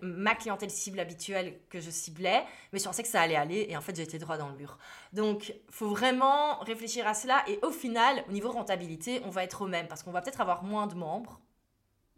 ma 0.00 0.34
clientèle 0.36 0.70
cible 0.70 1.00
habituelle 1.00 1.58
que 1.68 1.80
je 1.80 1.90
ciblais, 1.90 2.44
mais 2.72 2.78
je 2.78 2.84
pensais 2.84 3.02
que 3.02 3.08
ça 3.08 3.20
allait 3.20 3.36
aller 3.36 3.66
et 3.68 3.76
en 3.76 3.80
fait 3.80 3.96
j'ai 3.96 4.04
été 4.04 4.16
droit 4.18 4.38
dans 4.38 4.48
le 4.48 4.54
mur. 4.54 4.78
Donc 5.12 5.54
faut 5.70 5.88
vraiment 5.88 6.60
réfléchir 6.60 7.06
à 7.06 7.14
cela 7.14 7.42
et 7.48 7.58
au 7.62 7.70
final 7.70 8.24
au 8.28 8.32
niveau 8.32 8.50
rentabilité 8.50 9.20
on 9.24 9.30
va 9.30 9.42
être 9.42 9.62
au 9.62 9.66
même 9.66 9.88
parce 9.88 10.04
qu'on 10.04 10.12
va 10.12 10.22
peut-être 10.22 10.40
avoir 10.40 10.62
moins 10.62 10.86
de 10.86 10.94
membres. 10.94 11.40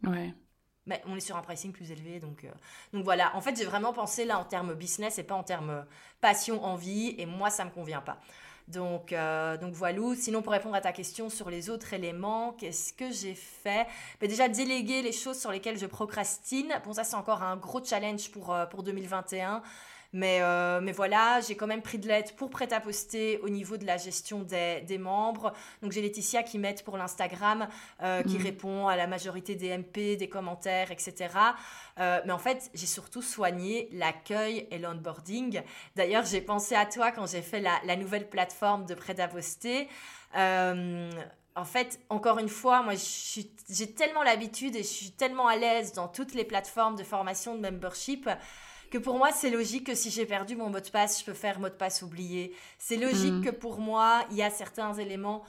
Ouais 0.03 0.33
mais 0.87 1.01
on 1.05 1.15
est 1.15 1.21
sur 1.21 1.35
un 1.35 1.41
pricing 1.41 1.71
plus 1.71 1.91
élevé. 1.91 2.19
Donc, 2.19 2.43
euh, 2.43 2.49
donc 2.93 3.03
voilà, 3.03 3.35
en 3.35 3.41
fait, 3.41 3.55
j'ai 3.55 3.65
vraiment 3.65 3.93
pensé 3.93 4.25
là 4.25 4.39
en 4.39 4.45
termes 4.45 4.73
business 4.73 5.19
et 5.19 5.23
pas 5.23 5.35
en 5.35 5.43
termes 5.43 5.69
euh, 5.69 5.81
passion, 6.21 6.63
envie. 6.63 7.13
Et 7.17 7.25
moi, 7.25 7.49
ça 7.49 7.63
ne 7.63 7.69
me 7.69 7.73
convient 7.73 8.01
pas. 8.01 8.17
Donc, 8.67 9.13
euh, 9.13 9.57
donc 9.57 9.73
voilà. 9.73 9.99
Sinon, 10.15 10.41
pour 10.41 10.51
répondre 10.51 10.75
à 10.75 10.81
ta 10.81 10.91
question 10.91 11.29
sur 11.29 11.49
les 11.49 11.69
autres 11.69 11.93
éléments, 11.93 12.53
qu'est-ce 12.53 12.91
que 12.93 13.11
j'ai 13.11 13.35
fait? 13.35 13.87
Ben 14.19 14.27
Déjà, 14.29 14.49
déléguer 14.49 15.01
les 15.01 15.13
choses 15.13 15.39
sur 15.39 15.51
lesquelles 15.51 15.77
je 15.77 15.85
procrastine. 15.85 16.73
Bon, 16.85 16.93
ça, 16.93 17.03
c'est 17.03 17.15
encore 17.15 17.43
un 17.43 17.57
gros 17.57 17.83
challenge 17.83 18.31
pour, 18.31 18.55
pour 18.69 18.83
2021. 18.83 19.61
Mais, 20.13 20.39
euh, 20.41 20.79
mais 20.81 20.91
voilà, 20.91 21.41
j'ai 21.41 21.55
quand 21.55 21.67
même 21.67 21.81
pris 21.81 21.97
de 21.97 22.07
l'aide 22.07 22.33
pour 22.35 22.49
prêt 22.49 22.71
à 22.71 22.79
poster 22.79 23.39
au 23.39 23.49
niveau 23.49 23.77
de 23.77 23.85
la 23.85 23.97
gestion 23.97 24.41
des, 24.41 24.81
des 24.81 24.97
membres. 24.97 25.53
Donc 25.81 25.91
j'ai 25.91 26.01
Laetitia 26.01 26.43
qui 26.43 26.57
m'aide 26.59 26.81
pour 26.83 26.97
l'Instagram, 26.97 27.67
euh, 28.01 28.23
qui 28.23 28.37
mm. 28.37 28.43
répond 28.43 28.87
à 28.87 28.95
la 28.95 29.07
majorité 29.07 29.55
des 29.55 29.77
MP, 29.77 30.15
des 30.17 30.29
commentaires, 30.29 30.91
etc. 30.91 31.29
Euh, 31.99 32.21
mais 32.25 32.31
en 32.31 32.39
fait, 32.39 32.69
j'ai 32.73 32.85
surtout 32.85 33.21
soigné 33.21 33.89
l'accueil 33.91 34.67
et 34.71 34.77
l'onboarding. 34.77 35.61
D'ailleurs, 35.95 36.25
j'ai 36.25 36.41
pensé 36.41 36.75
à 36.75 36.85
toi 36.85 37.11
quand 37.11 37.27
j'ai 37.27 37.41
fait 37.41 37.59
la, 37.59 37.79
la, 37.85 37.95
nouvelle 37.95 38.29
plateforme 38.29 38.85
de 38.85 38.93
prêt 38.93 39.19
à 39.19 39.27
poster. 39.27 39.89
en 40.33 41.65
fait, 41.65 41.99
encore 42.09 42.39
une 42.39 42.49
fois, 42.49 42.81
moi, 42.81 42.93
j'ai 42.95 43.93
tellement 43.93 44.23
l'habitude 44.23 44.75
et 44.75 44.83
je 44.83 44.87
suis 44.87 45.11
tellement 45.11 45.47
à 45.47 45.57
l'aise 45.57 45.91
dans 45.93 46.07
toutes 46.07 46.33
les 46.33 46.45
plateformes 46.45 46.95
de 46.95 47.03
formation 47.03 47.55
de 47.55 47.61
membership 47.61 48.29
que 48.89 48.97
pour 48.97 49.17
moi, 49.17 49.31
c'est 49.31 49.49
logique 49.49 49.87
que 49.87 49.95
si 49.95 50.09
j'ai 50.09 50.25
perdu 50.25 50.55
mon 50.55 50.69
mot 50.69 50.79
de 50.79 50.89
passe, 50.89 51.19
je 51.19 51.25
peux 51.25 51.33
faire 51.33 51.59
mot 51.59 51.69
de 51.69 51.73
passe 51.73 52.01
oublié. 52.01 52.53
C'est 52.77 52.97
logique 52.97 53.33
mm. 53.33 53.45
que 53.45 53.49
pour 53.49 53.79
moi, 53.79 54.25
il 54.31 54.37
y 54.37 54.43
a 54.43 54.49
certains 54.49 54.93
éléments. 54.93 55.43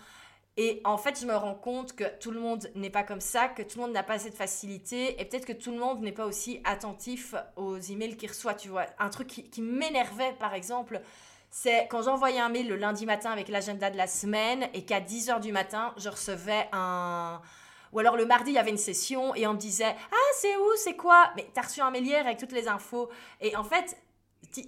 Et 0.57 0.81
en 0.85 0.99
fait, 0.99 1.21
je 1.21 1.25
me 1.25 1.37
rends 1.37 1.55
compte 1.55 1.95
que 1.95 2.05
tout 2.19 2.33
le 2.33 2.41
monde 2.41 2.69
n'est 2.75 2.91
pas 2.91 3.05
comme 3.05 3.21
ça, 3.21 3.47
que 3.47 3.63
tout 3.63 3.79
le 3.79 3.85
monde 3.85 3.93
n'a 3.93 4.03
pas 4.03 4.19
cette 4.19 4.35
facilité, 4.35 5.21
et 5.21 5.25
peut-être 5.25 5.47
que 5.47 5.53
tout 5.53 5.71
le 5.71 5.79
monde 5.79 6.01
n'est 6.01 6.11
pas 6.11 6.27
aussi 6.27 6.61
attentif 6.65 7.37
aux 7.55 7.79
emails 7.79 8.17
qu'il 8.17 8.29
reçoit, 8.29 8.55
tu 8.55 8.69
vois. 8.69 8.87
Un 8.99 9.09
truc 9.09 9.29
qui, 9.29 9.49
qui 9.49 9.63
m'énervait, 9.63 10.35
par 10.41 10.55
exemple, 10.55 11.01
c'est 11.49 11.87
quand 11.89 12.03
j'envoyais 12.03 12.41
un 12.41 12.49
mail 12.49 12.67
le 12.67 12.75
lundi 12.75 13.07
matin 13.07 13.31
avec 13.31 13.49
l'agenda 13.49 13.89
de 13.89 13.97
la 13.97 14.09
semaine, 14.09 14.69
et 14.75 14.85
qu'à 14.85 15.01
10h 15.01 15.41
du 15.41 15.53
matin, 15.53 15.95
je 15.97 16.09
recevais 16.09 16.69
un, 16.73 17.41
ou 17.93 17.99
alors 17.99 18.17
le 18.17 18.27
mardi, 18.27 18.51
il 18.51 18.55
y 18.55 18.59
avait 18.59 18.71
une 18.71 18.77
session 18.77 19.35
et 19.35 19.47
on 19.47 19.55
me 19.55 19.59
disait 19.59 19.95
Ah, 20.13 20.33
c'est 20.41 20.57
où? 20.57 20.77
C'est 20.77 20.97
quoi 20.97 21.31
Mais 21.37 21.47
t'as 21.53 21.63
reçu 21.63 21.81
un 21.81 21.91
mail 21.91 22.07
hier 22.07 22.27
avec 22.27 22.39
toutes 22.39 22.53
les 22.53 22.69
infos. 22.69 23.09
Et 23.41 23.57
en 23.57 23.65
fait, 23.65 23.97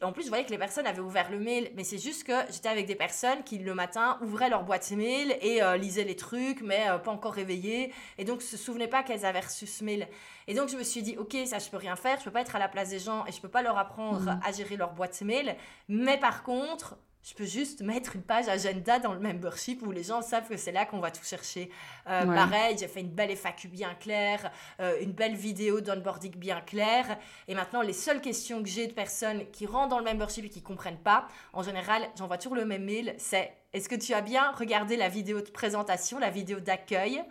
en 0.02 0.12
plus, 0.12 0.24
je 0.24 0.28
voyais 0.28 0.44
que 0.44 0.50
les 0.50 0.59
personnes 0.59 0.87
avaient 0.87 1.00
ouvert 1.00 1.30
le 1.30 1.38
mail, 1.38 1.70
mais 1.74 1.85
c'est 1.85 1.98
juste 1.98 2.24
que 2.24 2.33
j'étais 2.50 2.68
avec 2.68 2.87
des 2.87 2.94
personnes 2.94 3.42
qui, 3.44 3.59
le 3.59 3.74
matin, 3.74 4.18
ouvraient 4.20 4.50
leur 4.50 4.62
boîte 4.62 4.90
mail 4.90 5.37
et 5.40 5.62
euh, 5.62 5.76
lisaient 5.76 6.04
les 6.04 6.16
trucs, 6.16 6.61
mais 6.61 6.88
euh, 6.88 6.98
pas 6.98 7.11
encore 7.11 7.33
réveillées, 7.33 7.92
et 8.18 8.24
donc 8.24 8.42
se 8.42 8.56
souvenaient 8.56 8.88
pas 8.88 9.02
qu'elles 9.02 9.24
avaient 9.24 9.40
reçu 9.40 9.66
ce 9.66 9.83
mail. 9.85 10.09
Et 10.46 10.54
donc, 10.54 10.68
je 10.68 10.76
me 10.76 10.83
suis 10.83 11.02
dit, 11.02 11.16
ok, 11.16 11.37
ça, 11.46 11.59
je 11.59 11.70
peux 11.70 11.76
rien 11.76 11.96
faire, 11.96 12.18
je 12.18 12.24
peux 12.24 12.30
pas 12.30 12.42
être 12.42 12.56
à 12.56 12.59
la 12.59 12.68
place 12.68 12.90
des 12.90 12.98
gens 12.98 13.24
et 13.26 13.33
je 13.33 13.40
peux 13.40 13.48
pas 13.48 13.62
leur 13.62 13.78
apprendre 13.78 14.20
mmh. 14.20 14.40
à 14.44 14.52
gérer 14.52 14.76
leur 14.76 14.92
boîte 14.92 15.20
mail, 15.22 15.56
mais 15.88 16.18
par 16.18 16.42
contre, 16.42 16.96
je 17.22 17.35
peux 17.35 17.44
juste 17.44 17.83
mettre 17.83 18.16
une 18.16 18.22
page 18.22 18.48
agenda 18.48 18.98
dans 18.98 19.12
le 19.12 19.20
membership 19.20 19.83
où 19.83 19.90
les 19.92 20.02
gens 20.02 20.22
savent 20.22 20.48
que 20.48 20.56
c'est 20.56 20.72
là 20.72 20.87
qu'on 20.87 21.00
va 21.00 21.11
tout 21.11 21.24
chercher. 21.24 21.70
Euh, 22.09 22.24
pareil, 22.24 22.76
j'ai 22.78 22.88
fait 22.88 23.00
une 23.00 23.11
belle 23.11 23.30
FAQ 23.30 23.68
bien 23.68 23.94
claire, 23.94 24.50
euh, 24.80 24.98
une 25.02 25.12
belle 25.12 25.35
vidéo 25.35 25.80
d'onboarding 25.80 26.35
bien 26.37 26.61
claire. 26.62 27.18
Et 27.46 27.54
maintenant, 27.54 27.83
les 27.83 27.92
seules 27.92 28.22
questions 28.22 28.62
que 28.62 28.68
j'ai 28.68 28.87
de 28.87 28.92
personnes 28.92 29.50
qui 29.50 29.66
rentrent 29.66 29.90
dans 29.90 29.98
le 29.98 30.04
membership 30.04 30.46
et 30.46 30.48
qui 30.48 30.62
comprennent 30.62 30.98
pas, 30.98 31.28
en 31.52 31.62
général, 31.62 32.09
j'envoie 32.16 32.38
toujours 32.38 32.56
le 32.56 32.64
même 32.64 32.85
mail, 32.85 33.14
c'est 33.18 33.52
est-ce 33.72 33.88
que 33.88 33.94
tu 33.94 34.14
as 34.14 34.22
bien 34.22 34.50
regardé 34.52 34.96
la 34.96 35.09
vidéo 35.09 35.42
de 35.42 35.50
présentation, 35.50 36.18
la 36.18 36.30
vidéo 36.30 36.59
d'accueil? 36.59 37.22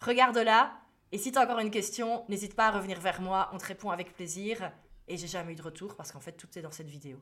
Regarde-la. 0.00 0.72
Et 1.12 1.18
si 1.18 1.30
tu 1.30 1.38
as 1.38 1.42
encore 1.42 1.58
une 1.58 1.70
question, 1.70 2.24
n'hésite 2.28 2.54
pas 2.54 2.68
à 2.68 2.70
revenir 2.70 2.98
vers 3.00 3.20
moi, 3.20 3.50
on 3.52 3.58
te 3.58 3.66
répond 3.66 3.90
avec 3.90 4.14
plaisir. 4.14 4.72
Et 5.08 5.16
j'ai 5.16 5.26
jamais 5.26 5.52
eu 5.52 5.56
de 5.56 5.62
retour 5.62 5.94
parce 5.96 6.10
qu'en 6.10 6.20
fait, 6.20 6.32
tout 6.32 6.46
est 6.56 6.62
dans 6.62 6.70
cette 6.70 6.88
vidéo. 6.88 7.18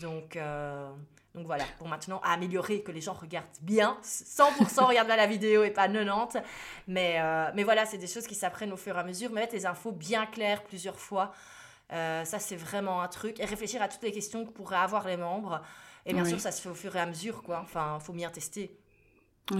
Donc, 0.00 0.36
euh, 0.36 0.90
donc 1.34 1.46
voilà, 1.46 1.64
pour 1.78 1.88
maintenant 1.88 2.20
améliorer, 2.22 2.82
que 2.82 2.92
les 2.92 3.00
gens 3.00 3.12
regardent 3.12 3.46
bien, 3.60 3.98
100% 4.04 4.84
regardent 4.86 5.08
la 5.08 5.26
vidéo 5.26 5.64
et 5.64 5.70
pas 5.70 5.88
90. 5.88 6.38
Mais, 6.86 7.16
euh, 7.18 7.50
mais 7.56 7.64
voilà, 7.64 7.86
c'est 7.86 7.98
des 7.98 8.06
choses 8.06 8.28
qui 8.28 8.36
s'apprennent 8.36 8.72
au 8.72 8.76
fur 8.76 8.96
et 8.96 9.00
à 9.00 9.04
mesure. 9.04 9.32
Mettre 9.32 9.54
les 9.54 9.66
infos 9.66 9.90
bien 9.90 10.26
claires 10.26 10.62
plusieurs 10.62 10.98
fois, 10.98 11.32
euh, 11.92 12.24
ça 12.24 12.38
c'est 12.38 12.54
vraiment 12.54 13.02
un 13.02 13.08
truc. 13.08 13.40
Et 13.40 13.44
réfléchir 13.44 13.82
à 13.82 13.88
toutes 13.88 14.02
les 14.04 14.12
questions 14.12 14.44
que 14.46 14.52
pourraient 14.52 14.76
avoir 14.76 15.08
les 15.08 15.16
membres. 15.16 15.60
Et 16.06 16.12
bien 16.12 16.24
sûr, 16.24 16.38
ça 16.38 16.52
se 16.52 16.60
fait 16.60 16.68
au 16.68 16.74
fur 16.74 16.94
et 16.94 17.00
à 17.00 17.06
mesure, 17.06 17.42
quoi. 17.42 17.60
Enfin, 17.62 17.96
il 17.98 18.04
faut 18.04 18.12
bien 18.12 18.30
tester. 18.30 18.76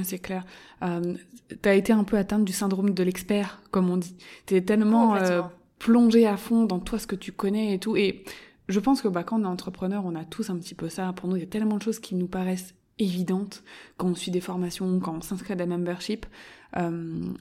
c'est 0.05 0.19
clair. 0.19 0.45
tu 0.83 1.69
as 1.69 1.75
été 1.75 1.93
un 1.93 2.05
peu 2.05 2.19
atteinte 2.19 2.45
du 2.45 2.53
syndrome 2.53 2.91
de 2.91 3.03
l'expert, 3.03 3.63
comme 3.71 3.91
on 3.91 3.97
dit. 3.97 4.17
Tu 4.47 4.55
es 4.55 4.61
tellement 4.61 5.17
plongé 5.79 6.27
à 6.27 6.37
fond 6.37 6.65
dans 6.65 6.79
toi, 6.79 6.99
ce 6.99 7.07
que 7.07 7.17
tu 7.17 7.33
connais 7.33 7.75
et 7.75 7.79
tout. 7.81 7.97
Et 7.97 8.25
je 8.69 8.81
pense 8.81 9.03
que 9.03 9.09
bah, 9.09 9.25
quand 9.25 9.41
on 9.41 9.45
est 9.45 9.49
entrepreneur, 9.49 10.05
on 10.05 10.15
a 10.15 10.25
tous 10.25 10.51
un 10.51 10.57
petit 10.57 10.75
peu 10.75 10.89
ça. 10.89 11.13
Pour 11.13 11.29
nous, 11.29 11.37
il 11.37 11.41
y 11.41 11.45
a 11.45 11.49
tellement 11.49 11.77
de 11.77 11.83
choses 11.83 11.99
qui 11.99 12.15
nous 12.15 12.29
paraissent 12.29 12.75
évidentes 12.99 13.65
quand 13.97 14.09
on 14.09 14.15
suit 14.15 14.31
des 14.31 14.41
formations, 14.41 15.01
quand 15.01 15.17
on 15.17 15.21
s'inscrit 15.21 15.53
à 15.53 15.57
des 15.57 15.67
memberships. 15.67 16.27
Euh, 16.77 16.91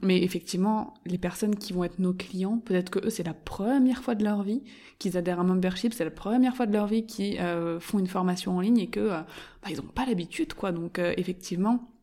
mais 0.02 0.22
effectivement, 0.22 0.94
les 1.06 1.18
personnes 1.18 1.56
qui 1.56 1.72
vont 1.72 1.84
être 1.84 1.98
nos 1.98 2.12
clients, 2.12 2.58
peut-être 2.58 2.90
que 2.90 3.04
eux, 3.06 3.10
c'est 3.10 3.24
la 3.24 3.34
première 3.34 4.02
fois 4.02 4.14
de 4.14 4.22
leur 4.22 4.42
vie 4.42 4.62
qu'ils 4.98 5.16
adhèrent 5.16 5.38
à 5.38 5.42
un 5.42 5.46
membership, 5.46 5.92
c'est 5.92 6.04
la 6.04 6.10
première 6.10 6.54
fois 6.54 6.66
de 6.66 6.72
leur 6.72 6.86
vie 6.86 7.04
qu'ils 7.06 7.40
euh, 7.40 7.80
font 7.80 7.98
une 7.98 8.06
formation 8.06 8.56
en 8.56 8.60
ligne 8.60 8.78
et 8.78 8.88
que 8.88 9.00
euh, 9.00 9.20
bah, 9.62 9.68
ils 9.70 9.76
n'ont 9.76 9.82
pas 9.82 10.06
l'habitude, 10.06 10.54
quoi. 10.54 10.72
Donc 10.72 10.98
effectivement, 10.98 11.93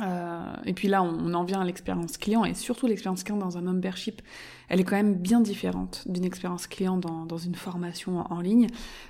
Euh, 0.00 0.52
et 0.64 0.74
puis 0.74 0.88
là, 0.88 1.02
on, 1.02 1.34
en 1.34 1.44
vient 1.44 1.60
à 1.60 1.64
l'expérience 1.64 2.16
client, 2.16 2.44
et 2.44 2.54
surtout 2.54 2.86
l'expérience 2.86 3.24
client 3.24 3.38
dans 3.38 3.58
un 3.58 3.62
membership, 3.62 4.22
elle 4.68 4.80
est 4.80 4.84
quand 4.84 4.96
même 4.96 5.14
bien 5.14 5.40
différente 5.40 6.04
d'une 6.06 6.24
expérience 6.24 6.66
client 6.66 6.96
dans, 6.96 7.26
dans, 7.26 7.38
une 7.38 7.54
formation 7.54 8.18
en, 8.30 8.40
ligne, 8.40 8.68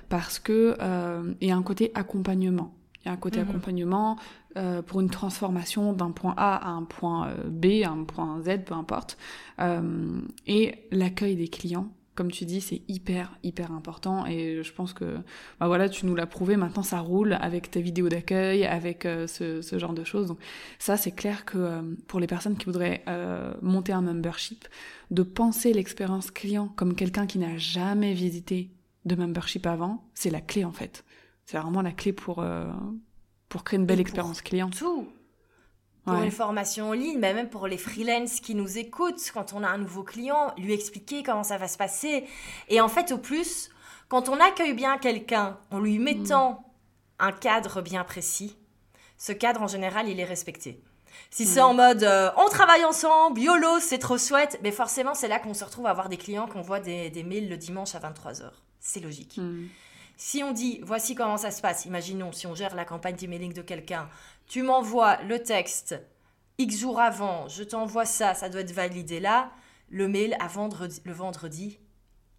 parce 0.09 0.39
que 0.39 0.75
euh, 0.81 1.33
il 1.41 1.47
y 1.47 1.51
a 1.51 1.55
un 1.55 1.63
côté 1.63 1.91
accompagnement. 1.93 2.73
Il 3.03 3.07
y 3.07 3.09
a 3.09 3.13
un 3.13 3.17
côté 3.17 3.41
mhm. 3.41 3.49
accompagnement 3.49 4.17
euh, 4.57 4.81
pour 4.81 4.99
une 4.99 5.09
transformation 5.09 5.93
d'un 5.93 6.11
point 6.11 6.33
A 6.37 6.55
à 6.55 6.69
un 6.69 6.83
point 6.83 7.29
B, 7.47 7.83
à 7.85 7.89
un 7.89 8.03
point 8.03 8.41
Z, 8.41 8.65
peu 8.65 8.73
importe. 8.73 9.17
Et 10.47 10.75
l'accueil 10.91 11.35
des 11.35 11.47
clients, 11.47 11.89
comme 12.19 12.31
tu 12.31 12.43
dis, 12.43 12.59
c'est 12.59 12.81
hyper, 12.89 13.31
hyper 13.43 13.71
important. 13.71 14.25
Et 14.25 14.61
je 14.61 14.73
pense 14.73 14.91
que, 14.91 15.19
bah 15.57 15.67
voilà, 15.67 15.87
tu 15.87 16.05
nous 16.05 16.15
l'as 16.15 16.25
prouvé, 16.25 16.57
maintenant 16.57 16.83
ça 16.83 16.99
roule 16.99 17.37
avec 17.39 17.71
tes 17.71 17.81
vidéos 17.81 18.09
d'accueil, 18.09 18.65
avec 18.65 19.05
euh, 19.05 19.25
ce, 19.25 19.61
ce, 19.61 19.79
genre 19.79 19.93
de 19.93 20.03
choses. 20.03 20.27
Donc 20.27 20.37
ça, 20.79 20.97
c'est 20.97 21.13
clair 21.13 21.45
que 21.45 21.57
euh, 21.57 21.81
pour 22.07 22.19
les 22.19 22.27
personnes 22.27 22.57
qui 22.57 22.65
voudraient 22.65 23.05
euh, 23.07 23.53
monter 23.61 23.93
un 23.93 24.01
membership, 24.01 24.67
de 25.11 25.23
penser 25.23 25.71
l'expérience 25.71 26.29
client 26.29 26.67
comme 26.75 26.93
quelqu'un 26.93 27.25
qui 27.25 27.39
n'a 27.39 27.55
jamais 27.55 28.13
visité 28.13 28.69
de 29.05 29.15
membership 29.15 29.65
avant, 29.65 30.03
c'est 30.13 30.29
la 30.29 30.41
clé 30.41 30.65
en 30.65 30.73
fait. 30.73 31.05
C'est 31.45 31.57
vraiment 31.57 31.81
la 31.81 31.93
clé 31.93 32.11
pour, 32.11 32.43
pour 33.47 33.63
créer 33.63 33.79
une 33.79 33.85
belle 33.85 34.01
expérience 34.01 34.41
client. 34.41 34.69
Tout 34.71 35.07
pour 36.05 36.21
une 36.21 36.31
formation 36.31 36.89
en 36.89 36.93
ligne, 36.93 37.19
mais 37.19 37.33
même 37.33 37.49
pour 37.49 37.67
les 37.67 37.77
freelances 37.77 38.39
qui 38.39 38.55
nous 38.55 38.77
écoutent, 38.77 39.31
quand 39.33 39.53
on 39.53 39.63
a 39.63 39.67
un 39.67 39.77
nouveau 39.77 40.03
client, 40.03 40.53
lui 40.57 40.73
expliquer 40.73 41.23
comment 41.23 41.43
ça 41.43 41.57
va 41.57 41.67
se 41.67 41.77
passer. 41.77 42.25
Et 42.67 42.81
en 42.81 42.87
fait, 42.87 43.11
au 43.11 43.17
plus, 43.17 43.69
quand 44.07 44.27
on 44.27 44.39
accueille 44.39 44.73
bien 44.73 44.97
quelqu'un 44.97 45.57
en 45.71 45.79
lui 45.79 45.99
mettant 45.99 46.51
mm. 46.51 46.57
un 47.19 47.31
cadre 47.31 47.81
bien 47.81 48.03
précis, 48.03 48.57
ce 49.17 49.31
cadre 49.31 49.61
en 49.61 49.67
général, 49.67 50.09
il 50.09 50.19
est 50.19 50.25
respecté. 50.25 50.81
Si 51.29 51.43
mm. 51.43 51.47
c'est 51.47 51.61
en 51.61 51.73
mode 51.73 52.03
euh, 52.03 52.31
on 52.37 52.49
travaille 52.49 52.85
ensemble, 52.85 53.39
YOLO, 53.39 53.79
c'est 53.79 53.99
trop 53.99 54.17
chouette, 54.17 54.59
mais 54.63 54.71
forcément 54.71 55.13
c'est 55.13 55.27
là 55.27 55.39
qu'on 55.39 55.53
se 55.53 55.63
retrouve 55.63 55.85
à 55.85 55.91
avoir 55.91 56.09
des 56.09 56.17
clients 56.17 56.47
qu'on 56.47 56.61
voit 56.61 56.79
des, 56.79 57.09
des, 57.09 57.23
mails 57.23 57.49
le 57.49 57.57
dimanche 57.57 57.93
à 57.95 57.99
23h. 57.99 58.49
C'est 58.79 58.99
logique. 58.99 59.37
Mm. 59.37 59.67
Si 60.17 60.43
on 60.43 60.51
dit 60.51 60.81
voici 60.83 61.15
comment 61.15 61.37
ça 61.37 61.51
se 61.51 61.61
passe, 61.61 61.85
imaginons 61.85 62.31
si 62.31 62.47
on 62.47 62.55
gère 62.55 62.75
la 62.75 62.83
campagne 62.83 63.15
d'emailing 63.15 63.53
de 63.53 63.61
quelqu'un, 63.61 64.09
tu 64.49 64.63
m'envoies 64.63 65.21
le 65.23 65.41
texte 65.41 65.95
X 66.57 66.79
jours 66.79 66.99
avant, 66.99 67.47
je 67.47 67.63
t'envoie 67.63 68.03
ça, 68.03 68.33
ça 68.33 68.49
doit 68.49 68.61
être 68.61 68.73
validé 68.73 69.21
là, 69.21 69.51
le 69.87 70.09
mail 70.09 70.35
à 70.41 70.47
vendredi, 70.47 71.01
le 71.05 71.13
vendredi, 71.13 71.79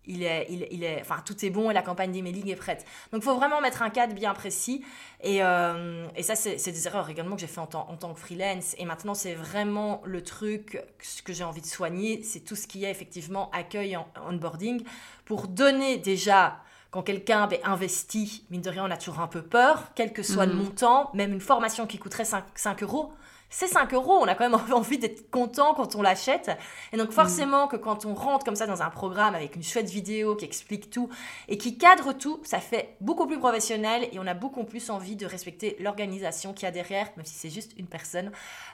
il 0.07 0.23
est, 0.23 0.47
il, 0.51 0.83
est, 0.83 1.01
enfin, 1.01 1.23
tout 1.25 1.45
est 1.45 1.51
bon 1.51 1.71
et 1.71 1.75
la 1.75 1.83
campagne 1.83 2.11
d'emailing 2.11 2.49
est 2.49 2.57
prête. 2.57 2.85
Donc, 3.13 3.23
il 3.23 3.25
faut 3.25 3.37
vraiment 3.37 3.61
mettre 3.61 3.83
un 3.83 3.91
cadre 3.91 4.15
bien 4.15 4.35
précis. 4.35 4.85
Et, 5.23 5.43
euh, 5.43 6.09
et 6.17 6.23
ça, 6.23 6.35
c'est 6.35 6.57
des 6.57 6.87
erreurs 6.87 7.09
également 7.11 7.37
que 7.37 7.41
j'ai 7.43 7.47
fait 7.47 7.61
en, 7.61 7.69
en, 7.75 7.97
tant 7.97 8.13
que 8.13 8.19
freelance. 8.19 8.75
Et 8.79 8.87
maintenant, 8.87 9.15
c'est 9.15 9.35
vraiment 9.35 10.03
le 10.05 10.23
truc 10.23 10.83
que 11.25 11.33
j'ai 11.33 11.45
envie 11.45 11.61
de 11.61 11.67
soigner. 11.67 12.23
C'est 12.23 12.41
tout 12.41 12.57
ce 12.57 12.67
qui 12.67 12.85
est 12.85 12.91
effectivement 12.91 13.51
accueil 13.53 13.97
onboarding 14.27 14.83
pour 15.27 15.47
donner 15.47 15.99
déjà 15.99 16.61
quand 16.91 17.03
quelqu'un 17.03 17.47
ben, 17.47 17.59
investit, 17.65 18.45
mine 18.51 18.63
de 18.63 18.71
rien, 18.71 18.85
on 18.85 18.91
a 18.91 18.97
toujours 18.97 19.21
un 19.21 19.29
peu 19.29 19.43
peur, 19.43 19.91
quel 19.95 20.13
que 20.13 20.23
soit 20.23 20.47
le 20.47 20.55
mhm. 20.55 20.65
montant, 20.65 21.11
même 21.15 21.33
une 21.33 21.41
formation 21.41 21.87
qui 21.87 21.99
coûterait 21.99 22.25
5, 22.25 22.45
5 22.55 22.83
euros, 22.83 23.13
c'est 23.51 23.67
5 23.67 23.93
euros. 23.93 24.19
On 24.21 24.27
a 24.27 24.35
quand 24.35 24.49
même 24.49 24.61
envie 24.73 24.99
d'être 24.99 25.31
content 25.31 25.75
quand 25.75 25.97
on 25.97 26.03
l'achète. 26.03 26.51
Et 26.93 26.97
donc, 26.97 27.11
forcément, 27.11 27.67
que 27.67 27.77
quand 27.77 28.07
on 28.07 28.15
rentre 28.15 28.45
comme 28.45 28.57
ça 28.57 28.67
dans 28.67 28.83
un 28.83 28.91
programme 28.91 29.35
avec 29.35 29.57
une 29.57 29.63
chouette 29.63 29.91
vidéo 29.91 30.37
qui 30.37 30.45
explique 30.45 30.91
tout 30.91 31.11
et 31.49 31.59
qui 31.59 31.77
cadre 31.77 32.13
tout, 32.13 32.41
ça 32.45 32.61
fait 32.61 32.97
beaucoup 33.01 33.27
plus 33.27 33.39
professionnel 33.39 34.09
et 34.13 34.19
on 34.19 34.27
a 34.27 34.35
beaucoup 34.35 34.65
plus 34.65 34.89
envie 34.91 35.17
de 35.17 35.27
respecter 35.27 35.77
l'organisation 35.81 36.53
qu'il 36.53 36.65
y 36.65 36.69
a 36.69 36.71
derrière, 36.71 37.09
même 37.17 37.27
si 37.27 37.35
c'est 37.35 37.51
juste 37.51 37.73
une 37.77 37.87
personne. 37.87 38.31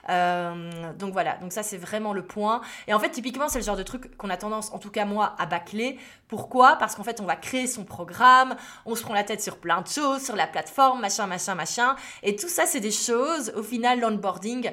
Euh, 0.09 0.93
donc 0.93 1.11
voilà, 1.11 1.37
donc 1.37 1.51
ça 1.51 1.63
c'est 1.63 1.77
vraiment 1.77 2.13
le 2.13 2.23
point. 2.23 2.61
Et 2.87 2.93
en 2.93 2.99
fait, 2.99 3.09
typiquement, 3.09 3.49
c'est 3.49 3.59
le 3.59 3.65
genre 3.65 3.75
de 3.75 3.83
truc 3.83 4.15
qu'on 4.17 4.29
a 4.29 4.37
tendance, 4.37 4.71
en 4.71 4.79
tout 4.79 4.91
cas 4.91 5.05
moi, 5.05 5.35
à 5.39 5.45
bâcler. 5.47 5.97
Pourquoi? 6.27 6.75
Parce 6.75 6.95
qu'en 6.95 7.03
fait, 7.03 7.21
on 7.21 7.25
va 7.25 7.35
créer 7.35 7.67
son 7.67 7.85
programme, 7.85 8.55
on 8.85 8.95
se 8.95 9.01
prend 9.01 9.13
la 9.13 9.23
tête 9.23 9.41
sur 9.41 9.57
plein 9.57 9.81
de 9.81 9.87
choses, 9.87 10.23
sur 10.23 10.35
la 10.35 10.45
plateforme, 10.45 10.99
machin, 10.99 11.25
machin, 11.25 11.55
machin. 11.55 11.95
Et 12.21 12.35
tout 12.35 12.49
ça, 12.49 12.65
c'est 12.65 12.81
des 12.81 12.91
choses, 12.91 13.53
au 13.55 13.63
final, 13.63 14.01
l'onboarding, 14.01 14.66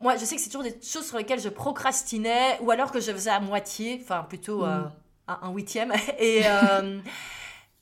moi, 0.00 0.16
je 0.16 0.24
sais 0.24 0.36
que 0.36 0.40
c'est 0.40 0.48
toujours 0.48 0.62
des 0.62 0.76
choses 0.82 1.06
sur 1.06 1.18
lesquelles 1.18 1.40
je 1.40 1.48
procrastinais, 1.48 2.58
ou 2.60 2.70
alors 2.70 2.92
que 2.92 3.00
je 3.00 3.10
faisais 3.10 3.30
à 3.30 3.40
moitié, 3.40 3.98
enfin 4.02 4.24
plutôt 4.28 4.64
euh, 4.64 4.80
mm. 4.80 4.92
un 5.42 5.50
huitième. 5.50 5.92
Et, 6.18 6.42
euh, 6.44 7.00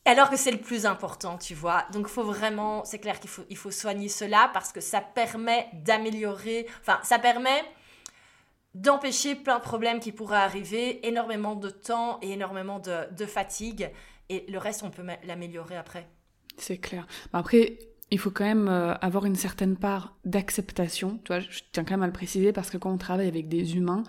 alors 0.06 0.30
que 0.30 0.36
c'est 0.36 0.52
le 0.52 0.58
plus 0.58 0.86
important, 0.86 1.36
tu 1.36 1.54
vois. 1.54 1.84
Donc, 1.92 2.06
il 2.08 2.12
faut 2.12 2.24
vraiment, 2.24 2.84
c'est 2.84 2.98
clair 2.98 3.20
qu'il 3.20 3.28
faut, 3.28 3.44
il 3.50 3.56
faut 3.56 3.70
soigner 3.70 4.08
cela 4.08 4.50
parce 4.54 4.72
que 4.72 4.80
ça 4.80 5.00
permet 5.00 5.68
d'améliorer, 5.74 6.66
enfin, 6.80 6.98
ça 7.02 7.18
permet 7.18 7.64
d'empêcher 8.74 9.34
plein 9.34 9.56
de 9.56 9.62
problèmes 9.62 10.00
qui 10.00 10.12
pourraient 10.12 10.36
arriver, 10.36 11.06
énormément 11.06 11.54
de 11.54 11.70
temps 11.70 12.18
et 12.22 12.32
énormément 12.32 12.78
de, 12.78 13.12
de 13.14 13.26
fatigue. 13.26 13.90
Et 14.28 14.44
le 14.48 14.58
reste, 14.58 14.82
on 14.82 14.90
peut 14.90 15.04
l'améliorer 15.24 15.76
après. 15.76 16.08
C'est 16.58 16.78
clair. 16.78 17.06
Après, 17.32 17.78
il 18.10 18.18
faut 18.18 18.30
quand 18.30 18.44
même 18.44 18.68
euh, 18.68 18.94
avoir 19.00 19.24
une 19.24 19.34
certaine 19.34 19.76
part 19.76 20.16
d'acceptation. 20.24 21.20
Tu 21.24 21.32
vois, 21.32 21.40
je 21.40 21.60
tiens 21.72 21.84
quand 21.84 21.94
même 21.94 22.02
à 22.02 22.06
le 22.06 22.12
préciser 22.12 22.52
parce 22.52 22.70
que 22.70 22.76
quand 22.76 22.92
on 22.92 22.98
travaille 22.98 23.28
avec 23.28 23.48
des 23.48 23.76
humains, 23.76 24.04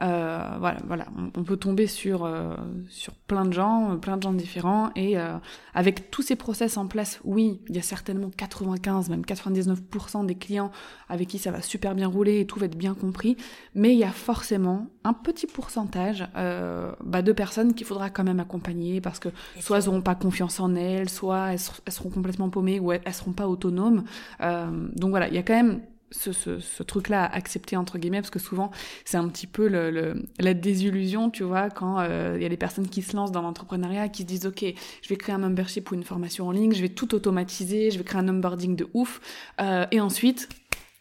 euh, 0.00 0.56
voilà, 0.60 0.78
voilà, 0.86 1.06
on, 1.34 1.42
peut 1.42 1.56
tomber 1.56 1.88
sur 1.88 2.24
euh, 2.24 2.54
sur 2.88 3.14
plein 3.14 3.44
de 3.44 3.52
gens, 3.52 3.98
plein 3.98 4.16
de 4.16 4.22
gens 4.22 4.32
différents, 4.32 4.90
et 4.94 5.18
euh, 5.18 5.36
avec 5.74 6.12
tous 6.12 6.22
ces 6.22 6.36
process 6.36 6.76
en 6.76 6.86
place, 6.86 7.18
oui, 7.24 7.60
il 7.68 7.74
y 7.74 7.80
a 7.80 7.82
certainement 7.82 8.30
95, 8.36 9.10
même 9.10 9.22
99% 9.22 10.24
des 10.24 10.36
clients 10.36 10.70
avec 11.08 11.26
qui 11.26 11.38
ça 11.38 11.50
va 11.50 11.62
super 11.62 11.96
bien 11.96 12.06
rouler 12.06 12.40
et 12.40 12.46
tout 12.46 12.60
va 12.60 12.66
être 12.66 12.78
bien 12.78 12.94
compris, 12.94 13.36
mais 13.74 13.92
il 13.92 13.98
y 13.98 14.04
a 14.04 14.12
forcément 14.12 14.86
un 15.02 15.14
petit 15.14 15.46
pourcentage 15.46 16.28
bah, 16.34 17.22
de 17.22 17.32
personnes 17.32 17.74
qu'il 17.74 17.86
faudra 17.86 18.10
quand 18.10 18.24
même 18.24 18.40
accompagner 18.40 19.00
parce 19.00 19.18
que 19.18 19.30
soit 19.58 19.78
elles 19.78 19.86
n'auront 19.86 20.02
pas 20.02 20.14
confiance 20.14 20.60
en 20.60 20.74
elles, 20.76 21.08
soit 21.08 21.54
elles, 21.54 21.92
seront 21.92 22.10
complètement 22.10 22.50
paumées 22.50 22.78
ou 22.78 22.92
elles, 22.92 23.00
elles 23.04 23.14
seront 23.14 23.32
pas 23.32 23.48
autonomes. 23.48 24.04
donc 24.40 25.10
voilà, 25.10 25.28
il 25.28 25.34
y 25.34 25.38
a 25.38 25.42
quand 25.42 25.54
même 25.54 25.80
ce, 26.10 26.32
ce, 26.32 26.58
ce 26.58 26.82
truc-là 26.82 27.24
à 27.24 27.34
accepter 27.34 27.76
entre 27.76 27.98
guillemets 27.98 28.20
parce 28.20 28.30
que 28.30 28.38
souvent 28.38 28.70
c'est 29.04 29.16
un 29.16 29.28
petit 29.28 29.46
peu 29.46 29.68
le, 29.68 29.90
le, 29.90 30.26
la 30.38 30.54
désillusion 30.54 31.30
tu 31.30 31.42
vois 31.42 31.70
quand 31.70 32.00
euh, 32.00 32.34
il 32.36 32.42
y 32.42 32.46
a 32.46 32.48
des 32.48 32.56
personnes 32.56 32.88
qui 32.88 33.02
se 33.02 33.16
lancent 33.16 33.32
dans 33.32 33.42
l'entrepreneuriat 33.42 34.08
qui 34.08 34.22
se 34.22 34.26
disent 34.26 34.46
ok 34.46 34.64
je 35.02 35.08
vais 35.08 35.16
créer 35.16 35.34
un 35.34 35.38
membership 35.38 35.90
ou 35.90 35.94
une 35.94 36.04
formation 36.04 36.48
en 36.48 36.50
ligne 36.50 36.74
je 36.74 36.82
vais 36.82 36.88
tout 36.88 37.14
automatiser 37.14 37.90
je 37.90 37.98
vais 37.98 38.04
créer 38.04 38.20
un 38.20 38.28
onboarding 38.28 38.76
de 38.76 38.88
ouf 38.94 39.20
euh, 39.60 39.86
et 39.90 40.00
ensuite 40.00 40.48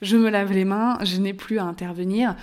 je 0.02 0.17
me 0.17 0.30
lave 0.30 0.52
les 0.52 0.65
mains 0.65 0.98
je 1.04 1.17
n'ai 1.17 1.34
plus 1.34 1.60
à 1.60 1.63
intervenir. 1.63 2.36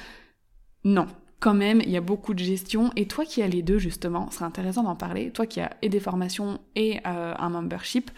Non 0.84 1.06
quand 1.44 1.52
même, 1.52 1.82
il 1.82 1.90
y 1.90 1.96
a 1.98 2.00
beaucoup 2.00 2.32
de 2.32 2.42
gestion. 2.42 2.90
Et 2.96 3.06
toi 3.06 3.26
qui 3.26 3.42
as 3.42 3.48
les 3.48 3.60
deux, 3.60 3.78
justement, 3.78 4.30
ce 4.30 4.36
serait 4.36 4.46
intéressant 4.46 4.82
d'en 4.82 4.96
parler. 4.96 5.30
Toi 5.30 5.46
qui 5.46 5.60
as 5.60 5.76
et 5.82 5.90
des 5.90 6.00
formations 6.00 6.58
et 6.74 7.00
euh, 7.06 7.34
un 7.38 7.50
membership, 7.50 8.10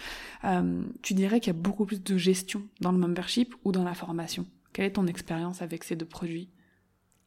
euh, 0.44 0.82
tu 1.02 1.12
dirais 1.12 1.40
qu'il 1.40 1.52
y 1.52 1.56
a 1.56 1.58
beaucoup 1.58 1.86
plus 1.86 2.00
de 2.00 2.16
gestion 2.16 2.62
dans 2.80 2.92
le 2.92 2.98
membership 2.98 3.56
ou 3.64 3.72
dans 3.72 3.82
la 3.82 3.94
formation? 3.94 4.46
Quelle 4.72 4.84
est 4.84 4.92
ton 4.92 5.08
expérience 5.08 5.60
avec 5.60 5.82
ces 5.82 5.96
deux 5.96 6.06
produits? 6.06 6.48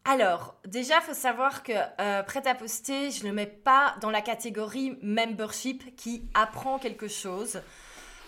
Alors, 0.06 0.56
déjà, 0.66 1.02
faut 1.02 1.14
savoir 1.14 1.64
que 1.64 1.74
euh, 2.00 2.24
prêt 2.24 2.48
à 2.48 2.56
poster, 2.56 3.12
je 3.12 3.26
ne 3.26 3.30
le 3.32 3.36
mets 3.36 3.46
pas 3.46 3.98
dans 4.00 4.10
la 4.10 4.22
catégorie 4.22 4.98
membership 5.04 5.98
qui 5.98 6.24
apprend 6.34 6.80
quelque 6.80 7.10
chose. 7.10 7.60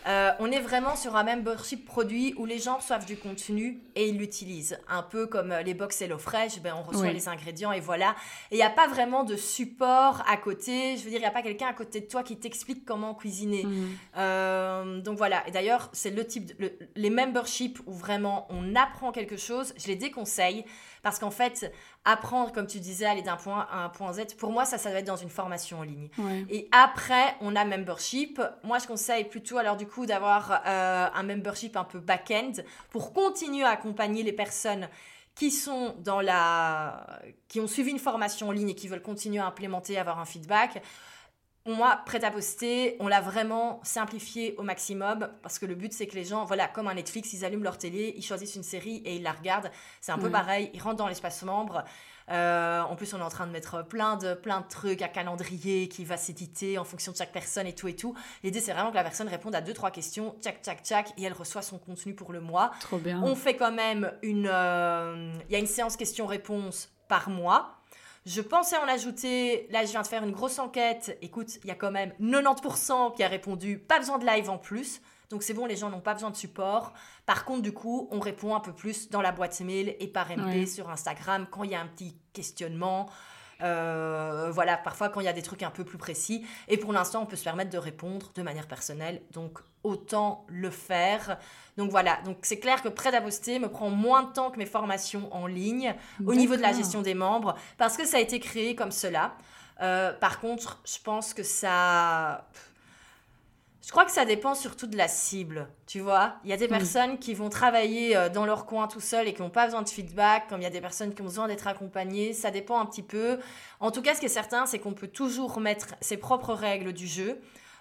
Euh, 0.08 0.32
on 0.40 0.52
est 0.52 0.60
vraiment 0.60 0.96
sur 0.96 1.16
un 1.16 1.24
membership 1.24 1.86
produit 1.86 2.34
où 2.38 2.46
les 2.46 2.60
gens 2.60 2.78
reçoivent 2.78 3.06
du 3.06 3.18
contenu 3.18 3.80
et 3.96 4.10
ils 4.10 4.18
l'utilisent. 4.18 4.80
Un 4.90 5.04
peu 5.04 5.28
comme 5.28 5.52
euh, 5.52 5.62
les 5.62 5.74
box 5.74 6.02
HelloFresh, 6.02 6.60
ben 6.62 6.74
on 6.78 6.82
reçoit 6.82 7.12
les 7.12 7.28
ingrédients 7.28 7.72
et 7.72 7.80
voilà. 7.80 8.16
Et 8.50 8.56
il 8.56 8.58
n'y 8.58 8.64
a 8.64 8.70
pas 8.70 8.88
vraiment 8.88 9.24
de 9.24 9.36
support 9.36 10.24
à 10.28 10.38
côté. 10.38 10.98
Je 10.98 11.04
veux 11.04 11.10
dire, 11.10 11.20
il 11.20 11.24
n'y 11.24 11.26
a 11.26 11.32
pas 11.32 11.44
quelqu'un 11.44 11.68
à 11.68 11.74
côté 11.74 12.02
de 12.02 12.08
toi 12.08 12.24
qui 12.24 12.38
t'explique 12.38 12.84
comment 12.86 13.14
cuisiner. 13.14 13.64
Mhm. 13.64 13.98
Euh, 14.18 15.02
donc 15.02 15.18
voilà. 15.18 15.48
Et 15.48 15.52
d'ailleurs, 15.52 15.90
c'est 15.94 16.12
le 16.12 16.26
type, 16.26 16.60
de, 16.60 16.72
les 16.96 17.10
memberships 17.10 17.80
où 17.86 17.94
vraiment 17.94 18.48
on 18.50 18.76
apprend 18.76 19.12
quelque 19.12 19.38
chose. 19.38 19.74
Je 19.78 19.88
les 19.88 19.96
déconseille 19.96 20.66
parce 21.02 21.20
qu'en 21.20 21.32
fait, 21.32 21.72
apprendre, 22.06 22.52
comme 22.52 22.68
tu 22.68 22.80
disais, 22.80 23.06
aller 23.06 23.22
d'un 23.22 23.38
point 23.38 23.68
A 23.72 23.82
à 23.82 23.86
un 23.86 23.90
point 23.90 24.14
Z, 24.14 24.36
pour 24.38 24.52
moi, 24.52 24.66
ça, 24.66 24.78
ça 24.78 24.90
doit 24.90 25.00
être 25.00 25.08
dans 25.08 25.16
une 25.16 25.30
formation 25.30 25.80
en 25.80 25.84
ligne. 25.84 26.10
Et 26.50 26.68
après, 26.72 27.36
on 27.42 27.56
a 27.56 27.66
membership. 27.66 28.42
Moi, 28.64 28.80
je 28.80 28.88
conseille 28.88 29.26
plutôt, 29.26 29.58
alors 29.58 29.78
du 29.78 29.88
coup, 29.88 30.06
d'avoir 30.06 30.62
euh, 30.66 31.08
un 31.14 31.24
membership 31.24 31.76
un 31.78 31.84
peu 31.84 32.00
back-end 32.00 32.54
pour 32.90 33.14
continuer 33.14 33.64
à 33.64 33.70
accompagner 33.70 34.24
les 34.24 34.34
personnes 34.34 34.88
qui 35.36 35.50
sont 35.50 35.96
dans 36.00 36.20
la 36.20 37.08
qui 37.48 37.60
ont 37.60 37.68
suivi 37.68 37.92
une 37.92 38.00
formation 38.00 38.50
en 38.50 38.52
ligne 38.52 38.70
et 38.70 38.76
qui 38.76 38.88
veulent 38.88 39.02
continuer 39.02 39.40
à 39.40 39.48
implémenter 39.48 39.98
avoir 39.98 40.20
un 40.20 40.26
feedback 40.26 40.82
moi, 41.66 42.02
prêt 42.06 42.24
à 42.24 42.32
poster, 42.32 42.98
on 43.00 43.08
l'a 43.08 43.22
vraiment 43.22 43.80
simplifié 43.84 44.56
au 44.58 44.64
maximum 44.64 45.30
parce 45.44 45.60
que 45.60 45.66
le 45.66 45.76
but 45.76 45.94
c'est 45.94 46.08
que 46.08 46.16
les 46.16 46.26
gens, 46.26 46.44
voilà, 46.46 46.68
comme 46.68 46.88
un 46.88 46.96
Netflix, 46.96 47.34
ils 47.34 47.46
allument 47.46 47.64
leur 47.64 47.78
télé, 47.78 48.14
ils 48.18 48.24
choisissent 48.24 48.56
une 48.56 48.64
série 48.64 49.04
et 49.06 49.16
ils 49.16 49.24
la 49.24 49.32
regardent. 49.32 49.72
C'est 50.02 50.12
un 50.12 50.18
peu 50.18 50.30
pareil, 50.32 50.72
ils 50.74 50.82
rentrent 50.82 50.98
dans 50.98 51.08
l'espace 51.08 51.44
membre. 51.44 51.84
Euh, 52.30 52.82
en 52.82 52.96
plus, 52.96 53.14
on 53.14 53.20
est 53.20 53.24
en 53.24 53.30
train 53.30 53.46
de 53.46 53.52
mettre 53.52 53.84
plein 53.84 54.16
de, 54.16 54.34
plein 54.36 54.62
de 54.62 54.68
trucs, 54.68 55.02
un 55.02 55.10
calendrier 55.10 55.90
qui 55.90 56.06
va 56.06 56.16
s'éditer 56.16 56.78
en 56.78 56.86
fonction 56.86 57.12
de 57.12 57.18
chaque 57.18 57.34
personne 57.34 57.68
et 57.68 57.76
tout 57.76 57.90
et 57.90 57.96
tout. 57.96 58.16
L'idée, 58.42 58.62
c'est 58.62 58.72
vraiment 58.72 58.90
que 58.92 58.96
la 58.96 59.04
personne 59.04 59.28
réponde 59.28 59.54
à 59.54 59.60
deux, 59.60 59.74
trois 59.74 59.92
questions, 59.92 60.36
tchac, 60.42 60.62
tchac, 60.64 60.82
tchac, 60.82 61.14
et 61.18 61.24
elle 61.24 61.34
reçoit 61.34 61.62
son 61.62 61.78
contenu 61.78 62.14
pour 62.16 62.32
le 62.32 62.40
mois. 62.40 62.72
Trop 62.80 63.00
bien. 63.00 63.22
On 63.22 63.36
fait 63.36 63.56
quand 63.56 63.74
même 63.74 64.14
une... 64.22 64.48
euh, 64.50 65.34
Il 65.50 65.52
y 65.52 65.56
a 65.56 65.60
une 65.60 65.68
séance 65.68 65.98
questions-réponses 65.98 66.90
par 67.10 67.30
mois. 67.30 67.81
Je 68.26 68.42
pensais 68.42 68.78
en 68.78 68.88
ajouter, 68.88 69.68
là 69.72 69.84
je 69.84 69.92
viens 69.92 70.04
de 70.04 70.08
faire 70.08 70.24
une 70.24 70.32
grosse 70.32 70.60
enquête, 70.60 71.18
écoute, 71.22 71.56
il 71.64 71.68
y 71.68 71.72
a 71.72 71.76
quand 71.76 71.92
même 71.92 72.14
90% 72.22 73.16
qui 73.16 73.24
a 73.24 73.28
répondu, 73.28 73.80
pas 73.80 73.98
besoin 73.98 74.20
de 74.20 74.26
live 74.26 74.50
en 74.50 74.60
plus, 74.60 75.02
donc 75.32 75.42
c'est 75.44 75.54
bon, 75.54 75.66
les 75.66 75.76
gens 75.76 75.90
n'ont 75.90 76.02
pas 76.02 76.14
besoin 76.14 76.30
de 76.30 76.36
support. 76.36 76.94
Par 77.26 77.46
contre, 77.46 77.62
du 77.62 77.72
coup, 77.72 78.10
on 78.12 78.20
répond 78.20 78.54
un 78.54 78.60
peu 78.60 78.74
plus 78.74 79.10
dans 79.10 79.22
la 79.22 79.32
boîte 79.32 79.60
mail 79.62 79.96
et 80.00 80.08
par 80.08 80.30
MP 80.30 80.46
Ouais. 80.46 80.66
sur 80.66 80.90
Instagram 80.90 81.48
quand 81.50 81.64
il 81.64 81.72
y 81.72 81.76
a 81.76 81.80
un 81.82 81.88
petit 81.88 82.16
questionnement. 82.34 83.10
Euh, 83.62 84.50
voilà, 84.52 84.78
parfois 84.78 85.10
quand 85.10 85.20
il 85.20 85.26
y 85.26 85.30
a 85.30 85.34
des 85.34 85.42
trucs 85.42 85.64
un 85.64 85.70
peu 85.70 85.84
plus 85.84 85.98
précis. 85.98 86.46
Et 86.68 86.78
pour 86.78 86.94
l'instant, 86.94 87.22
on 87.22 87.26
peut 87.26 87.36
se 87.36 87.44
permettre 87.44 87.70
de 87.70 87.78
répondre 87.78 88.32
de 88.34 88.42
manière 88.42 88.68
personnelle. 88.68 89.22
Donc, 89.32 89.60
autant 89.84 90.46
le 90.48 90.70
faire. 90.70 91.38
Donc 91.78 91.90
voilà, 91.90 92.20
donc 92.26 92.38
c'est 92.44 92.60
clair 92.60 92.82
que 92.84 92.90
Prêt 92.90 93.16
à 93.16 93.22
poster 93.22 93.58
me 93.58 93.70
prend 93.70 93.90
moins 93.90 94.24
de 94.24 94.34
temps 94.34 94.52
que 94.52 94.58
mes 94.58 94.66
formations 94.66 95.34
en 95.34 95.48
ligne 95.48 95.96
au 96.26 96.36
niveau 96.36 96.56
de 96.56 96.62
la 96.62 96.74
gestion 96.74 97.02
des 97.02 97.14
membres 97.14 97.56
parce 97.78 97.98
que 97.98 98.06
ça 98.06 98.18
a 98.18 98.20
été 98.20 98.40
créé 98.40 98.76
comme 98.76 98.92
cela. 98.92 99.34
Euh, 99.82 100.14
par 100.14 100.40
contre, 100.40 100.82
je 100.86 100.98
pense 101.04 101.34
que 101.34 101.44
ça. 101.44 102.48
Je 103.84 103.90
crois 103.90 104.06
que 104.06 104.12
ça 104.12 104.26
dépend 104.26 104.54
surtout 104.54 104.86
de 104.86 104.96
la 104.96 105.08
cible, 105.08 105.68
tu 105.88 106.02
vois. 106.02 106.36
Il 106.44 106.50
y 106.52 106.54
a 106.54 106.58
des 106.58 106.66
Oui. 106.66 106.70
personnes 106.70 107.18
qui 107.18 107.34
vont 107.34 107.50
travailler 107.50 108.16
euh, 108.16 108.30
dans 108.30 108.46
leur 108.46 108.66
coin 108.68 108.88
tout 108.88 109.00
seul 109.00 109.28
et 109.28 109.34
qui 109.34 109.42
n'ont 109.42 109.50
pas 109.50 109.66
besoin 109.66 109.82
de 109.82 109.90
feedback, 109.90 110.48
comme 110.48 110.62
il 110.62 110.64
y 110.64 110.68
a 110.68 110.72
des 110.72 110.82
personnes 110.82 111.14
qui 111.16 111.22
ont 111.22 111.26
besoin 111.26 111.48
d'être 111.48 111.66
accompagnées. 111.68 112.34
Ça 112.34 112.52
dépend 112.52 112.80
un 112.80 112.86
petit 112.86 113.02
peu. 113.02 113.40
En 113.80 113.90
tout 113.90 114.04
cas, 114.04 114.14
ce 114.14 114.20
qui 114.20 114.28
est 114.28 114.30
certain, 114.30 114.68
c'est 114.68 114.78
qu'on 114.78 114.94
peut 114.94 115.08
toujours 115.08 115.60
mettre 115.60 115.96
ses 116.00 116.18
propres 116.18 116.54
règles 116.54 116.94
du 116.94 117.08
jeu. 117.08 117.40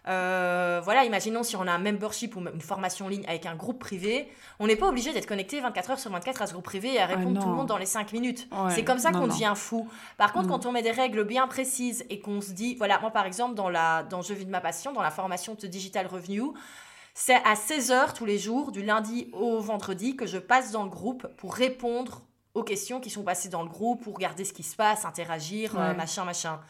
Euh, 0.09 0.81
voilà, 0.83 1.05
imaginons 1.05 1.43
si 1.43 1.57
on 1.57 1.67
a 1.67 1.73
un 1.73 1.79
membership 1.79 2.35
ou 2.37 2.41
une 2.41 2.61
formation 2.61 3.07
en 3.07 3.09
ligne 3.09 3.25
avec 3.29 3.47
un 3.47 3.55
groupe 3.55 3.79
privé, 3.79 4.29
on 4.59 4.67
n'est 4.67 4.77
pas 4.77 4.89
obligé 4.89 5.13
d'être 5.13 5.27
connecté 5.27 5.61
24 5.61 5.91
heures 5.91 5.99
sur 5.99 6.11
24 6.11 6.43
à 6.43 6.47
ce 6.47 6.53
groupe 6.53 6.65
privé 6.65 6.95
et 6.95 7.01
à 7.01 7.07
répondre 7.07 7.41
tout 7.41 7.49
le 7.49 7.55
monde 7.55 7.67
dans 7.67 7.77
les 7.79 7.87
5 7.87 8.13
minutes. 8.13 8.49
Ouais, 8.53 8.71
C'est 8.75 8.85
comme 8.85 8.99
ça 8.99 9.13
qu'on 9.13 9.27
devient 9.27 9.53
fou. 9.57 9.89
Par 10.17 10.33
contre, 10.33 10.47
Mm. 10.47 10.51
quand 10.51 10.67
on 10.67 10.73
met 10.73 10.83
des 10.83 10.91
règles 10.91 11.25
bien 11.25 11.47
précises 11.49 12.05
et 12.09 12.21
qu'on 12.21 12.41
se 12.41 12.53
dit, 12.53 12.75
voilà, 12.77 12.99
moi 13.01 13.11
par 13.11 13.27
exemple, 13.27 13.55
dans, 13.55 13.69
la, 13.69 14.03
dans 14.05 14.23
Je 14.23 14.33
vis 14.35 14.47
de 14.47 14.51
ma 14.51 14.61
passion, 14.61 14.93
dans 14.93 15.03
la 15.03 15.11
formation 15.11 15.55
de 15.55 15.67
Digital 15.67 16.07
Revenue, 16.07 16.43
c'est 17.13 17.35
à 17.35 17.55
16h 17.55 18.15
tous 18.15 18.25
les 18.25 18.39
jours, 18.39 18.73
du 18.73 18.83
lundi 18.83 19.29
au 19.33 19.59
vendredi, 19.61 20.17
que 20.17 20.27
je 20.27 20.39
passe 20.39 20.71
dans 20.71 20.85
le 20.85 20.89
groupe 20.91 21.27
pour 21.37 21.55
répondre 21.55 22.23
aux 22.55 22.63
questions 22.63 23.01
qui 23.01 23.11
sont 23.11 23.23
passées 23.23 23.49
dans 23.49 23.63
le 23.63 23.69
groupe, 23.69 24.03
pour 24.05 24.15
regarder 24.15 24.45
ce 24.45 24.53
qui 24.53 24.63
se 24.63 24.75
passe, 24.77 25.05
interagir, 25.05 25.79
euh, 25.79 25.95
machin, 25.95 26.25
machin. 26.25 26.61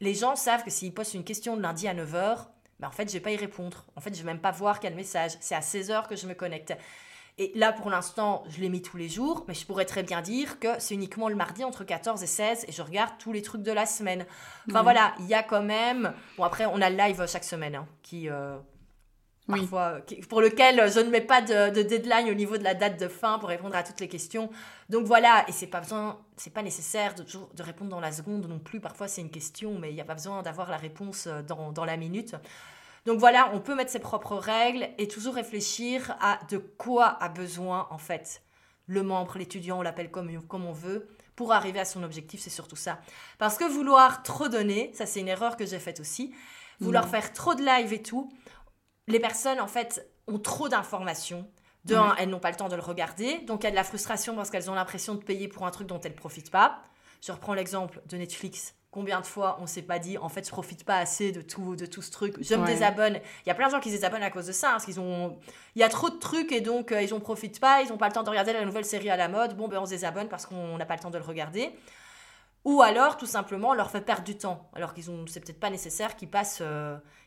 Les 0.00 0.14
gens 0.14 0.34
savent 0.36 0.64
que 0.64 0.70
s'ils 0.70 0.92
postent 0.94 1.14
une 1.14 1.22
question 1.24 1.54
le 1.56 1.62
lundi 1.62 1.86
à 1.86 1.94
9h, 1.94 2.46
ben 2.82 2.88
en 2.88 2.90
fait, 2.90 3.08
je 3.08 3.14
vais 3.14 3.20
pas 3.20 3.30
y 3.30 3.36
répondre. 3.36 3.86
En 3.96 4.02
fait, 4.02 4.12
je 4.14 4.18
vais 4.22 4.26
même 4.26 4.40
pas 4.40 4.50
voir 4.50 4.78
quel 4.80 4.94
message. 4.94 5.32
C'est 5.40 5.54
à 5.54 5.60
16h 5.60 6.08
que 6.08 6.16
je 6.16 6.26
me 6.26 6.34
connecte. 6.34 6.74
Et 7.38 7.50
là, 7.54 7.72
pour 7.72 7.88
l'instant, 7.88 8.44
je 8.50 8.60
l'ai 8.60 8.68
mis 8.68 8.82
tous 8.82 8.98
les 8.98 9.08
jours, 9.08 9.44
mais 9.48 9.54
je 9.54 9.64
pourrais 9.64 9.86
très 9.86 10.02
bien 10.02 10.20
dire 10.20 10.60
que 10.60 10.68
c'est 10.78 10.92
uniquement 10.94 11.30
le 11.30 11.34
mardi 11.34 11.64
entre 11.64 11.82
14 11.84 12.22
et 12.22 12.26
16 12.26 12.66
et 12.68 12.72
je 12.72 12.82
regarde 12.82 13.12
tous 13.18 13.32
les 13.32 13.40
trucs 13.40 13.62
de 13.62 13.72
la 13.72 13.86
semaine. 13.86 14.26
Enfin 14.68 14.82
voilà, 14.82 15.14
il 15.20 15.26
y 15.26 15.34
a 15.34 15.42
quand 15.42 15.62
même... 15.62 16.12
Bon, 16.36 16.44
après, 16.44 16.66
on 16.66 16.82
a 16.82 16.90
le 16.90 16.96
live 16.96 17.24
chaque 17.26 17.44
semaine, 17.44 17.74
hein, 17.76 17.86
qui... 18.02 18.28
euh, 18.28 18.58
Oui. 19.48 19.60
parfois, 19.60 20.02
qui- 20.02 20.16
pour 20.16 20.42
lequel 20.42 20.92
je 20.92 21.00
ne 21.00 21.08
mets 21.08 21.22
pas 21.22 21.40
de, 21.40 21.70
de 21.70 21.82
deadline 21.82 22.28
au 22.28 22.34
niveau 22.34 22.58
de 22.58 22.64
la 22.64 22.74
date 22.74 23.00
de 23.00 23.08
fin 23.08 23.38
pour 23.38 23.48
répondre 23.48 23.74
à 23.76 23.82
toutes 23.82 24.00
les 24.00 24.08
questions. 24.08 24.50
Donc 24.90 25.06
voilà, 25.06 25.44
et 25.48 25.52
c'est 25.52 25.66
pas 25.66 25.80
besoin, 25.80 26.20
c'est 26.36 26.52
pas 26.52 26.62
nécessaire 26.62 27.14
de 27.14 27.62
répondre 27.62 27.90
dans 27.90 28.00
la 28.00 28.12
seconde 28.12 28.46
non 28.46 28.58
plus. 28.58 28.78
Parfois 28.78 29.08
c'est 29.08 29.22
une 29.22 29.30
question, 29.30 29.78
mais 29.78 29.88
il 29.90 29.94
n'y 29.94 30.00
a 30.02 30.04
pas 30.04 30.14
besoin 30.14 30.42
d'avoir 30.42 30.70
la 30.70 30.76
réponse 30.76 31.26
euh, 31.28 31.40
dans, 31.42 31.72
dans 31.72 31.86
la 31.86 31.96
minute. 31.96 32.36
Donc 33.04 33.18
voilà, 33.18 33.50
on 33.52 33.60
peut 33.60 33.74
mettre 33.74 33.90
ses 33.90 33.98
propres 33.98 34.36
règles 34.36 34.88
et 34.98 35.08
toujours 35.08 35.34
réfléchir 35.34 36.16
à 36.20 36.38
de 36.48 36.58
quoi 36.58 37.06
a 37.06 37.28
besoin 37.28 37.88
en 37.90 37.98
fait 37.98 38.42
le 38.86 39.02
membre, 39.02 39.38
l'étudiant, 39.38 39.78
on 39.78 39.82
l'appelle 39.82 40.10
comme, 40.10 40.42
comme 40.48 40.66
on 40.66 40.72
veut, 40.72 41.08
pour 41.36 41.52
arriver 41.52 41.78
à 41.80 41.84
son 41.84 42.02
objectif, 42.02 42.40
c'est 42.40 42.50
surtout 42.50 42.76
ça. 42.76 43.00
Parce 43.38 43.56
que 43.56 43.64
vouloir 43.64 44.22
trop 44.22 44.48
donner, 44.48 44.90
ça 44.92 45.06
c'est 45.06 45.20
une 45.20 45.28
erreur 45.28 45.56
que 45.56 45.64
j'ai 45.64 45.78
faite 45.78 46.00
aussi, 46.00 46.34
vouloir 46.80 47.04
Mhm. 47.04 47.10
faire 47.10 47.32
trop 47.32 47.54
de 47.54 47.62
live 47.64 47.92
et 47.92 48.02
tout, 48.02 48.30
les 49.06 49.20
personnes 49.20 49.60
en 49.60 49.68
fait 49.68 50.06
ont 50.26 50.38
trop 50.38 50.68
d'informations. 50.68 51.48
De 51.84 51.94
Ouais. 51.94 52.00
un, 52.00 52.14
elles 52.16 52.28
n'ont 52.28 52.38
pas 52.38 52.50
le 52.50 52.56
temps 52.56 52.68
de 52.68 52.76
le 52.76 52.82
regarder, 52.82 53.38
donc 53.40 53.62
il 53.62 53.64
y 53.64 53.66
a 53.68 53.70
de 53.70 53.76
la 53.76 53.82
frustration 53.84 54.36
parce 54.36 54.50
qu'elles 54.50 54.70
ont 54.70 54.74
l'impression 54.74 55.14
de 55.14 55.22
payer 55.24 55.48
pour 55.48 55.66
un 55.66 55.70
truc 55.70 55.88
dont 55.88 56.00
elles 56.00 56.14
profitent 56.14 56.50
pas. 56.50 56.82
Je 57.24 57.32
reprends 57.32 57.54
l'exemple 57.54 58.00
de 58.06 58.16
Netflix. 58.16 58.74
Combien 58.92 59.20
de 59.22 59.26
fois 59.26 59.56
on 59.60 59.66
s'est 59.66 59.80
pas 59.82 59.98
dit, 59.98 60.18
en 60.18 60.28
fait, 60.28 60.44
je 60.44 60.50
profite 60.50 60.84
pas 60.84 60.98
assez 60.98 61.32
de 61.32 61.40
tout, 61.40 61.76
de 61.76 61.86
tout 61.86 62.02
ce 62.02 62.10
truc. 62.10 62.34
Je 62.40 62.54
me 62.54 62.60
Ouais. 62.60 62.66
désabonne. 62.66 63.18
Il 63.44 63.48
y 63.48 63.50
a 63.50 63.54
plein 63.54 63.66
de 63.68 63.72
gens 63.72 63.80
qui 63.80 63.88
se 63.88 63.94
désabonnent 63.94 64.22
à 64.22 64.30
cause 64.30 64.46
de 64.46 64.52
ça, 64.52 64.68
hein, 64.68 64.72
parce 64.72 64.84
qu'ils 64.84 65.00
ont, 65.00 65.38
il 65.74 65.80
y 65.80 65.82
a 65.82 65.88
trop 65.88 66.10
de 66.10 66.18
trucs 66.18 66.52
et 66.52 66.60
donc 66.60 66.92
euh, 66.92 67.00
ils 67.00 67.14
en 67.14 67.18
profitent 67.18 67.58
pas, 67.58 67.80
ils 67.82 67.88
n'ont 67.88 67.96
pas 67.96 68.08
le 68.08 68.12
temps 68.12 68.22
de 68.22 68.28
regarder 68.28 68.52
la 68.52 68.64
nouvelle 68.66 68.84
série 68.84 69.08
à 69.08 69.16
la 69.16 69.28
mode. 69.28 69.56
Bon, 69.56 69.66
ben 69.66 69.78
on 69.80 69.86
se 69.86 69.90
désabonne 69.92 70.28
parce 70.28 70.44
qu'on 70.44 70.76
n'a 70.76 70.84
pas 70.84 70.94
le 70.94 71.00
temps 71.00 71.10
de 71.10 71.16
le 71.16 71.24
regarder. 71.24 71.70
Ou 72.66 72.82
alors, 72.82 73.16
tout 73.16 73.24
simplement, 73.26 73.70
on 73.70 73.74
leur 73.74 73.90
fait 73.90 74.02
perdre 74.02 74.24
du 74.24 74.36
temps, 74.36 74.68
alors 74.76 74.92
qu'ils 74.94 75.10
ont, 75.10 75.24
c'est 75.26 75.40
peut-être 75.40 75.58
pas 75.58 75.70
nécessaire 75.70 76.14
qu'ils 76.14 76.28
passent 76.30 76.62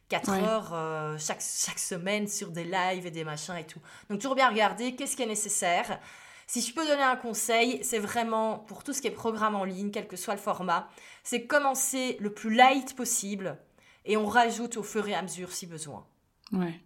4 0.07 0.31
Ouais. 0.31 0.43
heures 0.47 0.71
euh, 0.73 1.17
chaque, 1.17 1.41
chaque 1.41 1.79
semaine 1.79 2.27
sur 2.27 2.51
des 2.51 2.63
lives 2.63 3.07
et 3.07 3.11
des 3.11 3.23
machins 3.23 3.55
et 3.55 3.65
tout. 3.65 3.79
Donc, 4.09 4.19
toujours 4.19 4.35
bien 4.35 4.49
regarder 4.49 4.95
qu'est-ce 4.95 5.15
qui 5.17 5.23
est 5.23 5.27
nécessaire. 5.27 5.99
Si 6.47 6.61
je 6.61 6.73
peux 6.73 6.85
donner 6.85 7.01
un 7.03 7.15
conseil, 7.15 7.83
c'est 7.83 7.97
vraiment 7.99 8.59
pour 8.59 8.83
tout 8.83 8.93
ce 8.93 9.01
qui 9.01 9.07
est 9.07 9.11
programme 9.11 9.55
en 9.55 9.63
ligne, 9.63 9.89
quel 9.91 10.07
que 10.07 10.15
soit 10.15 10.35
le 10.35 10.39
format, 10.39 10.87
c'est 11.23 11.45
commencer 11.47 12.17
le 12.19 12.31
plus 12.33 12.53
light 12.53 12.95
possible 12.95 13.57
et 14.05 14.15
on 14.17 14.27
rajoute 14.27 14.77
au 14.77 14.83
fur 14.83 15.07
et 15.07 15.15
à 15.15 15.21
mesure 15.23 15.51
si 15.51 15.65
besoin. 15.65 16.05
Ouais. 16.51 16.79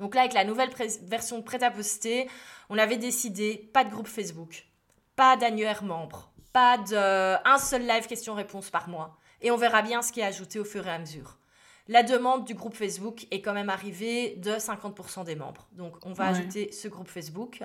Donc 0.00 0.16
là, 0.16 0.22
avec 0.22 0.32
la 0.32 0.44
nouvelle 0.44 0.70
version 1.02 1.40
prête 1.42 1.62
à 1.62 1.70
poster, 1.70 2.28
on 2.68 2.76
avait 2.78 2.96
décidé 2.96 3.70
pas 3.72 3.84
de 3.84 3.90
groupe 3.90 4.08
Facebook, 4.08 4.66
pas 5.14 5.36
d'annuaire 5.36 5.84
membre, 5.84 6.32
pas 6.52 6.78
de 6.78 7.36
un 7.48 7.58
seul 7.58 7.86
live 7.86 8.06
question-réponse 8.08 8.70
par 8.70 8.88
mois. 8.88 9.16
Et 9.40 9.52
on 9.52 9.56
verra 9.56 9.82
bien 9.82 10.02
ce 10.02 10.10
qui 10.10 10.20
est 10.20 10.24
ajouté 10.24 10.58
au 10.58 10.64
fur 10.64 10.84
et 10.86 10.90
à 10.90 10.98
mesure. 10.98 11.38
La 11.86 12.02
demande 12.02 12.44
du 12.44 12.54
groupe 12.54 12.74
Facebook 12.74 13.26
est 13.30 13.42
quand 13.42 13.52
même 13.52 13.68
arrivée 13.70 14.34
de 14.38 14.52
50% 14.52 15.22
des 15.24 15.36
membres. 15.36 15.68
Donc 15.72 15.94
on 16.04 16.12
va 16.14 16.32
Ouais. 16.32 16.38
ajouter 16.38 16.72
ce 16.72 16.88
groupe 16.88 17.08
Facebook. 17.08 17.62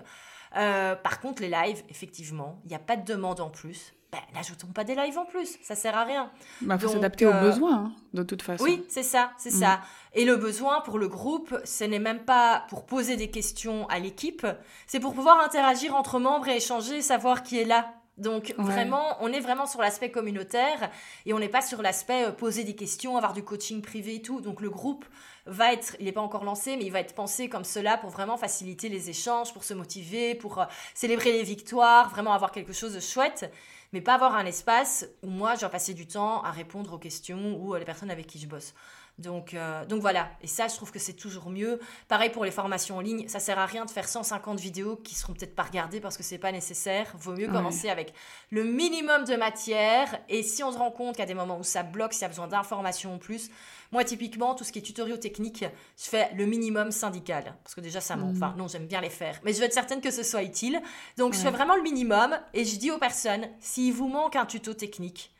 Euh, 0.57 0.95
par 0.95 1.19
contre, 1.19 1.41
les 1.41 1.49
lives, 1.49 1.83
effectivement, 1.89 2.59
il 2.65 2.69
n'y 2.69 2.75
a 2.75 2.79
pas 2.79 2.95
de 2.97 3.05
demande 3.05 3.39
en 3.39 3.49
plus. 3.49 3.93
Ben, 4.11 4.17
n'ajoutons 4.33 4.65
pas 4.67 4.83
des 4.83 4.95
lives 4.95 5.19
en 5.19 5.25
plus, 5.25 5.59
ça 5.61 5.75
sert 5.75 5.95
à 5.95 6.03
rien. 6.03 6.31
Bah, 6.61 6.79
faut 6.79 6.87
s'adapter 6.87 7.25
euh, 7.25 7.29
aux 7.29 7.41
besoins, 7.41 7.75
hein, 7.75 7.91
de 8.15 8.23
toute 8.23 8.41
façon. 8.41 8.63
Oui, 8.63 8.83
c'est 8.89 9.03
ça, 9.03 9.31
c'est 9.37 9.53
Mm. 9.53 9.59
ça. 9.59 9.81
Et 10.15 10.25
le 10.25 10.35
besoin 10.35 10.81
pour 10.81 10.97
le 10.97 11.07
groupe, 11.07 11.55
ce 11.63 11.83
n'est 11.83 11.99
même 11.99 12.23
pas 12.25 12.65
pour 12.69 12.87
poser 12.87 13.17
des 13.17 13.29
questions 13.29 13.87
à 13.87 13.99
l'équipe, 13.99 14.47
c'est 14.87 14.99
pour 14.99 15.13
pouvoir 15.13 15.39
interagir 15.45 15.95
entre 15.95 16.17
membres 16.19 16.47
et 16.47 16.55
échanger, 16.55 17.03
savoir 17.03 17.43
qui 17.43 17.59
est 17.59 17.65
là. 17.65 17.93
Donc 18.19 18.53
Ouais. 18.57 18.63
vraiment, 18.63 19.17
on 19.21 19.31
est 19.31 19.39
vraiment 19.39 19.65
sur 19.65 19.81
l'aspect 19.81 20.11
communautaire 20.11 20.91
et 21.25 21.33
on 21.33 21.39
n'est 21.39 21.49
pas 21.49 21.61
sur 21.61 21.81
l'aspect 21.81 22.25
euh, 22.25 22.31
poser 22.31 22.63
des 22.63 22.75
questions, 22.75 23.17
avoir 23.17 23.33
du 23.33 23.43
coaching 23.43 23.81
privé 23.81 24.15
et 24.15 24.21
tout. 24.21 24.41
Donc 24.41 24.61
le 24.61 24.69
groupe 24.69 25.05
va 25.45 25.73
être, 25.73 25.95
il 25.99 26.05
n'est 26.05 26.11
pas 26.11 26.21
encore 26.21 26.43
lancé, 26.43 26.77
mais 26.77 26.83
il 26.85 26.91
va 26.91 26.99
être 26.99 27.15
pensé 27.15 27.49
comme 27.49 27.63
cela 27.63 27.97
pour 27.97 28.09
vraiment 28.09 28.37
faciliter 28.37 28.89
les 28.89 29.09
échanges, 29.09 29.53
pour 29.53 29.63
se 29.63 29.73
motiver, 29.73 30.35
pour 30.35 30.59
euh, 30.61 30.65
célébrer 30.93 31.31
les 31.31 31.43
victoires, 31.43 32.09
vraiment 32.09 32.33
avoir 32.33 32.51
quelque 32.51 32.73
chose 32.73 32.93
de 32.93 32.99
chouette, 32.99 33.51
mais 33.93 34.01
pas 34.01 34.13
avoir 34.15 34.35
un 34.35 34.45
espace 34.45 35.07
où 35.23 35.27
moi 35.29 35.55
je 35.55 35.61
dois 35.61 35.69
passer 35.69 35.93
du 35.93 36.05
temps 36.05 36.41
à 36.43 36.51
répondre 36.51 36.93
aux 36.93 36.99
questions 36.99 37.55
ou 37.59 37.73
à 37.73 37.79
les 37.79 37.85
personnes 37.85 38.11
avec 38.11 38.27
qui 38.27 38.37
je 38.39 38.47
bosse. 38.47 38.73
Donc, 39.19 39.53
euh, 39.53 39.85
donc 39.85 40.01
voilà, 40.01 40.29
et 40.41 40.47
ça 40.47 40.67
je 40.67 40.75
trouve 40.75 40.91
que 40.91 40.99
c'est 40.99 41.13
toujours 41.13 41.49
mieux. 41.49 41.79
Pareil 42.07 42.29
pour 42.29 42.45
les 42.45 42.51
formations 42.51 42.97
en 42.97 43.01
ligne, 43.01 43.27
ça 43.27 43.39
sert 43.39 43.59
à 43.59 43.65
rien 43.65 43.85
de 43.85 43.91
faire 43.91 44.07
150 44.07 44.59
vidéos 44.59 44.95
qui 44.95 45.13
seront 45.15 45.33
peut-être 45.33 45.55
pas 45.55 45.63
regardées 45.63 45.99
parce 45.99 46.15
que 46.17 46.23
c'est 46.23 46.37
pas 46.37 46.51
nécessaire. 46.51 47.13
Vaut 47.19 47.33
mieux 47.33 47.47
Ouais. 47.47 47.53
commencer 47.53 47.89
avec 47.89 48.13
le 48.49 48.63
minimum 48.63 49.25
de 49.25 49.35
matière 49.35 50.19
et 50.29 50.41
si 50.43 50.63
on 50.63 50.71
se 50.71 50.77
rend 50.77 50.91
compte 50.91 51.15
qu'il 51.15 51.19
y 51.19 51.23
a 51.23 51.27
des 51.27 51.33
moments 51.33 51.57
où 51.59 51.63
ça 51.63 51.83
bloque, 51.83 52.13
s'il 52.13 52.21
y 52.23 52.25
a 52.25 52.29
besoin 52.29 52.47
d'informations 52.47 53.13
en 53.13 53.17
plus, 53.17 53.49
moi 53.91 54.03
typiquement 54.03 54.55
tout 54.55 54.63
ce 54.63 54.71
qui 54.71 54.79
est 54.79 54.83
tutoriaux 54.83 55.17
techniques, 55.17 55.65
je 55.97 56.09
fais 56.09 56.31
le 56.35 56.45
minimum 56.45 56.91
syndical 56.91 57.55
parce 57.63 57.75
que 57.75 57.81
déjà 57.81 57.99
ça 58.01 58.15
manque. 58.15 58.35
Mhm. 58.35 58.43
Enfin 58.43 58.55
non, 58.57 58.67
j'aime 58.67 58.87
bien 58.87 59.01
les 59.01 59.09
faire, 59.09 59.39
mais 59.43 59.51
je 59.53 59.59
veux 59.59 59.65
être 59.65 59.73
certaine 59.73 60.01
que 60.01 60.11
ce 60.11 60.23
soit 60.23 60.43
utile. 60.43 60.81
Donc 61.17 61.33
je 61.33 61.39
fais 61.39 61.51
vraiment 61.51 61.75
le 61.75 61.81
minimum 61.83 62.37
et 62.53 62.63
je 62.65 62.77
dis 62.77 62.91
aux 62.91 62.97
personnes 62.99 63.47
s'il 63.59 63.93
vous 63.93 64.07
manque 64.07 64.35
un 64.35 64.45
tuto 64.45 64.73
technique, 64.73 65.31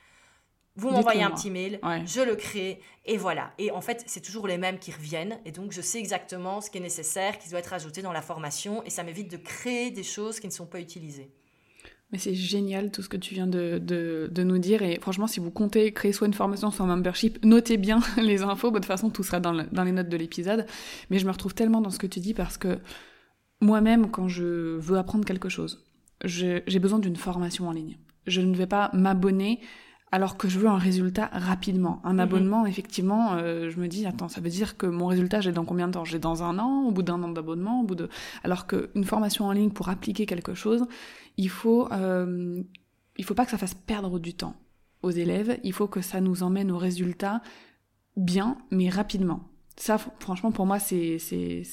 vous 0.76 0.90
m'envoyez 0.92 1.24
un 1.24 1.32
petit 1.32 1.50
mail, 1.52 1.80
Ouais. 1.84 2.04
je 2.06 2.22
le 2.22 2.36
crée 2.36 2.80
et 3.06 3.18
voilà. 3.18 3.52
Et 3.58 3.72
en 3.72 3.82
fait, 3.82 4.04
c'est 4.08 4.22
toujours 4.22 4.48
les 4.48 4.58
mêmes 4.58 4.80
qui 4.80 4.92
reviennent 4.92 5.40
et 5.46 5.52
donc 5.52 5.72
je 5.72 5.82
sais 5.82 6.00
exactement 6.00 6.62
ce 6.62 6.70
qui 6.70 6.78
est 6.78 6.82
nécessaire, 6.82 7.38
qui 7.40 7.50
doit 7.50 7.60
être 7.60 7.74
ajouté 7.74 8.02
dans 8.02 8.14
la 8.14 8.22
formation 8.22 8.84
et 8.86 8.90
ça 8.90 9.04
m'évite 9.04 9.30
de 9.32 9.38
créer 9.38 9.92
des 9.92 10.04
choses 10.04 10.40
qui 10.40 10.48
ne 10.48 10.52
sont 10.54 10.66
pas 10.68 10.80
utilisées. 10.80 11.32
Mais 12.12 12.18
c'est 12.18 12.34
génial 12.34 12.90
tout 12.92 13.04
ce 13.04 13.10
que 13.10 13.18
tu 13.18 13.36
viens 13.36 13.46
de, 13.46 13.78
de, 13.78 14.30
de 14.32 14.44
nous 14.44 14.58
dire. 14.58 14.82
Et 14.82 15.00
franchement, 15.00 15.28
si 15.28 15.40
vous 15.40 15.52
comptez 15.52 15.92
créer 15.94 16.12
soit 16.12 16.26
une 16.26 16.34
formation, 16.34 16.72
soit 16.72 16.86
un 16.86 16.96
membership, 16.96 17.44
notez 17.46 17.78
bien 17.78 18.00
les 18.18 18.42
infos. 18.42 18.72
Bah, 18.72 18.80
De 18.80 18.84
toute 18.84 18.88
façon, 18.88 19.12
tout 19.12 19.22
sera 19.24 19.40
dans, 19.40 19.52
le- 19.54 19.68
dans 19.72 19.84
les 19.84 19.92
notes 19.92 20.10
de 20.10 20.18
l'épisode. 20.18 20.66
Mais 21.12 21.20
je 21.20 21.26
me 21.28 21.32
retrouve 21.32 21.54
tellement 21.54 21.82
dans 21.82 21.92
ce 21.92 22.00
que 22.00 22.08
tu 22.08 22.20
dis 22.20 22.34
parce 22.34 22.58
que 22.58 22.80
moi-même, 23.62 24.10
quand 24.10 24.28
je 24.28 24.78
veux 24.78 24.98
apprendre 24.98 25.24
quelque 25.26 25.50
chose, 25.50 25.86
j'ai 26.24 26.80
besoin 26.80 27.00
d'une 27.00 27.16
formation 27.16 27.68
en 27.68 27.72
ligne. 27.72 27.98
je 28.28 28.42
ne 28.42 28.56
vais 28.56 28.68
pas 28.68 28.90
m'abonner 28.94 29.60
alors 30.12 30.38
que 30.38 30.48
je 30.48 30.60
veux 30.60 30.68
un 30.68 30.78
résultat 30.78 31.30
rapidement. 31.32 32.02
Un 32.04 32.14
mhm. 32.14 32.20
abonnement, 32.20 32.66
effectivement, 32.66 33.34
euh, 33.34 33.70
je 33.70 33.80
me 33.80 33.88
dis, 33.88 34.06
attends, 34.06 34.28
ça 34.28 34.42
veut 34.42 34.50
dire 34.50 34.78
que 34.78 34.86
mon 34.86 35.08
résultat, 35.08 35.42
j'ai 35.42 35.52
dans 35.52 35.66
combien 35.66 35.88
de 35.88 35.94
temps? 35.94 36.06
J'ai 36.06 36.20
dans 36.20 36.44
un 36.44 36.58
an, 36.58 36.86
au 36.86 36.92
bout 36.92 37.04
d'un 37.04 37.22
an 37.22 37.30
d'abonnement, 37.30 37.82
au 37.82 37.84
bout 37.84 37.96
de... 37.96 38.10
Alors 38.44 38.66
qu'une 38.66 39.04
formation 39.04 39.46
en 39.46 39.52
ligne, 39.52 39.70
pour 39.70 39.90
appliquer 39.90 40.26
quelque 40.26 40.54
chose, 40.54 40.86
il 41.38 41.50
faut, 41.50 41.92
euh, 41.92 42.62
il 43.18 43.26
faut 43.26 43.36
pas 43.36 43.46
que 43.46 43.52
ça 43.52 43.58
fasse 43.58 43.76
perdre 43.76 44.20
du 44.20 44.34
temps 44.34 44.56
aux 45.02 45.12
élèves, 45.12 45.60
il 45.64 45.74
faut 45.74 45.88
que 45.88 46.02
ça 46.02 46.22
nous 46.22 46.44
emmène 46.44 46.72
au 46.72 46.78
résultat 46.78 47.42
bien, 48.18 48.58
mais 48.72 48.90
rapidement. 48.90 49.49
Ça, 49.80 49.98
franchement, 50.20 50.52
pour 50.52 50.66
moi, 50.66 50.78
c'est 50.78 51.18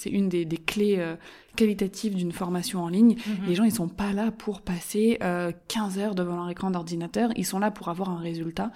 une 0.07 0.29
des, 0.29 0.45
des 0.45 0.59
clés 0.59 0.97
euh, 0.99 1.17
qualitatives 1.57 2.15
d'une 2.15 2.31
formation 2.31 2.85
en 2.85 2.89
ligne. 2.89 3.17
Mhm. 3.17 3.49
Les 3.49 3.55
gens, 3.57 3.65
ils 3.65 3.73
sont 3.73 3.89
pas 3.89 4.13
là 4.13 4.31
pour 4.31 4.61
passer 4.61 5.19
euh, 5.25 5.51
15 5.67 5.99
heures 5.99 6.15
devant 6.15 6.37
leur 6.37 6.49
écran 6.49 6.71
d'ordinateur. 6.71 7.31
Ils 7.35 7.45
sont 7.45 7.59
là 7.59 7.73
pour 7.73 7.89
avoir 7.89 8.11
un 8.11 8.19
résultat. 8.19 8.71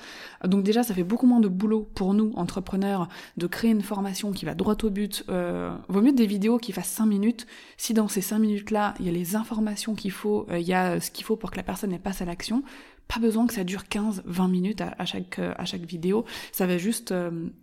Donc 0.45 0.65
déjà, 0.65 0.83
ça 0.83 0.95
fait 0.95 1.05
beaucoup 1.05 1.27
moins 1.27 1.39
de 1.39 1.47
boulot 1.47 1.89
pour 1.95 2.13
nous, 2.13 2.33
entrepreneurs, 2.35 3.09
de 3.37 3.47
créer 3.47 3.71
une 3.71 3.83
formation 3.83 4.33
qui 4.33 4.47
va 4.47 4.55
droit 4.55 4.77
au 4.83 4.91
but. 4.91 5.25
Euh, 5.29 5.73
vaut 5.89 6.01
mieux 6.01 6.13
des 6.13 6.27
vidéos 6.27 6.59
qui 6.59 6.73
fassent 6.73 6.89
5 6.89 7.07
minutes. 7.07 7.47
Si 7.77 7.95
dans 7.95 8.09
ces 8.09 8.23
5 8.23 8.41
minutes-là, 8.41 8.95
il 8.99 9.07
y 9.07 9.09
a 9.09 9.13
les 9.13 9.37
informations 9.37 9.95
qu'il 9.95 10.11
faut, 10.11 10.47
euh, 10.51 10.59
il 10.59 10.67
y 10.67 10.75
a 10.75 10.99
ce 10.99 11.13
qu'il 11.13 11.25
faut 11.25 11.37
pour 11.37 11.53
que 11.53 11.57
la 11.57 11.63
personne 11.63 11.97
passe 12.01 12.21
à 12.21 12.25
l'action, 12.25 12.65
pas 13.07 13.21
besoin 13.21 13.47
que 13.47 13.55
ça 13.55 13.65
dure 13.65 13.89
15, 13.89 14.23
20 14.25 14.49
minutes 14.49 14.81
à, 14.81 15.05
chaque, 15.05 15.41
à 15.41 15.65
chaque 15.65 15.81
vidéo. 15.83 16.25
Ça 16.53 16.67
va 16.67 16.79
juste 16.79 17.13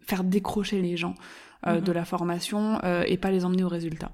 faire 0.01 0.25
décrocher 0.25 0.81
les 0.81 0.97
gens. 0.97 1.15
Euh, 1.65 1.81
de 1.81 1.89
mhm. 1.89 1.95
la 1.95 2.05
formation 2.05 2.79
euh, 2.83 3.03
et 3.07 3.17
pas 3.17 3.31
les 3.31 3.43
emmener 3.43 3.63
au 3.63 3.67
résultat. 3.67 4.11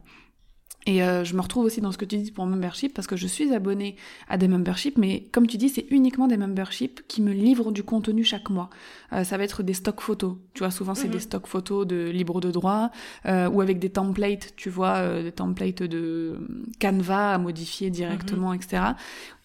Et 0.86 1.02
euh, 1.02 1.24
je 1.24 1.36
me 1.36 1.42
retrouve 1.42 1.66
aussi 1.66 1.80
dans 1.80 1.92
ce 1.92 1.98
que 1.98 2.06
tu 2.06 2.18
dis 2.18 2.32
pour 2.32 2.46
membership 2.46 2.94
parce 2.94 3.08
que 3.08 3.16
je 3.16 3.28
suis 3.28 3.54
abonnée 3.54 3.96
à 4.28 4.38
des 4.38 4.48
memberships, 4.48 4.98
mais 4.98 5.24
comme 5.32 5.48
tu 5.48 5.58
dis, 5.58 5.70
c'est 5.70 5.86
uniquement 5.92 6.28
des 6.28 6.38
memberships 6.38 7.02
qui 7.08 7.22
me 7.22 7.32
livrent 7.32 7.72
du 7.72 7.84
contenu 7.84 8.24
chaque 8.24 8.50
mois. 8.50 8.70
Euh, 9.14 9.24
ça 9.24 9.38
va 9.38 9.44
être 9.44 9.64
des 9.64 9.74
stocks 9.74 10.02
photos. 10.02 10.36
Tu 10.54 10.60
vois, 10.60 10.72
souvent 10.72 10.96
c'est 10.96 11.08
des 11.08 11.16
mhm. 11.16 11.22
stocks 11.22 11.48
photos 11.48 11.88
de 11.88 12.10
libre 12.10 12.42
de 12.42 12.52
droit 12.52 12.92
euh, 13.26 13.50
ou 13.50 13.62
avec 13.62 13.80
des 13.80 13.90
templates, 13.90 14.54
tu 14.58 14.70
vois, 14.70 15.22
des 15.22 15.32
templates 15.32 15.84
de 15.84 16.38
Canva 16.82 17.36
à 17.36 17.38
modifier 17.38 17.90
directement, 17.90 18.50
mhm. 18.50 18.56
etc. 18.56 18.84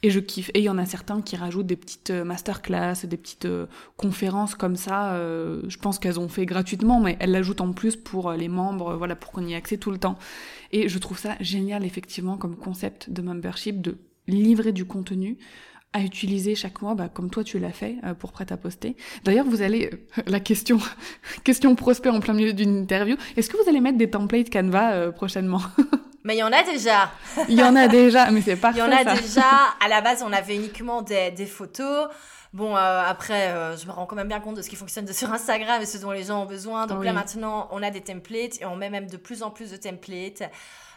Et 0.03 0.11
je 0.11 0.21
kiffe. 0.21 0.51
Et 0.55 0.61
il 0.61 0.65
y 0.65 0.69
en 0.69 0.79
a 0.79 0.87
certains 0.87 1.21
qui 1.23 1.37
rajoutent 1.37 1.67
des 1.67 1.77
petites 1.77 2.11
masterclass, 2.11 3.05
des 3.05 3.17
petites 3.17 3.49
conférences 3.97 4.55
comme 4.55 4.77
ça. 4.77 5.17
je 5.17 5.77
pense 5.79 5.99
qu'elles 5.99 6.21
ont 6.21 6.29
fait 6.29 6.47
gratuitement, 6.47 7.01
mais 7.01 7.17
elles 7.19 7.33
l'ajoutent 7.33 7.61
en 7.61 7.73
plus 7.73 7.97
pour 7.97 8.31
les 8.33 8.47
membres, 8.47 8.95
voilà, 8.95 9.17
pour 9.17 9.33
qu'on 9.33 9.45
y 9.45 9.55
ait 9.55 9.57
accès 9.57 9.77
tout 9.77 9.91
le 9.91 9.99
temps. 9.99 10.17
Et 10.71 10.89
je 10.89 10.99
trouve 10.99 11.19
ça 11.19 11.28
génial, 11.41 11.85
effectivement, 11.85 12.37
comme 12.37 12.57
concept 12.57 13.11
de 13.11 13.23
membership, 13.23 13.81
de 13.81 13.99
livrer 14.27 14.73
du 14.73 14.85
contenu 14.85 15.39
à 15.93 16.01
utiliser 16.01 16.55
chaque 16.55 16.83
mois, 16.83 16.95
bah, 16.95 17.09
comme 17.09 17.31
toi 17.31 17.43
tu 17.43 17.59
l'as 17.59 17.73
fait 17.73 17.97
euh, 18.05 18.15
pour 18.15 18.33
prêt 18.33 18.47
à 18.51 18.57
poster. 18.57 18.97
D'ailleurs, 19.25 19.47
vous 19.47 19.63
allez 19.63 19.91
euh, 19.93 20.23
la 20.27 20.41
question 20.41 20.79
question 21.45 21.75
prospect 21.75 22.11
en 22.11 22.21
plein 22.21 22.35
milieu 22.35 22.53
d'une 22.53 22.77
interview. 22.77 23.17
Est-ce 23.37 23.49
que 23.49 23.57
vous 23.63 23.69
allez 23.69 23.81
mettre 23.81 23.99
des 23.99 24.11
templates 24.11 24.51
Canva 24.51 24.93
euh, 24.93 25.13
prochainement 25.13 25.63
Mais 26.25 26.35
il 26.37 26.41
y 26.41 26.43
en 26.43 26.53
a 26.53 26.63
déjà. 26.63 27.11
Il 27.49 27.59
y 27.59 27.63
en 27.63 27.75
a 27.75 27.89
déjà, 27.89 28.31
mais 28.31 28.43
c'est 28.43 28.57
parfait. 28.57 28.81
Il 28.81 28.81
y 28.81 28.83
en 28.83 28.93
a 28.93 29.17
déjà. 29.17 29.47
À 29.83 29.89
la 29.89 30.03
base, 30.03 30.23
on 30.27 30.33
avait 30.33 30.57
uniquement 30.57 31.01
des, 31.01 31.31
des 31.31 31.47
photos. 31.47 32.09
Bon, 32.53 32.75
après, 32.75 33.55
je 33.81 33.87
me 33.87 33.93
rends 33.93 34.05
quand 34.05 34.17
même 34.17 34.29
bien 34.29 34.41
compte 34.41 34.57
de 34.57 34.63
ce 34.63 34.69
qui 34.69 34.77
fonctionne 34.77 35.11
sur 35.11 35.33
Instagram 35.33 35.81
et 35.81 35.87
ce 35.87 35.97
dont 35.97 36.11
les 36.11 36.25
gens 36.25 36.43
ont 36.43 36.47
besoin. 36.47 36.87
Donc 36.87 37.05
là, 37.05 37.13
maintenant, 37.13 37.69
on 37.71 37.83
a 37.83 37.91
des 37.91 38.01
templates 38.01 38.61
et 38.61 38.67
on 38.67 38.77
met 38.77 38.91
même 38.91 39.07
de 39.07 39.17
plus 39.17 39.43
en 39.43 39.51
plus 39.51 39.71
de 39.71 39.77
templates. 39.77 40.43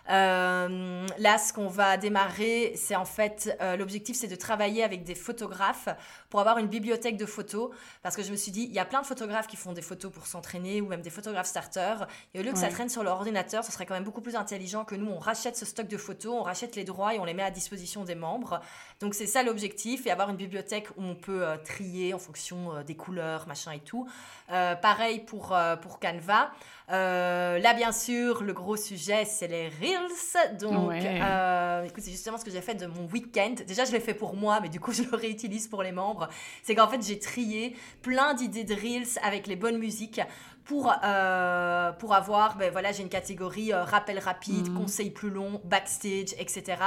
Euh, 0.09 1.05
là, 1.17 1.37
ce 1.37 1.53
qu'on 1.53 1.67
va 1.67 1.97
démarrer, 1.97 2.73
c'est 2.75 2.95
en 2.95 3.05
fait, 3.05 3.55
euh, 3.61 3.77
l'objectif, 3.77 4.15
c'est 4.15 4.27
de 4.27 4.35
travailler 4.35 4.83
avec 4.83 5.03
des 5.03 5.15
photographes 5.15 5.89
pour 6.31 6.39
avoir 6.39 6.57
une 6.57 6.67
bibliothèque 6.67 7.17
de 7.17 7.27
photos. 7.27 7.69
Parce 8.01 8.15
que 8.15 8.23
je 8.23 8.31
me 8.31 8.37
suis 8.37 8.51
dit, 8.51 8.63
il 8.63 8.73
y 8.73 8.79
a 8.79 8.85
plein 8.85 9.01
de 9.01 9.05
photographes 9.05 9.45
qui 9.45 9.57
font 9.57 9.73
des 9.73 9.83
photos 9.83 10.11
pour 10.11 10.25
s'entraîner 10.25 10.81
ou 10.81 10.87
même 10.87 11.01
des 11.01 11.11
photographes 11.11 11.47
starters. 11.47 12.07
Et 12.33 12.39
au 12.39 12.43
lieu 12.43 12.51
que 12.51 12.57
ça 12.57 12.69
traîne 12.69 12.89
sur 12.89 13.03
leur 13.03 13.17
ordinateur, 13.17 13.63
ce 13.63 13.71
serait 13.71 13.85
quand 13.85 13.93
même 13.93 14.05
beaucoup 14.05 14.21
plus 14.21 14.35
intelligent 14.35 14.85
que 14.85 14.95
nous, 14.95 15.11
on 15.11 15.19
rachète 15.19 15.55
ce 15.55 15.65
stock 15.65 15.87
de 15.87 15.97
photos, 15.97 16.33
on 16.33 16.43
rachète 16.43 16.75
les 16.75 16.85
droits 16.85 17.13
et 17.13 17.19
on 17.19 17.25
les 17.25 17.33
met 17.33 17.43
à 17.43 17.51
disposition 17.51 18.05
des 18.05 18.15
membres. 18.15 18.61
Donc 19.01 19.13
c'est 19.13 19.27
ça 19.27 19.43
l'objectif 19.43 20.07
et 20.07 20.11
avoir 20.11 20.29
une 20.29 20.37
bibliothèque 20.37 20.89
où 20.97 21.03
on 21.03 21.15
peut 21.15 21.45
euh, 21.45 21.57
trier 21.57 22.13
en 22.13 22.19
fonction 22.19 22.81
des 22.87 22.95
couleurs, 22.95 23.45
machin 23.47 23.73
et 23.73 23.79
tout. 23.79 24.07
pareil 24.47 25.19
pour, 25.19 25.55
pour 25.81 25.99
Canva. 25.99 26.51
Euh, 26.91 27.57
là, 27.59 27.73
bien 27.73 27.91
sûr, 27.93 28.43
le 28.43 28.51
gros 28.51 28.75
sujet, 28.75 29.23
c'est 29.23 29.47
les 29.47 29.69
Reels. 29.69 30.57
Donc, 30.59 30.91
euh, 30.91 31.83
écoute, 31.83 32.03
c'est 32.03 32.11
justement 32.11 32.37
ce 32.37 32.43
que 32.43 32.51
j'ai 32.51 32.61
fait 32.61 32.75
de 32.75 32.85
mon 32.85 33.05
week-end. 33.05 33.55
Déjà, 33.65 33.85
je 33.85 33.93
l'ai 33.93 34.01
fait 34.01 34.13
pour 34.13 34.35
moi, 34.35 34.59
mais 34.61 34.67
du 34.67 34.79
coup, 34.79 34.91
je 34.91 35.03
le 35.03 35.15
réutilise 35.15 35.67
pour 35.67 35.83
les 35.83 35.93
membres. 35.93 36.20
C'est 36.63 36.75
qu'en 36.75 36.87
fait, 36.87 37.01
j'ai 37.05 37.19
trié 37.19 37.75
plein 38.01 38.33
d'idées 38.33 38.63
de 38.63 38.73
Reels 38.73 39.19
avec 39.23 39.47
les 39.47 39.55
bonnes 39.55 39.77
musiques 39.77 40.21
pour, 40.65 40.93
euh, 41.03 41.91
pour 41.93 42.13
avoir, 42.13 42.55
ben 42.57 42.71
voilà, 42.71 42.91
j'ai 42.91 43.01
une 43.01 43.09
catégorie 43.09 43.73
euh, 43.73 43.83
rappel 43.83 44.19
rapide, 44.19 44.69
mhm. 44.69 44.77
conseil 44.77 45.09
plus 45.09 45.29
long, 45.29 45.61
backstage, 45.63 46.33
etc. 46.37 46.77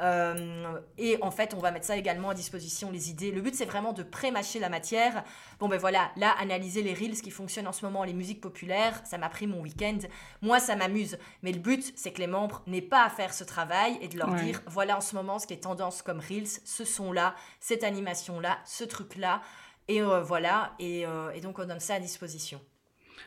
Euh, 0.00 0.78
et 0.98 1.18
en 1.22 1.30
fait, 1.30 1.54
on 1.54 1.58
va 1.58 1.70
mettre 1.70 1.86
ça 1.86 1.96
également 1.96 2.30
à 2.30 2.34
disposition, 2.34 2.90
les 2.90 3.10
idées. 3.10 3.30
Le 3.30 3.40
but, 3.40 3.54
c'est 3.54 3.64
vraiment 3.64 3.92
de 3.92 4.02
pré-mâcher 4.02 4.58
la 4.58 4.68
matière. 4.68 5.24
Bon, 5.58 5.68
ben 5.68 5.78
voilà, 5.78 6.10
là, 6.16 6.34
analyser 6.40 6.82
les 6.82 6.92
reels 6.92 7.20
qui 7.20 7.30
fonctionnent 7.30 7.66
en 7.66 7.72
ce 7.72 7.84
moment, 7.84 8.04
les 8.04 8.12
musiques 8.12 8.40
populaires, 8.40 9.00
ça 9.04 9.18
m'a 9.18 9.28
pris 9.28 9.46
mon 9.46 9.60
week-end. 9.60 9.98
Moi, 10.42 10.60
ça 10.60 10.76
m'amuse. 10.76 11.18
Mais 11.42 11.52
le 11.52 11.60
but, 11.60 11.92
c'est 11.96 12.12
que 12.12 12.20
les 12.20 12.26
membres 12.26 12.62
n'aient 12.66 12.82
pas 12.82 13.04
à 13.04 13.10
faire 13.10 13.32
ce 13.32 13.44
travail 13.44 13.98
et 14.00 14.08
de 14.08 14.18
leur 14.18 14.34
dire, 14.34 14.60
voilà 14.66 14.96
en 14.96 15.00
ce 15.00 15.14
moment 15.14 15.38
ce 15.38 15.46
qui 15.46 15.54
est 15.54 15.58
tendance 15.58 16.02
comme 16.02 16.20
reels, 16.20 16.48
ce 16.64 16.84
son-là, 16.84 17.34
cette 17.60 17.84
animation-là, 17.84 18.58
ce 18.64 18.84
truc-là. 18.84 19.40
Et 19.88 20.00
voilà, 20.00 20.72
et, 20.78 21.04
et 21.34 21.40
donc 21.42 21.58
on 21.58 21.66
donne 21.66 21.80
ça 21.80 21.94
à 21.94 22.00
disposition. 22.00 22.60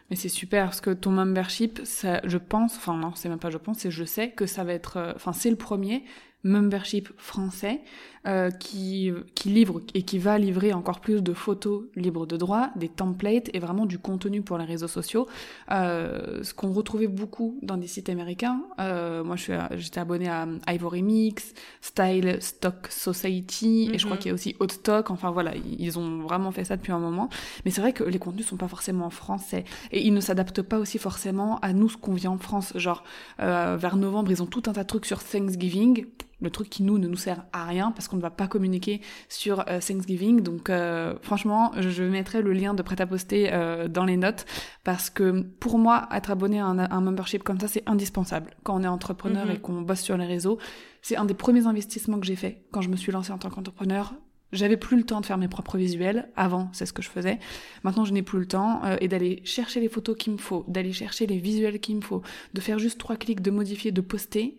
Mais 0.09 0.15
c'est 0.15 0.29
super 0.29 0.65
parce 0.65 0.81
que 0.81 0.91
ton 0.91 1.11
membership, 1.11 1.81
ça, 1.83 2.21
je 2.23 2.37
pense, 2.37 2.77
enfin 2.77 2.95
non, 2.97 3.13
c'est 3.15 3.29
même 3.29 3.39
pas 3.39 3.49
je 3.49 3.57
pense, 3.57 3.79
c'est 3.79 3.91
je 3.91 4.03
sais 4.03 4.31
que 4.31 4.45
ça 4.45 4.63
va 4.63 4.73
être, 4.73 4.97
euh, 4.97 5.13
enfin 5.15 5.33
c'est 5.33 5.49
le 5.49 5.55
premier 5.55 6.03
membership 6.47 7.09
français 7.17 7.81
euh, 8.27 8.49
qui, 8.51 9.09
qui 9.35 9.49
livre 9.49 9.81
et 9.93 10.01
qui 10.01 10.17
va 10.17 10.37
livrer 10.37 10.73
encore 10.73 10.99
plus 10.99 11.21
de 11.21 11.33
photos 11.33 11.83
libres 11.95 12.25
de 12.25 12.35
droit, 12.35 12.71
des 12.75 12.89
templates 12.89 13.49
et 13.53 13.59
vraiment 13.59 13.85
du 13.85 13.99
contenu 13.99 14.41
pour 14.41 14.57
les 14.57 14.65
réseaux 14.65 14.89
sociaux. 14.89 15.27
Euh, 15.71 16.43
ce 16.43 16.53
qu'on 16.53 16.73
retrouvait 16.73 17.07
beaucoup 17.07 17.57
dans 17.61 17.77
des 17.77 17.87
sites 17.87 18.09
américains. 18.09 18.61
Euh, 18.81 19.23
moi, 19.23 19.37
j'étais 19.37 19.99
abonnée 19.99 20.27
à 20.27 20.45
Ivory 20.67 21.03
Mix, 21.03 21.53
Style 21.79 22.37
Stock 22.41 22.87
Society 22.89 23.91
et 23.93 23.97
je 23.97 24.05
crois 24.05 24.17
mhm. 24.17 24.21
qu'il 24.21 24.29
y 24.29 24.31
a 24.31 24.33
aussi 24.33 24.55
Hot 24.59 24.69
Stock. 24.69 25.09
Enfin 25.09 25.31
voilà, 25.31 25.53
ils 25.55 25.97
ont 25.97 26.19
vraiment 26.19 26.51
fait 26.51 26.65
ça 26.65 26.75
depuis 26.75 26.91
un 26.91 26.99
moment. 26.99 27.29
Mais 27.63 27.71
c'est 27.71 27.81
vrai 27.81 27.93
que 27.93 28.03
les 28.03 28.19
contenus 28.19 28.47
sont 28.47 28.57
pas 28.57 28.67
forcément 28.67 29.09
français 29.09 29.63
et 29.91 30.05
ils 30.05 30.13
ne 30.13 30.21
s'adaptent 30.21 30.63
pas 30.63 30.79
aussi 30.79 30.97
forcément 30.97 31.59
à 31.59 31.71
nous 31.71 31.87
ce 31.87 31.97
qu'on 31.97 32.13
vit 32.13 32.27
en 32.27 32.37
France. 32.37 32.73
Genre 32.75 33.03
euh, 33.39 33.77
vers 33.79 33.95
novembre, 33.95 34.31
ils 34.31 34.43
ont 34.43 34.47
tout 34.47 34.63
un 34.67 34.73
tas 34.73 34.83
de 34.83 34.87
trucs 34.87 35.05
sur 35.05 35.23
Thanksgiving 35.23 36.05
le 36.39 36.49
truc 36.49 36.69
qui 36.69 36.83
nous 36.83 36.97
ne 36.97 37.07
nous 37.07 37.17
sert 37.17 37.45
à 37.51 37.65
rien 37.65 37.91
parce 37.91 38.07
qu'on 38.07 38.17
ne 38.17 38.21
va 38.21 38.29
pas 38.29 38.47
communiquer 38.47 39.01
sur 39.29 39.61
euh, 39.67 39.79
Thanksgiving. 39.79 40.41
Donc 40.41 40.69
euh, 40.69 41.15
franchement, 41.21 41.71
je 41.77 42.03
mettrai 42.03 42.41
le 42.41 42.53
lien 42.53 42.73
de 42.73 42.81
prêt 42.83 42.99
à 43.01 43.07
poster 43.07 43.49
euh, 43.51 43.87
dans 43.87 44.05
les 44.05 44.17
notes 44.17 44.45
parce 44.83 45.09
que 45.09 45.41
pour 45.41 45.79
moi, 45.79 46.07
être 46.13 46.31
abonné 46.31 46.59
à 46.59 46.65
un, 46.65 47.01
membership 47.01 47.43
comme 47.43 47.59
ça, 47.59 47.67
c'est 47.67 47.83
indispensable. 47.87 48.51
Quand 48.63 48.75
on 48.75 48.83
est 48.83 48.87
entrepreneur 48.87 49.45
mhm. 49.45 49.51
et 49.51 49.59
qu'on 49.59 49.81
bosse 49.81 50.01
sur 50.01 50.17
les 50.17 50.25
réseaux, 50.25 50.59
c'est 51.01 51.17
un 51.17 51.25
des 51.25 51.33
premiers 51.33 51.65
investissements 51.65 52.19
que 52.19 52.25
j'ai 52.25 52.35
fait 52.35 52.65
quand 52.71 52.81
je 52.81 52.89
me 52.89 52.95
suis 52.95 53.11
lancée 53.11 53.31
en 53.31 53.37
tant 53.37 53.49
qu'entrepreneur. 53.49 54.13
J'avais 54.53 54.77
plus 54.77 54.95
le 54.95 55.03
temps 55.03 55.19
de 55.19 55.25
faire 55.25 55.37
mes 55.37 55.49
propres 55.49 55.77
visuels. 55.77 56.29
Avant, 56.37 56.69
c'est 56.71 56.85
ce 56.85 56.93
que 56.93 57.01
je 57.01 57.09
faisais. 57.09 57.37
Maintenant, 57.83 58.05
je 58.05 58.13
n'ai 58.13 58.21
plus 58.21 58.39
le 58.39 58.45
temps 58.45 58.81
et 59.01 59.09
d'aller 59.09 59.41
chercher 59.43 59.81
les 59.81 59.89
photos 59.89 60.15
qu'il 60.15 60.31
me 60.31 60.37
faut, 60.37 60.63
d'aller 60.69 60.93
chercher 60.93 61.27
les 61.27 61.37
visuels 61.37 61.81
qu'il 61.81 61.97
me 61.97 62.01
faut, 62.01 62.21
de 62.53 62.61
faire 62.61 62.79
juste 62.79 62.97
trois 62.97 63.17
clics, 63.17 63.41
de 63.41 63.51
modifier, 63.51 63.91
de 63.91 63.99
poster. 63.99 64.57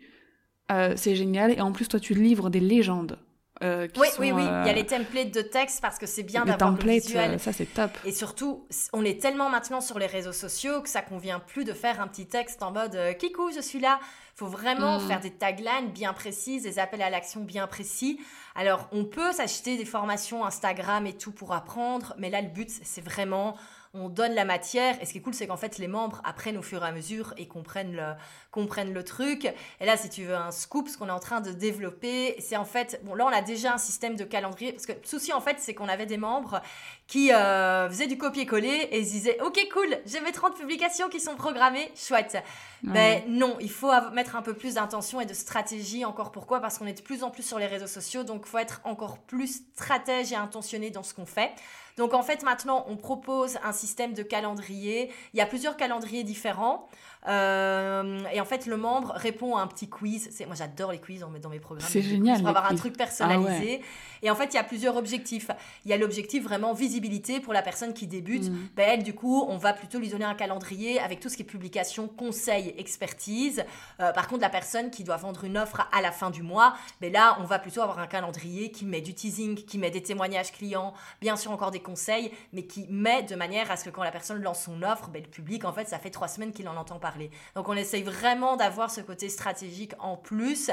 Euh, 0.71 0.95
c'est 0.97 1.17
génial. 1.17 1.53
Et 1.53 1.61
en 1.61 1.73
plus, 1.73 1.89
toi, 1.89 2.01
tu 2.01 2.15
livres 2.15 2.51
des 2.51 2.61
légendes. 2.61 3.19
Euh, 3.65 3.89
oui, 3.97 4.07
oui, 4.21 4.31
oui, 4.31 4.43
il 4.43 4.47
y 4.47 4.49
a 4.49 4.69
euh, 4.69 4.73
les 4.73 4.87
templates 4.87 5.35
de 5.35 5.43
texte 5.43 5.81
parce 5.81 5.99
que 5.99 6.07
c'est 6.07 6.23
bien 6.23 6.45
d'avoir 6.45 6.71
le 6.71 6.93
visuel. 6.93 7.41
ça 7.41 7.53
c'est 7.53 7.67
top. 7.67 7.91
Et 8.05 8.13
surtout, 8.13 8.69
on 8.93 9.05
est 9.05 9.21
tellement 9.21 9.51
maintenant 9.51 9.81
sur 9.81 9.99
les 9.99 10.07
réseaux 10.07 10.33
sociaux 10.33 10.81
que 10.81 10.89
ça 10.89 11.03
convient 11.03 11.41
plus 11.41 11.65
de 11.65 11.73
faire 11.73 12.01
un 12.01 12.07
petit 12.07 12.27
texte 12.27 12.63
en 12.63 12.71
mode 12.71 12.97
Kikou, 13.19 13.51
je 13.53 13.61
suis 13.61 13.81
là. 13.81 13.99
Faut 14.37 14.47
vraiment 14.47 15.01
mm. 15.01 15.09
faire 15.09 15.19
des 15.19 15.33
taglines 15.33 15.91
bien 15.93 16.13
précises, 16.13 16.63
des 16.63 16.79
appels 16.79 17.03
à 17.03 17.11
l'action 17.11 17.41
bien 17.41 17.67
précis. 17.67 18.21
Alors, 18.55 18.89
on 18.93 19.05
peut 19.05 19.33
s'acheter 19.33 19.77
des 19.77 19.85
formations 19.85 20.45
Instagram 20.45 21.05
et 21.09 21.15
tout 21.15 21.33
pour 21.33 21.53
apprendre, 21.53 22.15
mais 22.17 22.31
là, 22.31 22.41
le 22.41 22.49
but, 22.49 22.71
c'est 22.71 23.05
vraiment 23.05 23.57
on 23.95 24.09
donne 24.09 24.35
la 24.35 24.45
matière. 24.45 25.01
Et 25.01 25.07
ce 25.07 25.13
qui 25.13 25.19
est 25.19 25.21
cool, 25.21 25.35
c'est 25.35 25.47
qu'en 25.47 25.57
fait, 25.57 25.79
les 25.79 25.89
membres 25.89 26.21
apprennent 26.25 26.59
au 26.59 26.63
fur 26.63 26.85
et 26.85 26.87
à 26.87 26.93
mesure 26.93 27.35
et 27.37 27.47
comprennent 27.47 27.95
le, 27.95 28.13
comprennent 28.51 28.93
le 28.93 29.05
truc. 29.05 29.53
Et 29.81 29.87
là, 29.87 29.97
si 29.97 30.09
tu 30.09 30.25
veux 30.25 30.37
un 30.37 30.51
scoop, 30.51 30.89
ce 30.89 30.99
qu'on 30.99 31.09
est 31.09 31.13
en 31.13 31.21
train 31.21 31.41
de 31.41 31.53
développer, 31.53 32.37
c'est 32.39 32.57
en 32.57 32.65
fait, 32.65 33.01
bon, 33.05 33.15
là, 33.15 33.27
on 33.27 33.33
a 33.33 33.43
déjà 33.43 33.75
un 33.75 33.79
système 33.79 34.17
de 34.17 34.25
calendrier. 34.25 34.73
Parce 34.73 34.87
que 34.87 34.93
le 34.93 34.99
souci, 35.05 35.33
en 35.33 35.41
fait, 35.41 35.57
c'est 35.59 35.75
qu'on 35.75 35.89
avait 35.89 36.07
des 36.07 36.17
membres 36.17 36.61
qui 37.07 37.33
euh, 37.33 37.89
faisaient 37.89 38.07
du 38.07 38.19
copier-coller 38.19 38.89
et 38.91 39.01
ils 39.01 39.07
disaient, 39.07 39.39
OK, 39.43 39.59
cool, 39.73 39.99
j'ai 40.07 40.21
mes 40.21 40.33
30 40.33 40.57
publications 40.57 41.09
qui 41.09 41.21
sont 41.21 41.37
programmées, 41.37 41.91
chouette. 41.97 42.37
Mais 42.83 43.25
non, 43.27 43.57
il 43.61 43.71
faut 43.71 43.91
mettre 44.13 44.37
un 44.37 44.43
peu 44.43 44.55
plus 44.55 44.75
d'intention 44.75 45.21
et 45.21 45.27
de 45.27 45.35
stratégie. 45.35 46.05
Encore 46.05 46.31
pourquoi? 46.31 46.61
Parce 46.61 46.79
qu'on 46.79 46.87
est 46.87 46.99
de 46.99 47.03
plus 47.03 47.23
en 47.23 47.31
plus 47.31 47.43
sur 47.43 47.59
les 47.59 47.67
réseaux 47.67 47.87
sociaux, 47.87 48.23
donc 48.23 48.43
il 48.47 48.49
faut 48.49 48.59
être 48.59 48.81
encore 48.85 49.19
plus 49.19 49.63
stratège 49.75 50.33
et 50.33 50.37
intentionné 50.37 50.91
dans 50.91 51.03
ce 51.03 51.15
qu'on 51.15 51.27
fait. 51.27 51.53
Donc 51.99 52.15
en 52.15 52.23
fait, 52.23 52.43
maintenant, 52.43 52.87
on 52.89 52.97
propose 52.97 53.59
un 53.63 53.73
système 53.73 54.15
de 54.15 54.23
calendrier. 54.23 55.11
Il 55.35 55.39
y 55.39 55.43
a 55.43 55.47
plusieurs 55.47 55.77
calendriers 55.77 56.25
différents. 56.25 56.89
Euh, 57.27 58.21
et 58.33 58.41
en 58.41 58.45
fait, 58.45 58.67
le 58.67 58.77
membre 58.77 59.13
répond 59.17 59.57
à 59.57 59.63
un 59.63 59.67
petit 59.67 59.89
quiz. 59.89 60.31
Moi, 60.47 60.55
j'adore 60.55 60.93
les 60.93 61.01
quiz 61.01 61.21
dans 61.21 61.51
mes 61.51 61.61
programmes. 61.61 61.89
C'est 61.89 62.03
génial. 62.03 62.39
Pour 62.39 62.49
avoir 62.49 62.71
un 62.71 62.75
truc 62.77 62.97
personnalisé. 62.97 63.81
Ah 63.83 63.87
et 64.23 64.31
en 64.31 64.35
fait, 64.35 64.47
il 64.47 64.55
y 64.55 64.59
a 64.59 64.65
plusieurs 64.65 64.97
objectifs. 64.97 65.51
Il 65.85 65.91
y 65.91 65.95
a 65.95 65.97
l'objectif 65.97 66.45
vraiment 66.45 66.73
visibilité 66.73 67.41
pour 67.41 67.53
la 67.53 67.63
personne 67.63 67.93
qui 67.93 68.07
débute. 68.07 68.51
Mm. 68.51 68.69
Ben, 68.77 68.89
elle, 68.89 69.03
du 69.03 69.15
coup, 69.15 69.45
on 69.49 69.57
va 69.57 69.73
plutôt 69.73 69.99
lui 69.99 70.09
donner 70.09 70.25
un 70.25 70.35
calendrier 70.35 71.01
avec 71.01 71.21
tout 71.21 71.29
ce 71.29 71.37
qui 71.37 71.43
est 71.43 71.47
publication, 71.47 72.09
conseil, 72.09 72.75
expertise. 72.79 73.65
Euh, 74.01 74.13
par 74.13 74.29
contre, 74.29 74.43
la 74.43 74.51
personne 74.51 74.91
qui 74.91 75.05
doit 75.05 75.17
vendre 75.17 75.45
une 75.45 75.59
offre 75.59 75.89
à 75.93 76.01
la 76.01 76.13
fin 76.13 76.31
du 76.31 76.43
mois, 76.43 76.75
ben 77.01 77.13
là, 77.13 77.37
on 77.41 77.45
va 77.45 77.59
plutôt 77.59 77.83
avoir 77.83 77.99
un 77.99 78.07
calendrier 78.07 78.71
qui 78.71 78.85
met 78.85 79.01
du 79.01 79.15
teasing, 79.15 79.57
qui 79.57 79.79
met 79.79 79.91
des 79.91 80.03
témoignages 80.03 80.53
clients, 80.53 80.95
bien 81.21 81.37
sûr 81.37 81.51
encore 81.51 81.71
des 81.71 81.81
conseils, 81.81 82.31
mais 82.53 82.65
qui 82.65 82.87
met 82.89 83.23
de 83.23 83.35
manière 83.35 83.71
à 83.71 83.77
ce 83.77 83.85
que 83.85 83.91
quand 83.91 84.03
la 84.03 84.11
personne 84.11 84.43
lance 84.43 84.63
son 84.63 84.83
offre, 84.83 85.09
ben, 85.09 85.23
le 85.23 85.29
public, 85.29 85.65
en 85.65 85.73
fait, 85.73 85.89
ça 85.89 85.99
fait 85.99 86.11
trois 86.11 86.29
semaines 86.29 86.53
qu'il 86.53 86.69
en 86.69 86.77
entend 86.77 86.99
parler. 86.99 87.18
Donc, 87.55 87.69
on 87.69 87.75
essaye 87.75 88.03
vraiment 88.03 88.57
d'avoir 88.57 88.91
ce 88.91 89.01
côté 89.01 89.29
stratégique 89.29 89.93
en 89.99 90.17
plus. 90.17 90.71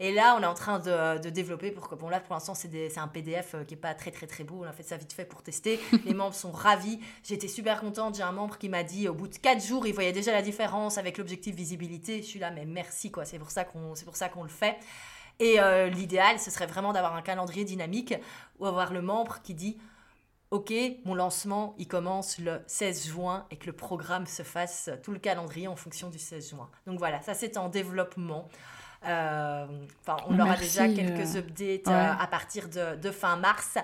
Et 0.00 0.12
là, 0.12 0.36
on 0.38 0.42
est 0.42 0.46
en 0.46 0.54
train 0.54 0.78
de, 0.78 1.18
de 1.18 1.30
développer 1.30 1.70
pour 1.70 1.88
que, 1.88 1.94
bon, 1.94 2.08
là, 2.08 2.20
pour 2.20 2.34
l'instant, 2.34 2.54
c'est 2.54 2.98
un 2.98 3.08
PDF 3.08 3.54
euh, 3.54 3.64
qui 3.64 3.74
est 3.74 3.78
pas 3.78 3.94
très, 3.94 4.10
très, 4.10 4.26
très 4.26 4.44
beau. 4.44 4.62
On 4.64 4.68
a 4.68 4.72
fait 4.72 4.84
ça 4.84 4.96
vite 4.96 5.12
fait 5.12 5.24
pour 5.24 5.42
tester. 5.42 5.80
Les 6.04 6.14
membres 6.14 6.34
sont 6.34 6.52
ravis. 6.52 7.00
J'étais 7.24 7.48
super 7.48 7.80
contente. 7.80 8.16
J'ai 8.16 8.22
un 8.22 8.32
membre 8.32 8.58
qui 8.58 8.68
m'a 8.68 8.84
dit, 8.84 9.08
au 9.08 9.14
bout 9.14 9.28
de 9.28 9.36
quatre 9.36 9.64
jours, 9.64 9.86
il 9.86 9.94
voyait 9.94 10.12
déjà 10.12 10.32
la 10.32 10.42
différence 10.42 10.98
avec 10.98 11.18
l'objectif 11.18 11.54
visibilité. 11.54 12.22
Je 12.22 12.26
suis 12.26 12.38
là, 12.38 12.50
mais 12.50 12.64
merci, 12.64 13.10
quoi. 13.10 13.24
C'est 13.24 13.38
pour 13.38 13.50
ça 13.50 13.64
qu'on, 13.64 13.94
c'est 13.94 14.04
pour 14.04 14.16
ça 14.16 14.28
qu'on 14.28 14.44
le 14.44 14.48
fait. 14.48 14.76
Et 15.40 15.60
euh, 15.60 15.88
l'idéal, 15.88 16.38
ce 16.38 16.50
serait 16.50 16.66
vraiment 16.66 16.92
d'avoir 16.92 17.14
un 17.14 17.22
calendrier 17.22 17.64
dynamique 17.64 18.14
ou 18.58 18.66
avoir 18.66 18.92
le 18.92 19.02
membre 19.02 19.40
qui 19.42 19.54
dit 19.54 19.78
Ok, 20.50 20.72
mon 21.04 21.14
lancement, 21.14 21.74
il 21.78 21.86
commence 21.86 22.38
le 22.38 22.62
16 22.66 23.08
juin 23.08 23.46
et 23.50 23.56
que 23.56 23.66
le 23.66 23.74
programme 23.74 24.26
se 24.26 24.42
fasse 24.42 24.88
tout 25.02 25.12
le 25.12 25.18
calendrier 25.18 25.68
en 25.68 25.76
fonction 25.76 26.08
du 26.08 26.18
16 26.18 26.50
juin. 26.50 26.70
Donc 26.86 26.98
voilà, 26.98 27.20
ça 27.20 27.34
c'est 27.34 27.58
en 27.58 27.68
développement. 27.68 28.48
Euh, 29.06 29.66
on 30.26 30.40
aura 30.40 30.56
déjà 30.56 30.88
quelques 30.88 31.36
euh, 31.36 31.40
updates 31.40 31.88
à 31.88 32.26
partir 32.26 32.68
de, 32.68 32.96
de, 32.96 33.10
fin 33.10 33.36
mars. 33.36 33.76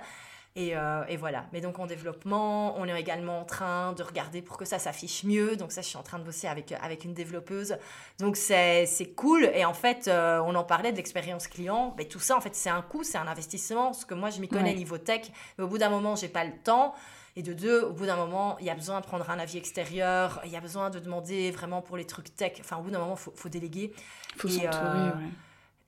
Euh, 0.56 1.04
et, 1.08 1.16
voilà. 1.16 1.46
Mais 1.52 1.60
donc 1.60 1.80
en 1.80 1.86
développement, 1.86 2.78
on 2.78 2.86
est 2.86 3.00
également 3.00 3.40
en 3.40 3.44
train 3.44 3.92
de 3.92 4.02
regarder 4.04 4.40
pour 4.40 4.56
que 4.56 4.64
ça 4.64 4.78
s'affiche 4.78 5.24
mieux. 5.24 5.56
Donc 5.56 5.72
ça, 5.72 5.82
je 5.82 5.88
suis 5.88 5.96
en 5.96 6.02
train 6.02 6.18
de 6.18 6.24
bosser 6.24 6.46
avec, 6.46 6.72
avec 6.80 7.04
une 7.04 7.12
développeuse. 7.12 7.76
Donc 8.20 8.36
c'est 8.36 8.86
cool. 9.16 9.50
Et 9.52 9.64
en 9.64 9.74
fait, 9.74 10.06
euh, 10.06 10.40
on 10.46 10.54
en 10.54 10.62
parlait 10.62 10.92
de 10.92 10.96
l'expérience 10.96 11.48
client. 11.48 11.94
Mais 11.98 12.04
tout 12.04 12.20
ça, 12.20 12.36
en 12.36 12.40
fait, 12.40 12.54
c'est 12.54 12.70
un 12.70 12.82
coût, 12.82 13.02
c'est 13.02 13.18
un 13.18 13.26
investissement. 13.26 13.86
Parce 13.86 14.04
que 14.04 14.14
moi, 14.14 14.30
je 14.30 14.40
m'y 14.40 14.48
connais 14.48 14.74
niveau 14.74 14.98
tech. 14.98 15.22
Mais 15.58 15.64
au 15.64 15.68
bout 15.68 15.78
d'un 15.78 15.90
moment, 15.90 16.14
j'ai 16.14 16.28
pas 16.28 16.44
le 16.44 16.52
temps. 16.62 16.94
Et 17.36 17.42
de 17.42 17.52
deux, 17.52 17.82
au 17.82 17.92
bout 17.92 18.06
d'un 18.06 18.14
moment, 18.14 18.56
il 18.60 18.66
y 18.66 18.70
a 18.70 18.76
besoin 18.76 19.00
de 19.00 19.06
prendre 19.06 19.28
un 19.28 19.40
avis 19.40 19.58
extérieur. 19.58 20.40
Il 20.44 20.52
y 20.52 20.56
a 20.56 20.60
besoin 20.60 20.90
de 20.90 21.00
demander 21.00 21.50
vraiment 21.50 21.82
pour 21.82 21.96
les 21.96 22.06
trucs 22.06 22.36
tech. 22.36 22.52
Enfin, 22.60 22.76
au 22.76 22.82
bout 22.82 22.92
d'un 22.92 23.00
moment, 23.00 23.16
il 23.16 23.20
faut, 23.20 23.32
faut, 23.34 23.48
déléguer. 23.48 23.92
Il 24.36 24.40
faut 24.40 24.48
s'entourer, 24.48 25.10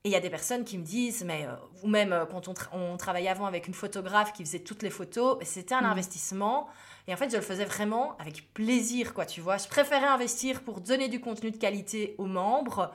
et 0.06 0.08
il 0.08 0.12
y 0.12 0.16
a 0.16 0.20
des 0.20 0.30
personnes 0.30 0.62
qui 0.62 0.78
me 0.78 0.84
disent, 0.84 1.24
mais, 1.24 1.46
euh, 1.46 1.56
ou 1.82 1.88
même 1.88 2.12
euh, 2.12 2.26
quand 2.26 2.46
on, 2.46 2.54
on, 2.72 2.96
travaillait 2.96 3.28
avant 3.28 3.46
avec 3.46 3.66
une 3.66 3.74
photographe 3.74 4.32
qui 4.32 4.44
faisait 4.44 4.60
toutes 4.60 4.84
les 4.84 4.90
photos, 4.90 5.36
c'était 5.42 5.74
un 5.74 5.80
mm. 5.80 5.86
investissement. 5.86 6.68
Et 7.08 7.12
en 7.12 7.16
fait, 7.16 7.28
je 7.28 7.34
le 7.34 7.42
faisais 7.42 7.64
vraiment 7.64 8.16
avec 8.20 8.54
plaisir, 8.54 9.14
quoi, 9.14 9.26
tu 9.26 9.40
vois. 9.40 9.56
Je 9.56 9.66
préférais 9.66 10.06
investir 10.06 10.62
pour 10.62 10.80
donner 10.80 11.08
du 11.08 11.18
contenu 11.18 11.50
de 11.50 11.56
qualité 11.56 12.14
aux 12.18 12.26
membres 12.26 12.92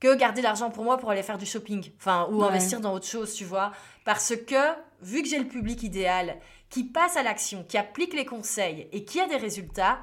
que 0.00 0.16
garder 0.16 0.42
l'argent 0.42 0.70
pour 0.70 0.82
moi 0.82 0.98
pour 0.98 1.12
aller 1.12 1.22
faire 1.22 1.38
du 1.38 1.46
shopping. 1.46 1.92
Enfin, 1.96 2.26
ou 2.32 2.42
investir 2.42 2.80
dans 2.80 2.92
autre 2.92 3.06
chose, 3.06 3.34
tu 3.34 3.44
vois. 3.44 3.70
Parce 4.04 4.34
que, 4.34 4.72
vu 5.00 5.22
que 5.22 5.28
j'ai 5.28 5.38
le 5.38 5.46
public 5.46 5.84
idéal 5.84 6.40
qui 6.70 6.82
passe 6.82 7.16
à 7.16 7.22
l'action, 7.22 7.62
qui 7.62 7.78
applique 7.78 8.14
les 8.14 8.24
conseils 8.24 8.88
et 8.90 9.04
qui 9.04 9.20
a 9.20 9.28
des 9.28 9.36
résultats, 9.36 10.00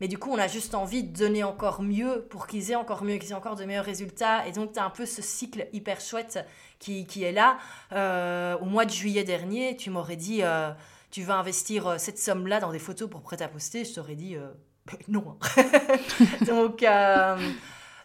mais 0.00 0.08
du 0.08 0.18
coup, 0.18 0.30
on 0.32 0.38
a 0.38 0.48
juste 0.48 0.74
envie 0.74 1.02
de 1.02 1.16
donner 1.16 1.44
encore 1.44 1.82
mieux 1.82 2.26
pour 2.30 2.46
qu'ils 2.46 2.70
aient 2.70 2.76
encore 2.76 3.04
mieux, 3.04 3.16
qu'ils 3.16 3.32
aient 3.32 3.34
encore 3.34 3.56
de 3.56 3.64
meilleurs 3.64 3.84
résultats. 3.84 4.46
Et 4.46 4.52
donc, 4.52 4.72
tu 4.72 4.78
as 4.78 4.84
un 4.84 4.90
peu 4.90 5.04
ce 5.04 5.20
cycle 5.20 5.68
hyper 5.74 6.00
chouette 6.00 6.38
qui, 6.78 7.06
qui 7.06 7.22
est 7.22 7.32
là. 7.32 7.58
Euh, 7.92 8.56
au 8.58 8.64
mois 8.64 8.86
de 8.86 8.90
juillet 8.90 9.24
dernier, 9.24 9.76
tu 9.76 9.90
m'aurais 9.90 10.16
dit, 10.16 10.42
euh, 10.42 10.70
tu 11.10 11.22
vas 11.22 11.36
investir 11.36 11.86
euh, 11.86 11.98
cette 11.98 12.18
somme-là 12.18 12.60
dans 12.60 12.72
des 12.72 12.78
photos 12.78 13.10
pour 13.10 13.20
prêt 13.20 13.42
à 13.42 13.48
poster. 13.48 13.84
Je 13.84 13.92
t'aurais 13.92 14.14
dit, 14.14 14.36
non. 15.08 15.36
donc, 16.46 16.82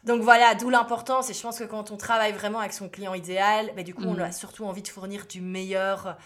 donc 0.04 0.22
voilà, 0.22 0.54
d'où 0.54 0.70
l'importance. 0.70 1.30
Et 1.30 1.34
je 1.34 1.42
pense 1.42 1.60
que 1.60 1.64
quand 1.64 1.92
on 1.92 1.98
travaille 1.98 2.34
vraiment 2.34 2.60
avec 2.60 2.74
son 2.74 2.90
client 2.90 3.14
idéal, 3.14 3.72
ben, 3.74 3.86
du 3.86 3.94
coup, 3.94 4.04
on 4.04 4.16
mm. 4.16 4.22
a 4.22 4.32
surtout 4.34 4.66
envie 4.66 4.82
de 4.82 4.90
fournir 4.90 5.28
du 5.28 5.40
meilleur 5.40 6.18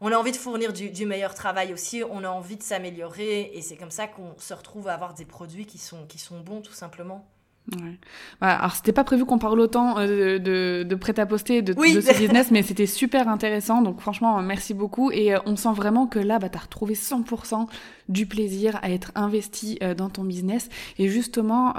on 0.00 0.12
a 0.12 0.16
envie 0.16 0.32
de 0.32 0.36
fournir 0.36 0.72
du, 0.72 1.06
meilleur 1.06 1.34
travail 1.34 1.72
aussi, 1.72 2.02
on 2.10 2.24
a 2.24 2.28
envie 2.28 2.56
de 2.56 2.62
s'améliorer 2.62 3.50
et 3.54 3.62
c'est 3.62 3.76
comme 3.76 3.90
ça 3.90 4.06
qu'on 4.06 4.34
se 4.38 4.54
retrouve 4.54 4.88
à 4.88 4.94
avoir 4.94 5.14
des 5.14 5.24
produits 5.24 5.66
qui 5.66 5.78
sont, 5.78 6.06
qui 6.06 6.18
sont 6.18 6.40
bons 6.40 6.60
tout 6.60 6.72
simplement. 6.72 7.26
Ouais. 7.72 7.98
alors 8.42 8.72
c'était 8.72 8.92
pas 8.92 9.04
prévu 9.04 9.24
qu'on 9.24 9.38
parle 9.38 9.58
autant 9.58 9.98
euh, 9.98 10.38
de, 10.38 10.82
de 10.82 10.94
prêt-à-poster, 10.94 11.62
de, 11.62 11.72
de 11.72 11.80
ce 12.00 12.18
business, 12.18 12.50
mais 12.50 12.62
c'était 12.62 12.84
super 12.84 13.26
intéressant. 13.26 13.80
Donc 13.80 14.00
franchement, 14.00 14.42
merci 14.42 14.74
beaucoup. 14.74 15.10
Et 15.10 15.34
euh, 15.34 15.38
on 15.46 15.56
sent 15.56 15.72
vraiment 15.74 16.06
que 16.06 16.18
là, 16.18 16.38
bah, 16.38 16.50
tu 16.50 16.58
as 16.58 16.60
retrouvé 16.60 16.92
100% 16.92 17.66
du 18.10 18.26
plaisir 18.26 18.78
à 18.82 18.90
être 18.90 19.12
investi 19.14 19.78
euh, 19.82 19.94
dans 19.94 20.10
ton 20.10 20.24
business. 20.24 20.68
Et 20.98 21.08
justement, 21.08 21.74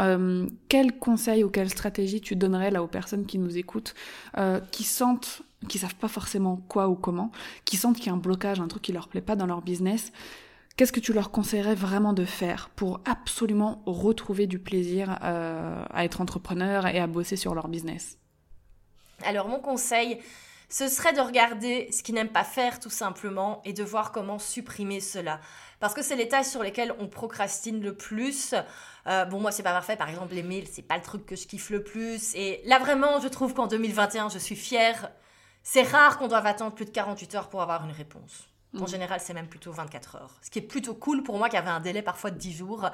quel 0.69 0.97
conseil 0.97 1.43
ou 1.43 1.49
quelle 1.49 1.69
stratégie 1.69 2.19
tu 2.19 2.35
donnerais 2.35 2.71
là 2.71 2.81
aux 2.81 2.87
personnes 2.87 3.27
qui 3.27 3.37
nous 3.37 3.57
écoutent, 3.57 3.93
qui 4.71 4.83
sentent 4.83 5.43
qui 5.67 5.77
savent 5.77 5.95
pas 5.95 6.07
forcément 6.07 6.57
quoi 6.67 6.87
ou 6.87 6.95
comment, 6.95 7.31
qui 7.65 7.77
sentent 7.77 7.97
qu'il 7.97 8.07
y 8.07 8.09
a 8.09 8.13
un 8.13 8.17
blocage, 8.17 8.59
un 8.59 8.67
truc 8.67 8.83
qui 8.83 8.91
leur 8.91 9.07
plaît 9.07 9.21
pas 9.21 9.35
dans 9.35 9.45
leur 9.45 9.61
business, 9.61 10.11
qu'est-ce 10.77 10.91
que 10.91 10.99
tu 10.99 11.13
leur 11.13 11.31
conseillerais 11.31 11.75
vraiment 11.75 12.13
de 12.13 12.25
faire 12.25 12.69
pour 12.75 13.01
absolument 13.05 13.81
retrouver 13.85 14.47
du 14.47 14.59
plaisir 14.59 15.19
euh, 15.23 15.85
à 15.89 16.05
être 16.05 16.21
entrepreneur 16.21 16.87
et 16.87 16.99
à 16.99 17.07
bosser 17.07 17.35
sur 17.35 17.55
leur 17.55 17.67
business? 17.67 18.17
Alors 19.23 19.47
mon 19.47 19.59
conseil, 19.59 20.19
ce 20.69 20.87
serait 20.87 21.13
de 21.13 21.21
regarder 21.21 21.89
ce 21.91 22.03
qu'ils 22.03 22.15
n'aiment 22.15 22.27
pas 22.29 22.43
faire 22.43 22.79
tout 22.79 22.89
simplement 22.89 23.61
et 23.65 23.73
de 23.73 23.83
voir 23.83 24.11
comment 24.11 24.39
supprimer 24.39 24.99
cela. 24.99 25.39
Parce 25.79 25.93
que 25.93 26.01
c'est 26.01 26.15
les 26.15 26.27
tâches 26.27 26.47
sur 26.47 26.63
lesquelles 26.63 26.93
on 26.99 27.07
procrastine 27.07 27.81
le 27.81 27.95
plus. 27.95 28.55
Euh, 29.07 29.25
bon, 29.25 29.39
moi, 29.39 29.51
c'est 29.51 29.63
pas 29.63 29.73
parfait. 29.73 29.95
Par 29.95 30.09
exemple, 30.09 30.33
les 30.33 30.43
mails, 30.43 30.67
c'est 30.71 30.81
pas 30.81 30.97
le 30.97 31.03
truc 31.03 31.25
que 31.25 31.35
je 31.35 31.47
kiffe 31.47 31.69
le 31.69 31.83
plus. 31.83 32.33
Et 32.35 32.61
là, 32.65 32.79
vraiment, 32.79 33.19
je 33.19 33.27
trouve 33.27 33.53
qu'en 33.53 33.67
2021, 33.67 34.29
je 34.29 34.39
suis 34.39 34.55
fière 34.55 35.11
c'est 35.67 35.81
rare 35.81 36.19
qu'on 36.19 36.27
doive 36.27 36.45
attendre 36.45 36.75
plus 36.75 36.85
de 36.85 36.91
48 36.91 37.35
heures 37.35 37.49
pour 37.49 37.59
avoir 37.59 37.83
une 37.83 37.91
réponse. 37.91 38.47
En 38.77 38.83
mm. 38.83 38.87
général, 38.87 39.19
c'est 39.19 39.33
même 39.33 39.47
plutôt 39.47 39.71
24 39.71 40.15
heures. 40.17 40.37
Ce 40.43 40.51
qui 40.51 40.59
est 40.59 40.61
plutôt 40.61 40.93
cool 40.93 41.23
pour 41.23 41.39
moi 41.39 41.49
qui 41.49 41.57
avait 41.57 41.71
un 41.71 41.79
délai 41.79 42.03
parfois 42.03 42.29
de 42.29 42.37
10 42.37 42.53
jours. 42.53 42.87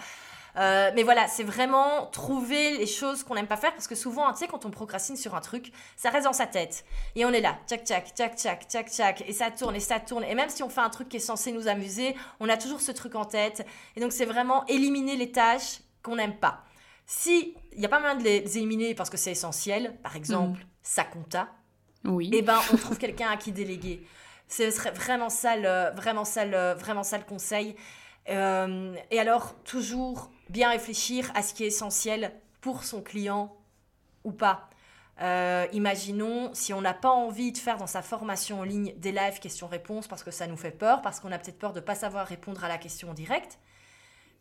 Euh, 0.55 0.89
mais 0.95 1.03
voilà, 1.03 1.27
c'est 1.27 1.43
vraiment 1.43 2.05
trouver 2.07 2.77
les 2.77 2.87
choses 2.87 3.23
qu'on 3.23 3.35
n'aime 3.35 3.47
pas 3.47 3.57
faire 3.57 3.73
parce 3.73 3.89
que 3.89 3.95
souvent, 3.95 4.31
tu 4.31 4.39
sais, 4.39 4.47
quand 4.47 4.65
on 4.65 4.71
procrastine 4.71 5.17
sur 5.17 5.35
un 5.35 5.41
truc, 5.41 5.73
ça 5.97 6.11
reste 6.11 6.23
dans 6.23 6.33
sa 6.33 6.47
tête. 6.47 6.85
Et 7.15 7.25
on 7.25 7.31
est 7.31 7.41
là, 7.41 7.57
tchac, 7.67 7.83
tchac, 7.83 8.13
tchac, 8.15 8.37
tchac, 8.37 8.65
tchac, 8.69 8.89
tchac, 8.89 9.23
et 9.27 9.33
ça 9.33 9.51
tourne, 9.51 9.75
et 9.75 9.81
ça 9.81 9.99
tourne. 9.99 10.23
Et 10.23 10.33
même 10.33 10.49
si 10.49 10.63
on 10.63 10.69
fait 10.69 10.81
un 10.81 10.89
truc 10.89 11.09
qui 11.09 11.17
est 11.17 11.19
censé 11.19 11.51
nous 11.51 11.67
amuser, 11.67 12.15
on 12.39 12.47
a 12.47 12.55
toujours 12.55 12.79
ce 12.79 12.93
truc 12.93 13.15
en 13.15 13.25
tête. 13.25 13.67
Et 13.97 13.99
donc, 13.99 14.13
c'est 14.13 14.25
vraiment 14.25 14.65
éliminer 14.67 15.17
les 15.17 15.33
tâches 15.33 15.81
qu'on 16.03 16.15
n'aime 16.15 16.37
pas. 16.37 16.63
Si 17.05 17.53
il 17.73 17.79
n'y 17.79 17.85
a 17.85 17.89
pas 17.89 17.99
moyen 17.99 18.15
de 18.15 18.23
les 18.23 18.57
éliminer 18.57 18.95
parce 18.95 19.09
que 19.09 19.17
c'est 19.17 19.31
essentiel, 19.31 19.97
par 20.03 20.15
exemple, 20.15 20.61
mm. 20.61 20.67
ça 20.83 21.03
compta, 21.03 21.49
oui. 22.05 22.29
et 22.33 22.37
eh 22.37 22.41
ben 22.41 22.59
on 22.73 22.77
trouve 22.77 22.97
quelqu'un 22.97 23.29
à 23.29 23.37
qui 23.37 23.51
déléguer. 23.51 24.05
Ce 24.47 24.69
serait 24.71 24.91
vraiment 24.91 25.29
ça 25.29 25.55
le, 25.55 25.95
vraiment 25.95 26.25
ça 26.25 26.45
vraiment 26.73 27.03
ça 27.03 27.19
conseil. 27.19 27.75
Euh, 28.29 28.95
et 29.09 29.19
alors, 29.19 29.55
toujours 29.63 30.31
bien 30.49 30.69
réfléchir 30.69 31.31
à 31.35 31.41
ce 31.41 31.53
qui 31.53 31.63
est 31.63 31.67
essentiel 31.67 32.33
pour 32.61 32.83
son 32.83 33.01
client 33.01 33.55
ou 34.23 34.31
pas. 34.31 34.69
Euh, 35.21 35.67
imaginons 35.73 36.51
si 36.53 36.73
on 36.73 36.81
n'a 36.81 36.93
pas 36.93 37.09
envie 37.09 37.51
de 37.51 37.57
faire 37.57 37.77
dans 37.77 37.87
sa 37.87 38.01
formation 38.01 38.59
en 38.61 38.63
ligne 38.63 38.93
des 38.97 39.11
lives 39.11 39.39
questions-réponses 39.39 40.07
parce 40.07 40.23
que 40.23 40.31
ça 40.31 40.47
nous 40.47 40.57
fait 40.57 40.71
peur, 40.71 41.01
parce 41.01 41.19
qu'on 41.19 41.31
a 41.31 41.37
peut-être 41.37 41.59
peur 41.59 41.73
de 41.73 41.79
ne 41.79 41.85
pas 41.85 41.95
savoir 41.95 42.27
répondre 42.27 42.63
à 42.63 42.67
la 42.67 42.77
question 42.77 43.11
en 43.11 43.13
direct, 43.13 43.59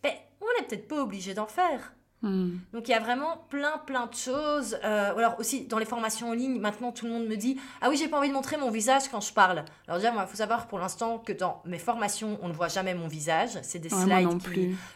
ben, 0.02 0.12
on 0.40 0.46
n'est 0.58 0.66
peut-être 0.66 0.88
pas 0.88 1.02
obligé 1.02 1.34
d'en 1.34 1.46
faire. 1.46 1.92
Hmm. 2.22 2.58
Donc 2.74 2.86
il 2.86 2.90
y 2.90 2.94
a 2.94 3.00
vraiment 3.00 3.46
plein 3.48 3.78
plein 3.86 4.06
de 4.06 4.14
choses. 4.14 4.76
Euh, 4.84 5.16
alors 5.16 5.38
aussi 5.38 5.66
dans 5.66 5.78
les 5.78 5.86
formations 5.86 6.28
en 6.28 6.32
ligne, 6.34 6.60
maintenant 6.60 6.92
tout 6.92 7.06
le 7.06 7.12
monde 7.12 7.26
me 7.26 7.36
dit 7.36 7.58
ah 7.80 7.88
oui 7.88 7.96
j'ai 7.96 8.08
pas 8.08 8.18
envie 8.18 8.28
de 8.28 8.34
montrer 8.34 8.58
mon 8.58 8.70
visage 8.70 9.04
quand 9.10 9.22
je 9.22 9.32
parle. 9.32 9.64
Alors 9.88 9.98
déjà 9.98 10.12
il 10.14 10.26
faut 10.26 10.36
savoir 10.36 10.66
pour 10.66 10.78
l'instant 10.78 11.18
que 11.18 11.32
dans 11.32 11.62
mes 11.64 11.78
formations 11.78 12.38
on 12.42 12.48
ne 12.48 12.52
voit 12.52 12.68
jamais 12.68 12.94
mon 12.94 13.08
visage, 13.08 13.58
c'est 13.62 13.78
des 13.78 13.88
slides. 13.88 14.28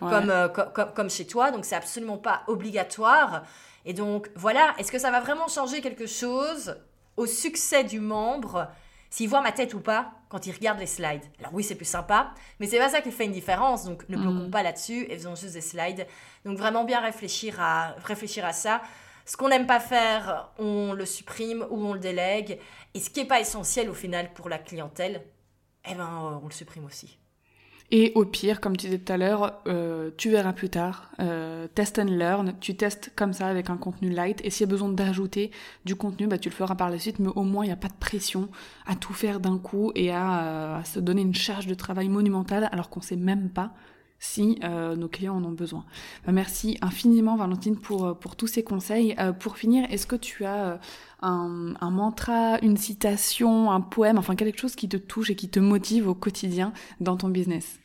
Comme, 0.00 0.28
euh, 0.28 0.48
comme, 0.48 0.92
comme 0.94 1.10
chez 1.10 1.26
toi, 1.26 1.50
donc 1.50 1.64
c'est 1.64 1.76
absolument 1.76 2.18
pas 2.18 2.42
obligatoire. 2.46 3.44
Et 3.86 3.94
donc 3.94 4.30
voilà, 4.34 4.74
est-ce 4.78 4.92
que 4.92 4.98
ça 4.98 5.10
va 5.10 5.20
vraiment 5.20 5.48
changer 5.48 5.80
quelque 5.80 6.06
chose 6.06 6.76
au 7.16 7.26
succès 7.26 7.84
du 7.84 8.00
membre? 8.00 8.68
S'il 9.14 9.28
voit 9.28 9.42
ma 9.42 9.52
tête 9.52 9.74
ou 9.74 9.80
pas 9.80 10.12
quand 10.28 10.44
il 10.44 10.52
regarde 10.52 10.80
les 10.80 10.88
slides. 10.88 11.22
Alors 11.38 11.54
oui, 11.54 11.62
c'est 11.62 11.76
plus 11.76 11.84
sympa, 11.84 12.34
mais 12.58 12.66
c'est 12.66 12.78
pas 12.78 12.88
ça 12.88 13.00
qui 13.00 13.12
fait 13.12 13.26
une 13.26 13.30
différence. 13.30 13.84
Donc 13.84 14.08
ne 14.08 14.16
bloquons 14.16 14.48
mm. 14.48 14.50
pas 14.50 14.64
là-dessus 14.64 15.06
et 15.08 15.16
faisons 15.16 15.36
juste 15.36 15.52
des 15.52 15.60
slides. 15.60 16.04
Donc 16.44 16.58
vraiment 16.58 16.82
bien 16.82 16.98
réfléchir 16.98 17.60
à, 17.60 17.94
réfléchir 18.04 18.44
à 18.44 18.52
ça. 18.52 18.82
Ce 19.24 19.36
qu'on 19.36 19.50
n'aime 19.50 19.68
pas 19.68 19.78
faire, 19.78 20.50
on 20.58 20.94
le 20.94 21.06
supprime 21.06 21.64
ou 21.70 21.86
on 21.86 21.92
le 21.92 22.00
délègue. 22.00 22.58
Et 22.92 22.98
ce 22.98 23.08
qui 23.08 23.20
n'est 23.20 23.28
pas 23.28 23.38
essentiel 23.38 23.88
au 23.88 23.94
final 23.94 24.32
pour 24.32 24.48
la 24.48 24.58
clientèle, 24.58 25.22
eh 25.88 25.94
ben, 25.94 26.40
on 26.42 26.46
le 26.46 26.52
supprime 26.52 26.84
aussi. 26.84 27.16
Et 27.90 28.12
au 28.14 28.24
pire, 28.24 28.60
comme 28.60 28.76
tu 28.76 28.86
disais 28.86 28.98
tout 28.98 29.12
à 29.12 29.16
l'heure, 29.16 29.60
euh, 29.68 30.10
tu 30.16 30.30
verras 30.30 30.52
plus 30.52 30.70
tard, 30.70 31.10
euh, 31.20 31.68
test 31.74 31.98
and 31.98 32.06
learn, 32.06 32.54
tu 32.58 32.74
testes 32.74 33.12
comme 33.14 33.32
ça 33.32 33.46
avec 33.46 33.68
un 33.68 33.76
contenu 33.76 34.10
light, 34.10 34.40
et 34.42 34.50
s'il 34.50 34.66
y 34.66 34.68
a 34.68 34.72
besoin 34.72 34.88
d'ajouter 34.88 35.50
du 35.84 35.94
contenu, 35.94 36.26
bah, 36.26 36.38
tu 36.38 36.48
le 36.48 36.54
feras 36.54 36.74
par 36.74 36.90
la 36.90 36.98
suite, 36.98 37.18
mais 37.18 37.28
au 37.28 37.42
moins 37.42 37.64
il 37.64 37.68
n'y 37.68 37.72
a 37.72 37.76
pas 37.76 37.88
de 37.88 37.94
pression 38.00 38.48
à 38.86 38.96
tout 38.96 39.12
faire 39.12 39.38
d'un 39.38 39.58
coup 39.58 39.92
et 39.94 40.10
à, 40.10 40.78
à, 40.78 40.84
se 40.84 40.98
donner 40.98 41.22
une 41.22 41.34
charge 41.34 41.66
de 41.66 41.74
travail 41.74 42.08
monumentale 42.08 42.68
alors 42.72 42.88
qu'on 42.88 43.02
sait 43.02 43.16
même 43.16 43.50
pas 43.50 43.72
si 44.24 44.58
euh, 44.64 44.96
nos 44.96 45.08
clients 45.08 45.36
en 45.36 45.44
ont 45.44 45.52
besoin. 45.52 45.84
Bah, 46.24 46.32
merci 46.32 46.78
infiniment 46.80 47.36
Valentine 47.36 47.76
pour, 47.78 48.18
pour 48.18 48.36
tous 48.36 48.46
ces 48.46 48.64
conseils. 48.64 49.14
Euh, 49.18 49.32
pour 49.32 49.58
finir, 49.58 49.86
est-ce 49.90 50.06
que 50.06 50.16
tu 50.16 50.46
as 50.46 50.64
euh, 50.64 50.76
un, 51.20 51.90
mantra, 51.90 52.58
une 52.62 52.78
citation, 52.78 53.70
un 53.70 53.82
poème, 53.82 54.16
enfin 54.16 54.34
quelque 54.34 54.58
chose 54.58 54.76
qui 54.76 54.88
te 54.88 54.96
touche 54.96 55.30
et 55.30 55.36
qui 55.36 55.50
te 55.50 55.60
motive 55.60 56.08
au 56.08 56.14
quotidien 56.14 56.72
dans 57.00 57.16
ton 57.16 57.28
business? 57.28 57.78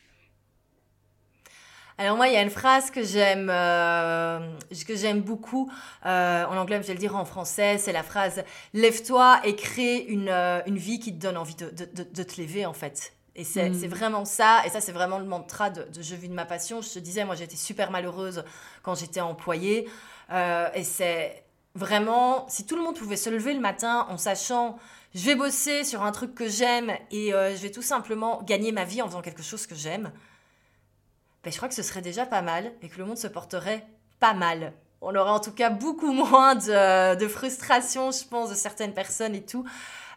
Alors 1.97 2.15
moi, 2.15 2.29
il 2.29 2.33
y 2.33 2.37
a 2.37 2.41
une 2.41 2.49
phrase 2.49 2.89
que 2.91 3.03
j'aime, 3.03 3.47
que 3.47 4.95
j'aime 4.95 5.19
beaucoup. 5.19 5.69
en 6.05 6.57
anglais, 6.57 6.79
je 6.81 6.87
vais 6.87 6.93
le 6.93 6.99
dire 6.99 7.17
en 7.17 7.25
français. 7.25 7.77
C'est 7.77 7.91
la 7.91 8.03
phrase 8.03 8.45
"Lève-toi 8.73 9.41
et 9.43 9.57
crée 9.57 10.05
une, 10.07 10.29
une 10.29 10.77
vie 10.77 10.99
qui 10.99 11.13
te 11.13 11.19
donne 11.19 11.35
envie 11.35 11.55
de, 11.55 11.69
de 11.69 12.23
te 12.23 12.41
lever." 12.41 12.65
En 12.65 12.71
fait, 12.71 13.18
et 13.39 13.45
c'est 13.45 13.69
mm. 13.69 13.87
vraiment 13.87 14.25
ça, 14.25 14.63
et 14.65 14.69
ça 14.69 14.81
c'est 14.81 14.91
vraiment 14.91 15.17
le 15.17 15.23
mantra 15.23 15.69
de, 15.69 15.87
Je 15.97 16.15
vis 16.15 16.27
de 16.27 16.33
ma 16.33 16.43
passion. 16.43 16.81
Je 16.81 16.89
te 16.89 16.99
disais, 16.99 17.23
moi 17.23 17.35
j'étais 17.35 17.55
super 17.55 17.89
malheureuse 17.89 18.43
quand 18.83 18.95
j'étais 18.95 19.21
employée. 19.21 19.89
Euh, 20.29 20.67
et 20.73 20.83
c'est 20.83 21.45
vraiment, 21.73 22.45
si 22.49 22.65
tout 22.65 22.75
le 22.75 22.83
monde 22.83 22.97
pouvait 22.97 23.15
se 23.15 23.29
lever 23.29 23.53
le 23.53 23.61
matin 23.61 24.05
en 24.09 24.17
sachant, 24.17 24.77
je 25.15 25.25
vais 25.25 25.35
bosser 25.35 25.85
sur 25.85 26.03
un 26.03 26.11
truc 26.11 26.35
que 26.35 26.49
j'aime 26.49 26.91
et 27.11 27.33
euh, 27.33 27.55
je 27.55 27.61
vais 27.61 27.71
tout 27.71 27.81
simplement 27.81 28.43
gagner 28.43 28.73
ma 28.73 28.83
vie 28.83 29.01
en 29.01 29.07
faisant 29.07 29.21
quelque 29.21 29.41
chose 29.41 29.65
que 29.65 29.75
j'aime, 29.75 30.11
ben, 31.45 31.51
je 31.51 31.55
crois 31.55 31.69
que 31.69 31.75
ce 31.75 31.81
serait 31.81 32.01
déjà 32.01 32.25
pas 32.25 32.41
mal 32.41 32.73
et 32.81 32.89
que 32.89 32.97
le 32.97 33.05
monde 33.05 33.17
se 33.17 33.27
porterait 33.27 33.87
pas 34.19 34.33
mal. 34.33 34.73
On 34.99 35.15
aurait 35.15 35.31
en 35.31 35.39
tout 35.39 35.53
cas 35.53 35.69
beaucoup 35.69 36.11
moins 36.29 36.55
de, 36.55 37.15
de 37.15 37.27
frustration, 37.29 38.11
je 38.11 38.25
pense, 38.25 38.49
de 38.49 38.55
certaines 38.55 38.93
personnes 38.93 39.33
et 39.33 39.45
tout. 39.45 39.65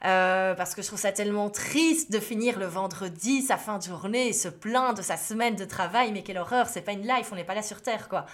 Euh, 0.04 0.54
parce 0.54 0.74
que 0.74 0.82
je 0.82 0.88
trouve 0.88 0.98
ça 0.98 1.12
tellement 1.12 1.48
triste 1.48 2.10
de 2.10 2.18
finir 2.18 2.58
le 2.58 2.66
vendredi, 2.66 3.42
sa 3.42 3.56
fin 3.56 3.78
de 3.78 3.84
journée, 3.84 4.28
et 4.28 4.32
se 4.32 4.48
plaindre 4.48 4.98
de 4.98 5.02
sa 5.02 5.16
semaine 5.16 5.54
de 5.54 5.64
travail. 5.64 6.10
Mais 6.12 6.22
quelle 6.22 6.38
horreur, 6.38 6.66
c'est 6.66 6.80
pas 6.80 6.92
une 6.92 7.06
life, 7.06 7.28
on 7.30 7.36
n'est 7.36 7.44
pas 7.44 7.54
là 7.54 7.62
sur 7.62 7.82
Terre, 7.82 8.08
quoi. 8.08 8.26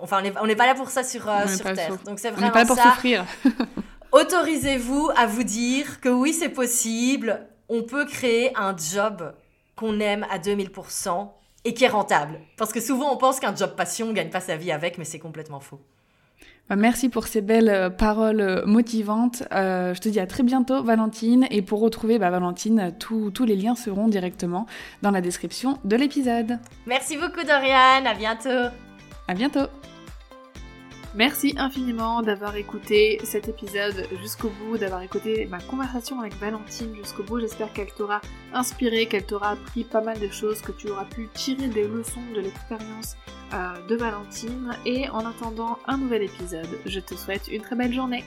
Enfin, 0.00 0.22
on 0.40 0.46
n'est 0.46 0.56
pas 0.56 0.66
là 0.66 0.74
pour 0.74 0.88
ça 0.88 1.04
sur, 1.04 1.28
euh, 1.28 1.46
sur 1.46 1.70
Terre. 1.74 1.98
Donc 2.06 2.18
c'est 2.18 2.30
vraiment 2.30 2.48
on 2.48 2.50
pas 2.50 2.60
là 2.60 2.66
pour 2.66 2.78
souffrir. 2.78 3.26
Autorisez-vous 4.12 5.10
à 5.16 5.26
vous 5.26 5.42
dire 5.42 6.00
que 6.00 6.08
oui, 6.08 6.32
c'est 6.32 6.48
possible. 6.48 7.46
On 7.68 7.82
peut 7.82 8.06
créer 8.06 8.56
un 8.56 8.74
job 8.76 9.34
qu'on 9.76 10.00
aime 10.00 10.26
à 10.30 10.38
2000% 10.38 11.30
et 11.64 11.74
qui 11.74 11.84
est 11.84 11.88
rentable. 11.88 12.40
Parce 12.56 12.72
que 12.72 12.80
souvent, 12.80 13.12
on 13.12 13.16
pense 13.16 13.38
qu'un 13.38 13.54
job 13.54 13.74
passion, 13.76 14.08
on 14.08 14.12
gagne 14.12 14.30
pas 14.30 14.40
sa 14.40 14.56
vie 14.56 14.72
avec, 14.72 14.98
mais 14.98 15.04
c'est 15.04 15.18
complètement 15.18 15.60
faux. 15.60 15.80
Bah, 16.72 16.76
merci 16.76 17.10
pour 17.10 17.26
ces 17.26 17.42
belles 17.42 17.68
euh, 17.68 17.90
paroles 17.90 18.40
euh, 18.40 18.64
motivantes. 18.64 19.42
Euh, 19.52 19.92
je 19.92 20.00
te 20.00 20.08
dis 20.08 20.18
à 20.18 20.26
très 20.26 20.42
bientôt, 20.42 20.82
Valentine. 20.82 21.46
Et 21.50 21.60
pour 21.60 21.80
retrouver 21.80 22.18
bah, 22.18 22.30
Valentine, 22.30 22.94
tous 22.98 23.44
les 23.44 23.56
liens 23.56 23.74
seront 23.74 24.08
directement 24.08 24.66
dans 25.02 25.10
la 25.10 25.20
description 25.20 25.78
de 25.84 25.96
l'épisode. 25.96 26.58
Merci 26.86 27.18
beaucoup, 27.18 27.44
Dorian. 27.46 28.06
À 28.06 28.14
bientôt. 28.14 28.74
À 29.28 29.34
bientôt. 29.34 29.66
Merci 31.14 31.54
infiniment 31.58 32.22
d'avoir 32.22 32.56
écouté 32.56 33.20
cet 33.22 33.50
épisode 33.50 34.06
jusqu'au 34.22 34.48
bout, 34.48 34.78
d'avoir 34.78 35.02
écouté 35.02 35.46
ma 35.50 35.60
conversation 35.60 36.20
avec 36.20 36.34
Valentine 36.36 36.94
jusqu'au 36.96 37.22
bout. 37.22 37.38
J'espère 37.38 37.70
qu'elle 37.74 37.92
t'aura 37.92 38.22
inspiré, 38.54 39.04
qu'elle 39.04 39.26
t'aura 39.26 39.50
appris 39.50 39.84
pas 39.84 40.00
mal 40.00 40.18
de 40.18 40.28
choses, 40.28 40.62
que 40.62 40.72
tu 40.72 40.88
auras 40.88 41.04
pu 41.04 41.28
tirer 41.34 41.68
des 41.68 41.86
leçons 41.86 42.22
de 42.34 42.40
l'expérience 42.40 43.18
de 43.88 43.96
Valentine. 43.96 44.76
Et 44.86 45.08
en 45.08 45.26
attendant 45.26 45.78
un 45.86 45.98
nouvel 45.98 46.22
épisode, 46.22 46.68
je 46.86 47.00
te 47.00 47.14
souhaite 47.14 47.48
une 47.48 47.62
très 47.62 47.76
belle 47.76 47.92
journée. 47.92 48.24